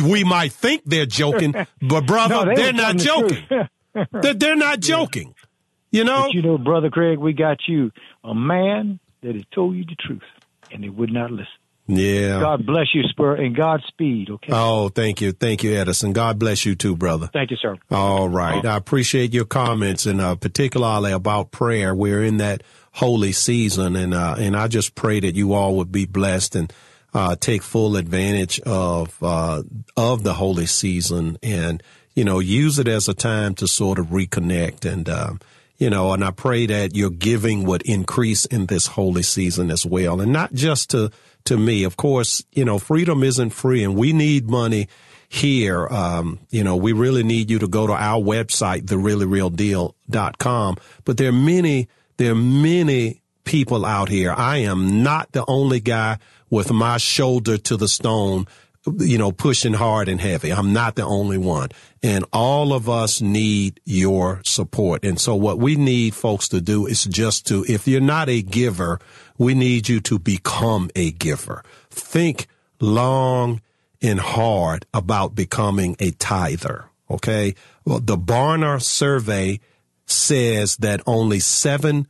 we 0.07 0.23
might 0.23 0.53
think 0.53 0.83
they're 0.85 1.05
joking, 1.05 1.53
but 1.81 2.05
brother, 2.07 2.35
No, 2.35 2.45
they 2.45 2.55
they're 2.55 2.73
not 2.73 2.95
joking. 2.95 3.45
they're, 4.13 4.33
they're 4.33 4.55
not 4.55 4.79
joking. 4.79 5.35
You 5.91 6.05
know, 6.05 6.23
But 6.27 6.33
you 6.33 6.41
know, 6.41 6.57
brother 6.57 6.89
Craig, 6.89 7.17
we 7.17 7.33
got 7.33 7.57
you 7.67 7.91
a 8.23 8.33
man 8.33 9.01
that 9.23 9.35
has 9.35 9.43
told 9.53 9.75
you 9.75 9.83
the 9.83 9.97
truth, 9.99 10.21
and 10.71 10.81
they 10.81 10.89
would 10.89 11.11
not 11.11 11.29
listen. 11.29 11.47
Yeah. 11.87 12.39
God 12.39 12.65
bless 12.65 12.87
you, 12.93 13.03
Spur, 13.09 13.35
and 13.35 13.55
Godspeed. 13.55 14.29
Okay. 14.29 14.51
Oh, 14.53 14.89
thank 14.89 15.19
you. 15.19 15.31
Thank 15.31 15.63
you, 15.63 15.73
Edison. 15.73 16.13
God 16.13 16.39
bless 16.39 16.65
you 16.65 16.75
too, 16.75 16.95
brother. 16.95 17.29
Thank 17.33 17.51
you, 17.51 17.57
sir. 17.57 17.77
All 17.89 18.29
right. 18.29 18.65
I 18.65 18.77
appreciate 18.77 19.33
your 19.33 19.45
comments 19.45 20.05
and 20.05 20.21
uh, 20.21 20.35
particularly 20.35 21.11
about 21.11 21.51
prayer. 21.51 21.93
We're 21.93 22.23
in 22.23 22.37
that 22.37 22.63
holy 22.93 23.31
season 23.31 23.95
and 23.95 24.13
uh, 24.13 24.35
and 24.37 24.55
I 24.55 24.67
just 24.67 24.95
pray 24.95 25.19
that 25.21 25.35
you 25.35 25.53
all 25.53 25.75
would 25.77 25.91
be 25.91 26.05
blessed 26.05 26.55
and 26.55 26.73
uh, 27.13 27.35
take 27.35 27.61
full 27.61 27.95
advantage 27.95 28.59
of 28.61 29.17
uh, 29.21 29.63
of 29.95 30.23
the 30.23 30.33
holy 30.33 30.65
season 30.65 31.37
and 31.41 31.81
you 32.15 32.23
know 32.23 32.39
use 32.39 32.79
it 32.79 32.87
as 32.87 33.07
a 33.07 33.13
time 33.13 33.55
to 33.55 33.67
sort 33.67 33.97
of 33.97 34.07
reconnect 34.07 34.89
and 34.91 35.07
um, 35.09 35.39
you 35.77 35.89
know 35.89 36.11
and 36.11 36.23
I 36.23 36.31
pray 36.31 36.65
that 36.65 36.95
your 36.95 37.09
giving 37.09 37.63
would 37.63 37.81
increase 37.83 38.45
in 38.45 38.65
this 38.65 38.87
holy 38.87 39.23
season 39.23 39.71
as 39.71 39.85
well 39.85 40.19
and 40.19 40.33
not 40.33 40.53
just 40.53 40.89
to 40.91 41.11
to 41.45 41.57
me 41.57 41.83
of 41.83 41.97
course 41.97 42.43
you 42.51 42.65
know 42.65 42.77
freedom 42.79 43.23
isn't 43.23 43.51
free 43.51 43.83
and 43.83 43.95
we 43.95 44.13
need 44.13 44.49
money 44.49 44.87
here, 45.33 45.87
um, 45.87 46.39
you 46.49 46.61
know, 46.61 46.75
we 46.75 46.91
really 46.91 47.23
need 47.23 47.49
you 47.49 47.59
to 47.59 47.67
go 47.69 47.87
to 47.87 47.93
our 47.93 48.21
website, 48.21 48.81
thereallyrealdeal.com. 48.81 50.75
But 51.05 51.15
there 51.15 51.29
are 51.29 51.31
many, 51.31 51.87
there 52.17 52.33
are 52.33 52.35
many 52.35 53.21
people 53.45 53.85
out 53.85 54.09
here. 54.09 54.33
I 54.35 54.57
am 54.57 55.03
not 55.03 55.31
the 55.31 55.45
only 55.47 55.79
guy 55.79 56.17
with 56.49 56.69
my 56.73 56.97
shoulder 56.97 57.57
to 57.57 57.77
the 57.77 57.87
stone, 57.87 58.45
you 58.99 59.17
know, 59.17 59.31
pushing 59.31 59.73
hard 59.73 60.07
and 60.09 60.19
heavy. 60.19 60.51
I'm 60.51 60.73
not 60.73 60.95
the 60.95 61.05
only 61.05 61.37
one. 61.37 61.69
And 62.01 62.25
all 62.33 62.73
of 62.73 62.89
us 62.89 63.21
need 63.21 63.79
your 63.85 64.41
support. 64.43 65.05
And 65.05 65.19
so 65.19 65.35
what 65.35 65.59
we 65.59 65.75
need 65.75 66.15
folks 66.15 66.47
to 66.49 66.61
do 66.61 66.87
is 66.87 67.03
just 67.05 67.45
to, 67.47 67.63
if 67.67 67.87
you're 67.87 68.01
not 68.01 68.27
a 68.27 68.41
giver, 68.41 68.99
we 69.37 69.53
need 69.53 69.87
you 69.87 69.99
to 70.01 70.17
become 70.17 70.89
a 70.95 71.11
giver. 71.11 71.63
Think 71.89 72.47
long 72.79 73.61
and 74.01 74.19
hard 74.19 74.85
about 74.93 75.35
becoming 75.35 75.95
a 75.99 76.11
tither. 76.11 76.85
Okay. 77.09 77.53
Well, 77.85 77.99
the 77.99 78.17
Barna 78.17 78.81
survey 78.81 79.59
says 80.07 80.77
that 80.77 81.01
only 81.05 81.37
7% 81.37 82.07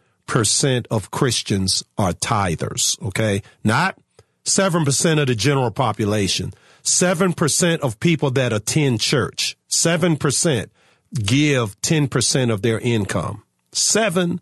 of 0.89 1.11
Christians 1.11 1.83
are 1.97 2.13
tithers. 2.13 3.01
Okay. 3.07 3.41
Not 3.63 3.97
7% 4.45 5.19
of 5.19 5.27
the 5.27 5.35
general 5.35 5.71
population. 5.71 6.53
7% 6.83 7.79
of 7.79 7.99
people 7.99 8.31
that 8.31 8.53
attend 8.53 8.99
church. 9.01 9.55
7% 9.69 10.69
give 11.13 11.79
10% 11.81 12.51
of 12.51 12.61
their 12.61 12.79
income. 12.79 13.43
7%. 13.73 14.39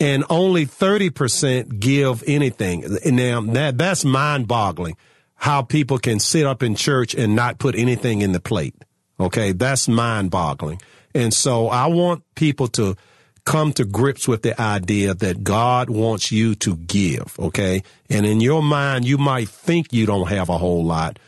And 0.00 0.24
only 0.28 0.66
30% 0.66 1.78
give 1.78 2.24
anything. 2.26 2.84
Now 3.04 3.40
that, 3.42 3.78
that's 3.78 4.04
mind 4.04 4.48
boggling 4.48 4.96
how 5.36 5.62
people 5.62 5.98
can 5.98 6.18
sit 6.18 6.46
up 6.46 6.62
in 6.62 6.74
church 6.74 7.14
and 7.14 7.36
not 7.36 7.58
put 7.58 7.74
anything 7.76 8.22
in 8.22 8.32
the 8.32 8.40
plate. 8.40 8.74
Okay. 9.20 9.52
That's 9.52 9.86
mind 9.86 10.30
boggling. 10.30 10.80
And 11.14 11.32
so 11.32 11.68
I 11.68 11.86
want 11.86 12.24
people 12.34 12.66
to 12.68 12.96
come 13.44 13.72
to 13.74 13.84
grips 13.84 14.26
with 14.26 14.42
the 14.42 14.58
idea 14.60 15.14
that 15.14 15.44
God 15.44 15.90
wants 15.90 16.32
you 16.32 16.54
to 16.56 16.76
give. 16.76 17.36
Okay. 17.38 17.82
And 18.08 18.24
in 18.26 18.40
your 18.40 18.62
mind, 18.62 19.04
you 19.04 19.18
might 19.18 19.48
think 19.48 19.92
you 19.92 20.06
don't 20.06 20.28
have 20.28 20.48
a 20.48 20.58
whole 20.58 20.84
lot, 20.84 21.18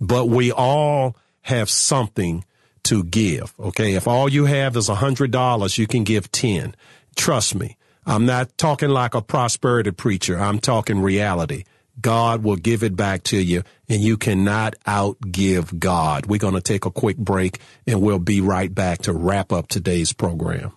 but 0.00 0.26
we 0.26 0.50
all 0.52 1.16
have 1.42 1.68
something 1.68 2.44
to 2.84 3.04
give. 3.04 3.54
Okay. 3.60 3.94
If 3.94 4.08
all 4.08 4.28
you 4.28 4.46
have 4.46 4.76
is 4.76 4.88
a 4.88 4.96
hundred 4.96 5.30
dollars, 5.30 5.78
you 5.78 5.86
can 5.86 6.04
give 6.04 6.32
10. 6.32 6.74
Trust 7.14 7.54
me. 7.54 7.76
I'm 8.06 8.24
not 8.24 8.56
talking 8.56 8.90
like 8.90 9.14
a 9.14 9.22
prosperity 9.22 9.90
preacher. 9.90 10.38
I'm 10.38 10.60
talking 10.60 11.00
reality. 11.00 11.64
God 12.00 12.44
will 12.44 12.56
give 12.56 12.82
it 12.82 12.94
back 12.94 13.24
to 13.24 13.38
you 13.38 13.62
and 13.88 14.00
you 14.00 14.16
cannot 14.16 14.74
outgive 14.86 15.78
God. 15.78 16.26
We're 16.26 16.38
going 16.38 16.54
to 16.54 16.60
take 16.60 16.84
a 16.84 16.90
quick 16.90 17.16
break 17.16 17.58
and 17.86 18.00
we'll 18.00 18.18
be 18.18 18.40
right 18.40 18.72
back 18.72 19.02
to 19.02 19.12
wrap 19.12 19.52
up 19.52 19.68
today's 19.68 20.12
program. 20.12 20.72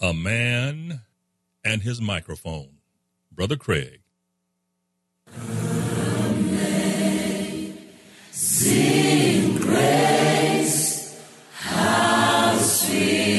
A 0.00 0.14
man 0.14 1.00
and 1.64 1.82
his 1.82 2.00
microphone. 2.00 2.76
Brother 3.32 3.56
Craig. 3.56 4.02
Sing 8.30 9.56
grace, 9.56 11.20
how 11.50 12.56
sweet 12.58 13.37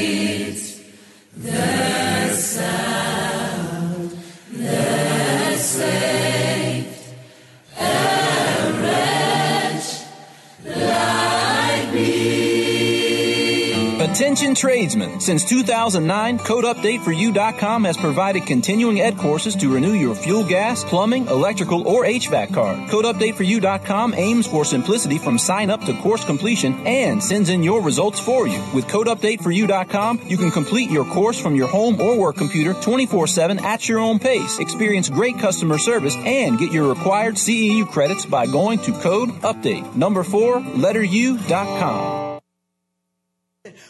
Attention 14.10 14.56
tradesmen. 14.56 15.20
Since 15.20 15.44
2009, 15.44 16.40
CodeUpdateForYou.com 16.40 17.84
has 17.84 17.96
provided 17.96 18.44
continuing 18.44 19.00
ed 19.00 19.16
courses 19.16 19.54
to 19.54 19.72
renew 19.72 19.92
your 19.92 20.16
fuel 20.16 20.44
gas, 20.44 20.82
plumbing, 20.82 21.28
electrical, 21.28 21.86
or 21.86 22.02
HVAC 22.02 22.52
card. 22.52 22.90
CodeUpdateForYou.com 22.90 24.14
aims 24.14 24.48
for 24.48 24.64
simplicity 24.64 25.16
from 25.16 25.38
sign 25.38 25.70
up 25.70 25.84
to 25.84 25.94
course 26.02 26.24
completion 26.24 26.84
and 26.88 27.22
sends 27.22 27.50
in 27.50 27.62
your 27.62 27.82
results 27.82 28.18
for 28.18 28.48
you. 28.48 28.60
With 28.74 28.88
CodeUpdateForYou.com, 28.88 30.22
you 30.26 30.36
can 30.36 30.50
complete 30.50 30.90
your 30.90 31.04
course 31.04 31.40
from 31.40 31.54
your 31.54 31.68
home 31.68 32.00
or 32.00 32.18
work 32.18 32.34
computer 32.34 32.74
24-7 32.74 33.62
at 33.62 33.88
your 33.88 34.00
own 34.00 34.18
pace. 34.18 34.58
Experience 34.58 35.08
great 35.08 35.38
customer 35.38 35.78
service 35.78 36.16
and 36.16 36.58
get 36.58 36.72
your 36.72 36.88
required 36.88 37.36
CEU 37.36 37.88
credits 37.88 38.26
by 38.26 38.46
going 38.46 38.80
to 38.80 38.92
Code 39.00 39.28
Update, 39.42 39.94
number 39.94 40.24
4, 40.24 40.58
letter 40.60 41.04
U.com. 41.04 42.29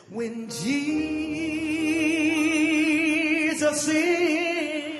When 0.08 0.48
Jesus 0.48 0.66
is 3.86 4.96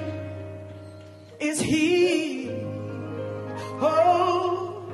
is 1.39 1.61
He. 1.61 2.51
Oh, 3.81 4.91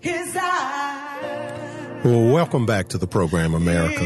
His 0.00 0.36
eyes. 0.36 0.59
Well, 2.02 2.32
welcome 2.32 2.64
back 2.64 2.88
to 2.88 2.98
the 2.98 3.06
program, 3.06 3.52
America. 3.52 4.04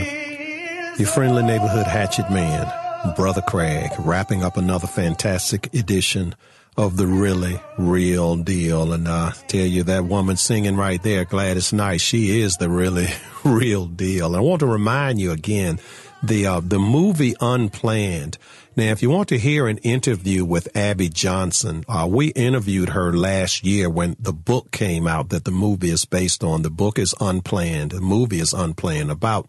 Your 0.99 1.07
friendly 1.07 1.45
neighborhood 1.45 1.87
hatchet 1.87 2.29
man, 2.29 2.67
Brother 3.15 3.41
Craig, 3.41 3.89
wrapping 4.01 4.43
up 4.43 4.57
another 4.57 4.89
fantastic 4.89 5.73
edition 5.73 6.35
of 6.77 6.97
the 6.97 7.07
really 7.07 7.61
real 7.79 8.35
deal. 8.35 8.93
And 8.93 9.07
I 9.07 9.31
tell 9.47 9.65
you 9.65 9.85
that 9.85 10.07
woman 10.07 10.37
singing 10.37 10.77
right 10.77 11.01
there, 11.05 11.25
Gladys 11.25 11.73
Knight, 11.73 12.01
she 12.01 12.41
is 12.41 12.57
the 12.57 12.69
really 12.69 13.07
real 13.45 13.87
deal. 13.87 14.27
And 14.27 14.37
I 14.37 14.41
want 14.41 14.59
to 14.61 14.67
remind 14.67 15.21
you 15.21 15.31
again, 15.31 15.79
the 16.21 16.47
uh, 16.47 16.61
the 16.61 16.81
movie 16.81 17.37
Unplanned. 17.41 18.39
Now, 18.77 18.91
if 18.91 19.03
you 19.03 19.11
want 19.11 19.29
to 19.29 19.39
hear 19.39 19.69
an 19.69 19.79
interview 19.79 20.45
with 20.45 20.77
Abby 20.77 21.09
Johnson, 21.09 21.85
uh, 21.89 22.09
we 22.11 22.27
interviewed 22.29 22.89
her 22.89 23.13
last 23.13 23.65
year 23.65 23.89
when 23.89 24.17
the 24.19 24.33
book 24.33 24.73
came 24.73 25.07
out 25.07 25.29
that 25.29 25.45
the 25.45 25.53
movie 25.53 25.91
is 25.91 26.05
based 26.05 26.43
on. 26.43 26.63
The 26.63 26.71
book 26.71 26.99
is 26.99 27.15
Unplanned. 27.21 27.93
The 27.93 28.01
movie 28.01 28.41
is 28.41 28.53
Unplanned 28.53 29.13
about 29.13 29.49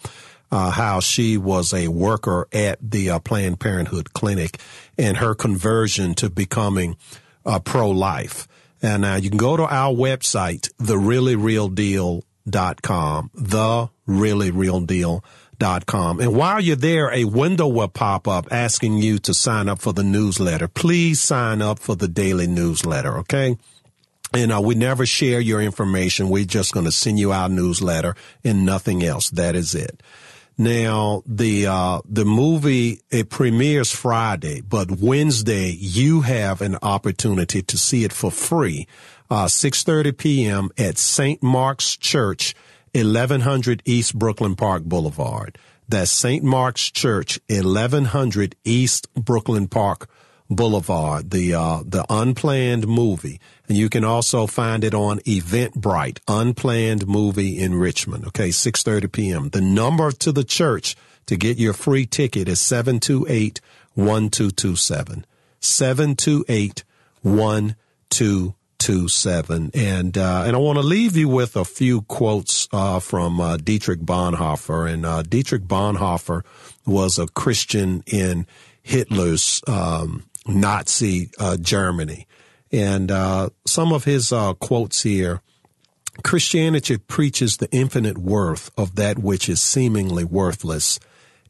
uh, 0.51 0.69
how 0.69 0.99
she 0.99 1.37
was 1.37 1.73
a 1.73 1.87
worker 1.87 2.47
at 2.53 2.77
the 2.79 3.09
uh, 3.09 3.17
Planned 3.17 3.59
Parenthood 3.59 4.13
clinic 4.13 4.59
and 4.95 5.17
her 5.17 5.33
conversion 5.33 6.13
to 6.15 6.29
becoming 6.29 6.95
uh, 7.47 7.57
pro-life. 7.57 8.47
And 8.79 9.03
uh, 9.03 9.17
you 9.19 9.29
can 9.29 9.39
go 9.39 9.57
to 9.57 9.63
our 9.63 9.91
website, 9.91 10.71
thereallyrealdeal.com, 10.77 13.31
thereallyrealdeal.com. 13.35 15.21
And 16.19 16.35
while 16.35 16.59
you're 16.59 16.75
there, 16.75 17.11
a 17.11 17.25
window 17.25 17.67
will 17.67 17.87
pop 17.87 18.27
up 18.27 18.47
asking 18.51 18.97
you 18.97 19.19
to 19.19 19.33
sign 19.33 19.69
up 19.69 19.79
for 19.79 19.93
the 19.93 20.03
newsletter. 20.03 20.67
Please 20.67 21.21
sign 21.21 21.61
up 21.61 21.79
for 21.79 21.95
the 21.95 22.07
daily 22.07 22.47
newsletter, 22.47 23.17
okay? 23.19 23.57
And 24.33 24.49
know, 24.49 24.61
we 24.61 24.75
never 24.75 25.05
share 25.05 25.39
your 25.39 25.61
information. 25.61 26.29
We're 26.29 26.45
just 26.45 26.73
going 26.73 26.85
to 26.85 26.91
send 26.91 27.19
you 27.19 27.31
our 27.31 27.47
newsletter 27.47 28.15
and 28.43 28.65
nothing 28.65 29.03
else. 29.03 29.29
That 29.29 29.55
is 29.55 29.73
it. 29.73 30.01
Now, 30.57 31.21
the, 31.25 31.67
uh, 31.67 32.01
the 32.05 32.25
movie, 32.25 33.01
it 33.11 33.29
premieres 33.29 33.91
Friday, 33.91 34.61
but 34.61 34.89
Wednesday, 34.89 35.71
you 35.71 36.21
have 36.21 36.61
an 36.61 36.77
opportunity 36.81 37.61
to 37.61 37.77
see 37.77 38.05
it 38.05 38.13
for 38.13 38.31
free. 38.31 38.87
Uh, 39.29 39.45
6.30 39.45 40.17
p.m. 40.17 40.69
at 40.77 40.97
St. 40.97 41.41
Mark's 41.43 41.97
Church, 41.97 42.55
1100 42.95 43.81
East 43.85 44.17
Brookland 44.17 44.57
Park 44.57 44.83
Boulevard. 44.83 45.57
That's 45.87 46.09
St. 46.09 46.43
Mark's 46.43 46.89
Church, 46.89 47.39
1100 47.49 48.55
East 48.63 49.13
Brookland 49.13 49.69
Park 49.69 50.09
Boulevard, 50.49 51.31
the 51.31 51.55
uh, 51.55 51.81
the 51.83 52.05
unplanned 52.07 52.87
movie, 52.87 53.39
and 53.67 53.77
you 53.77 53.89
can 53.89 54.03
also 54.03 54.45
find 54.45 54.83
it 54.83 54.93
on 54.93 55.19
Eventbrite, 55.21 56.19
unplanned 56.27 57.07
movie 57.07 57.59
in 57.59 57.73
Richmond. 57.75 58.27
Okay, 58.27 58.51
six 58.51 58.83
thirty 58.83 59.07
p.m. 59.07 59.49
The 59.49 59.61
number 59.61 60.11
to 60.11 60.31
the 60.31 60.43
church 60.43 60.95
to 61.25 61.35
get 61.35 61.57
your 61.57 61.73
free 61.73 62.05
ticket 62.05 62.47
is 62.47 62.61
seven 62.61 62.99
two 62.99 63.25
eight 63.27 63.59
one 63.93 64.29
two 68.85 69.01
two 69.01 69.07
seven 69.07 69.71
seven 69.71 69.71
two 69.71 69.79
eight 69.79 69.85
one 69.85 69.99
two 69.99 70.07
two 70.07 70.07
seven. 70.07 70.07
And 70.07 70.17
uh, 70.17 70.43
and 70.45 70.55
I 70.55 70.59
want 70.59 70.77
to 70.77 70.83
leave 70.83 71.17
you 71.17 71.29
with 71.29 71.55
a 71.55 71.65
few 71.65 72.01
quotes 72.01 72.67
uh, 72.71 72.99
from 72.99 73.41
uh, 73.41 73.57
Dietrich 73.57 74.01
Bonhoeffer. 74.01 74.91
And 74.91 75.05
uh, 75.05 75.21
Dietrich 75.23 75.63
Bonhoeffer 75.63 76.43
was 76.85 77.19
a 77.19 77.27
Christian 77.27 78.03
in 78.07 78.47
Hitler's 78.81 79.61
um, 79.67 80.23
Nazi 80.47 81.29
uh, 81.39 81.57
Germany. 81.57 82.27
And 82.71 83.11
uh, 83.11 83.49
some 83.65 83.93
of 83.93 84.03
his 84.03 84.33
quotes 84.59 85.03
here 85.03 85.41
Christianity 86.23 86.97
preaches 86.97 87.57
the 87.57 87.69
infinite 87.71 88.17
worth 88.17 88.71
of 88.77 88.95
that 88.95 89.19
which 89.19 89.49
is 89.49 89.61
seemingly 89.61 90.23
worthless 90.23 90.99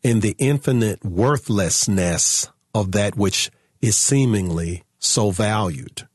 and 0.04 0.22
the 0.22 0.36
infinite 0.38 1.04
worthlessness 1.04 2.50
of 2.74 2.92
that 2.92 3.16
which 3.16 3.52
is 3.82 3.98
seemingly 3.98 4.84
so 5.00 5.32
valued. 5.32 6.08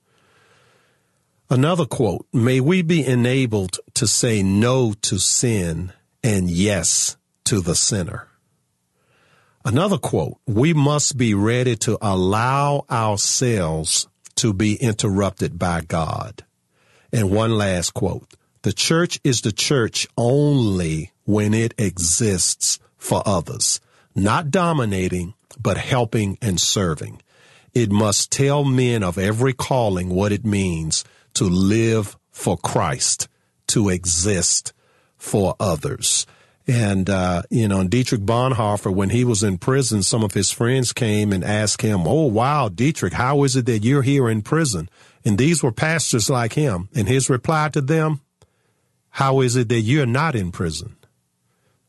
Another 1.51 1.85
quote 1.85 2.27
May 2.33 2.61
we 2.61 2.83
be 2.83 3.05
enabled 3.05 3.81
to 3.95 4.07
say 4.07 4.41
no 4.41 4.93
to 5.03 5.19
sin 5.19 5.93
and 6.23 6.49
yes 6.49 7.17
to 7.45 7.61
the 7.61 7.75
sinner. 7.75 8.29
Another 9.65 9.99
quote, 9.99 10.39
we 10.47 10.73
must 10.73 11.19
be 11.19 11.35
ready 11.35 11.77
to 11.77 11.99
allow 12.01 12.87
ourselves 12.89 14.09
to 14.37 14.55
be 14.55 14.77
interrupted 14.77 15.59
by 15.59 15.81
God. 15.83 16.45
And 17.13 17.31
one 17.31 17.59
last 17.59 17.93
quote, 17.93 18.33
the 18.63 18.73
church 18.73 19.21
is 19.25 19.41
the 19.41 19.53
church 19.53 20.07
only 20.17 21.11
when 21.25 21.53
it 21.53 21.75
exists 21.77 22.79
for 22.97 23.23
others, 23.27 23.81
not 24.15 24.51
dominating, 24.51 25.35
but 25.61 25.77
helping 25.77 26.39
and 26.41 26.61
serving. 26.61 27.21
It 27.75 27.91
must 27.91 28.31
tell 28.31 28.65
men 28.65 29.03
of 29.03 29.19
every 29.19 29.53
calling 29.53 30.11
what 30.11 30.33
it 30.33 30.45
means 30.47 31.05
to 31.35 31.45
live 31.45 32.17
for 32.31 32.57
Christ, 32.57 33.29
to 33.69 33.89
exist 33.89 34.73
for 35.17 35.55
others. 35.61 36.27
And, 36.67 37.11
uh, 37.11 37.43
you 37.51 37.67
know, 37.67 37.83
Dietrich 37.87 38.21
Bonhoeffer, 38.21 38.95
when 38.95 39.11
he 39.11 39.25
was 39.25 39.43
in 39.43 39.59
prison, 39.59 40.03
some 40.03 40.23
of 40.23 40.35
his 40.35 40.53
friends 40.53 40.93
came 40.93 41.33
and 41.33 41.43
asked 41.43 41.83
him, 41.83 42.07
Oh, 42.07 42.27
wow, 42.27 42.69
Dietrich, 42.69 43.15
how 43.15 43.43
is 43.43 43.57
it 43.57 43.67
that 43.67 43.81
you're 43.81 44.03
here 44.03 44.29
in 44.29 44.43
prison? 44.43 44.89
And 45.25 45.37
these 45.37 45.63
were 45.63 45.73
pastors 45.73 46.31
like 46.31 46.53
him. 46.53 46.89
And 46.95 47.09
his 47.09 47.29
reply 47.29 47.71
to 47.71 47.81
them, 47.81 48.21
How 49.11 49.41
is 49.41 49.57
it 49.57 49.69
that 49.69 49.81
you're 49.81 50.07
not 50.07 50.37
in 50.37 50.53
prison? 50.53 50.97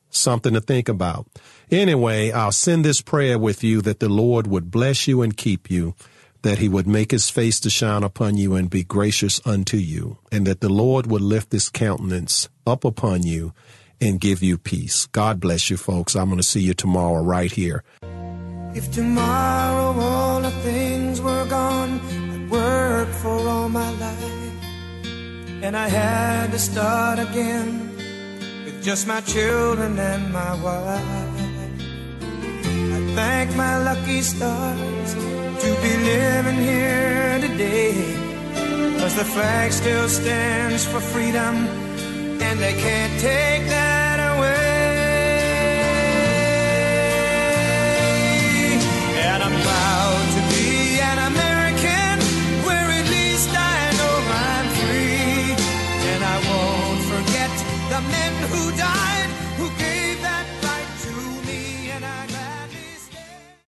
Something 0.09 0.53
to 0.55 0.61
think 0.61 0.89
about. 0.89 1.27
Anyway, 1.69 2.31
I'll 2.31 2.51
send 2.51 2.84
this 2.84 3.01
prayer 3.01 3.38
with 3.38 3.63
you 3.63 3.81
that 3.81 3.99
the 3.99 4.09
Lord 4.09 4.47
would 4.47 4.72
bless 4.72 5.07
you 5.07 5.22
and 5.22 5.38
keep 5.38 5.69
you, 5.69 5.95
that 6.41 6.57
he 6.57 6.68
would 6.68 6.88
make 6.88 7.11
his 7.11 7.30
face 7.30 7.59
to 7.61 7.69
shine 7.69 8.03
upon 8.03 8.38
you 8.38 8.55
and 8.55 8.69
be 8.69 8.84
gracious 8.84 9.39
unto 9.45 9.77
you, 9.77 10.18
and 10.31 10.47
that 10.47 10.61
the 10.61 10.69
Lord 10.69 11.07
would 11.07 11.22
lift 11.22 11.51
his 11.51 11.69
countenance 11.69 12.49
up 12.65 12.84
upon 12.84 13.23
you 13.23 13.53
and 13.99 14.19
give 14.19 14.41
you 14.41 14.57
peace. 14.57 15.05
God 15.07 15.39
bless 15.39 15.69
you, 15.69 15.77
folks. 15.77 16.15
I'm 16.15 16.26
going 16.26 16.38
to 16.38 16.43
see 16.43 16.61
you 16.61 16.73
tomorrow 16.73 17.22
right 17.22 17.51
here. 17.51 17.84
If 18.73 18.91
tomorrow 18.91 19.99
all 19.99 20.41
the 20.41 20.51
things 20.51 21.22
were 21.22 21.45
gone, 21.45 21.99
I'd 21.99 22.49
work 22.49 23.09
for 23.09 23.47
all 23.47 23.69
my 23.69 23.91
life. 23.91 24.53
And 25.61 25.77
I 25.77 25.88
had 25.88 26.51
to 26.51 26.59
start 26.59 27.19
again 27.19 27.95
with 28.65 28.84
just 28.84 29.05
my 29.07 29.22
children 29.22 29.99
and 29.99 30.34
my 30.34 30.55
wife. 30.63 31.30
I 32.97 32.99
thank 33.15 33.55
my 33.55 33.77
lucky 33.89 34.22
stars 34.22 35.13
to 35.63 35.69
be 35.84 35.93
living 36.11 36.59
here 36.69 37.39
today. 37.39 37.93
Cause 38.99 39.15
the 39.15 39.26
flag 39.26 39.72
still 39.72 40.07
stands 40.09 40.85
for 40.85 40.99
freedom 40.99 41.55
and 42.45 42.59
they 42.59 42.73
can't 42.73 43.15
take 43.19 43.63
that 43.69 44.19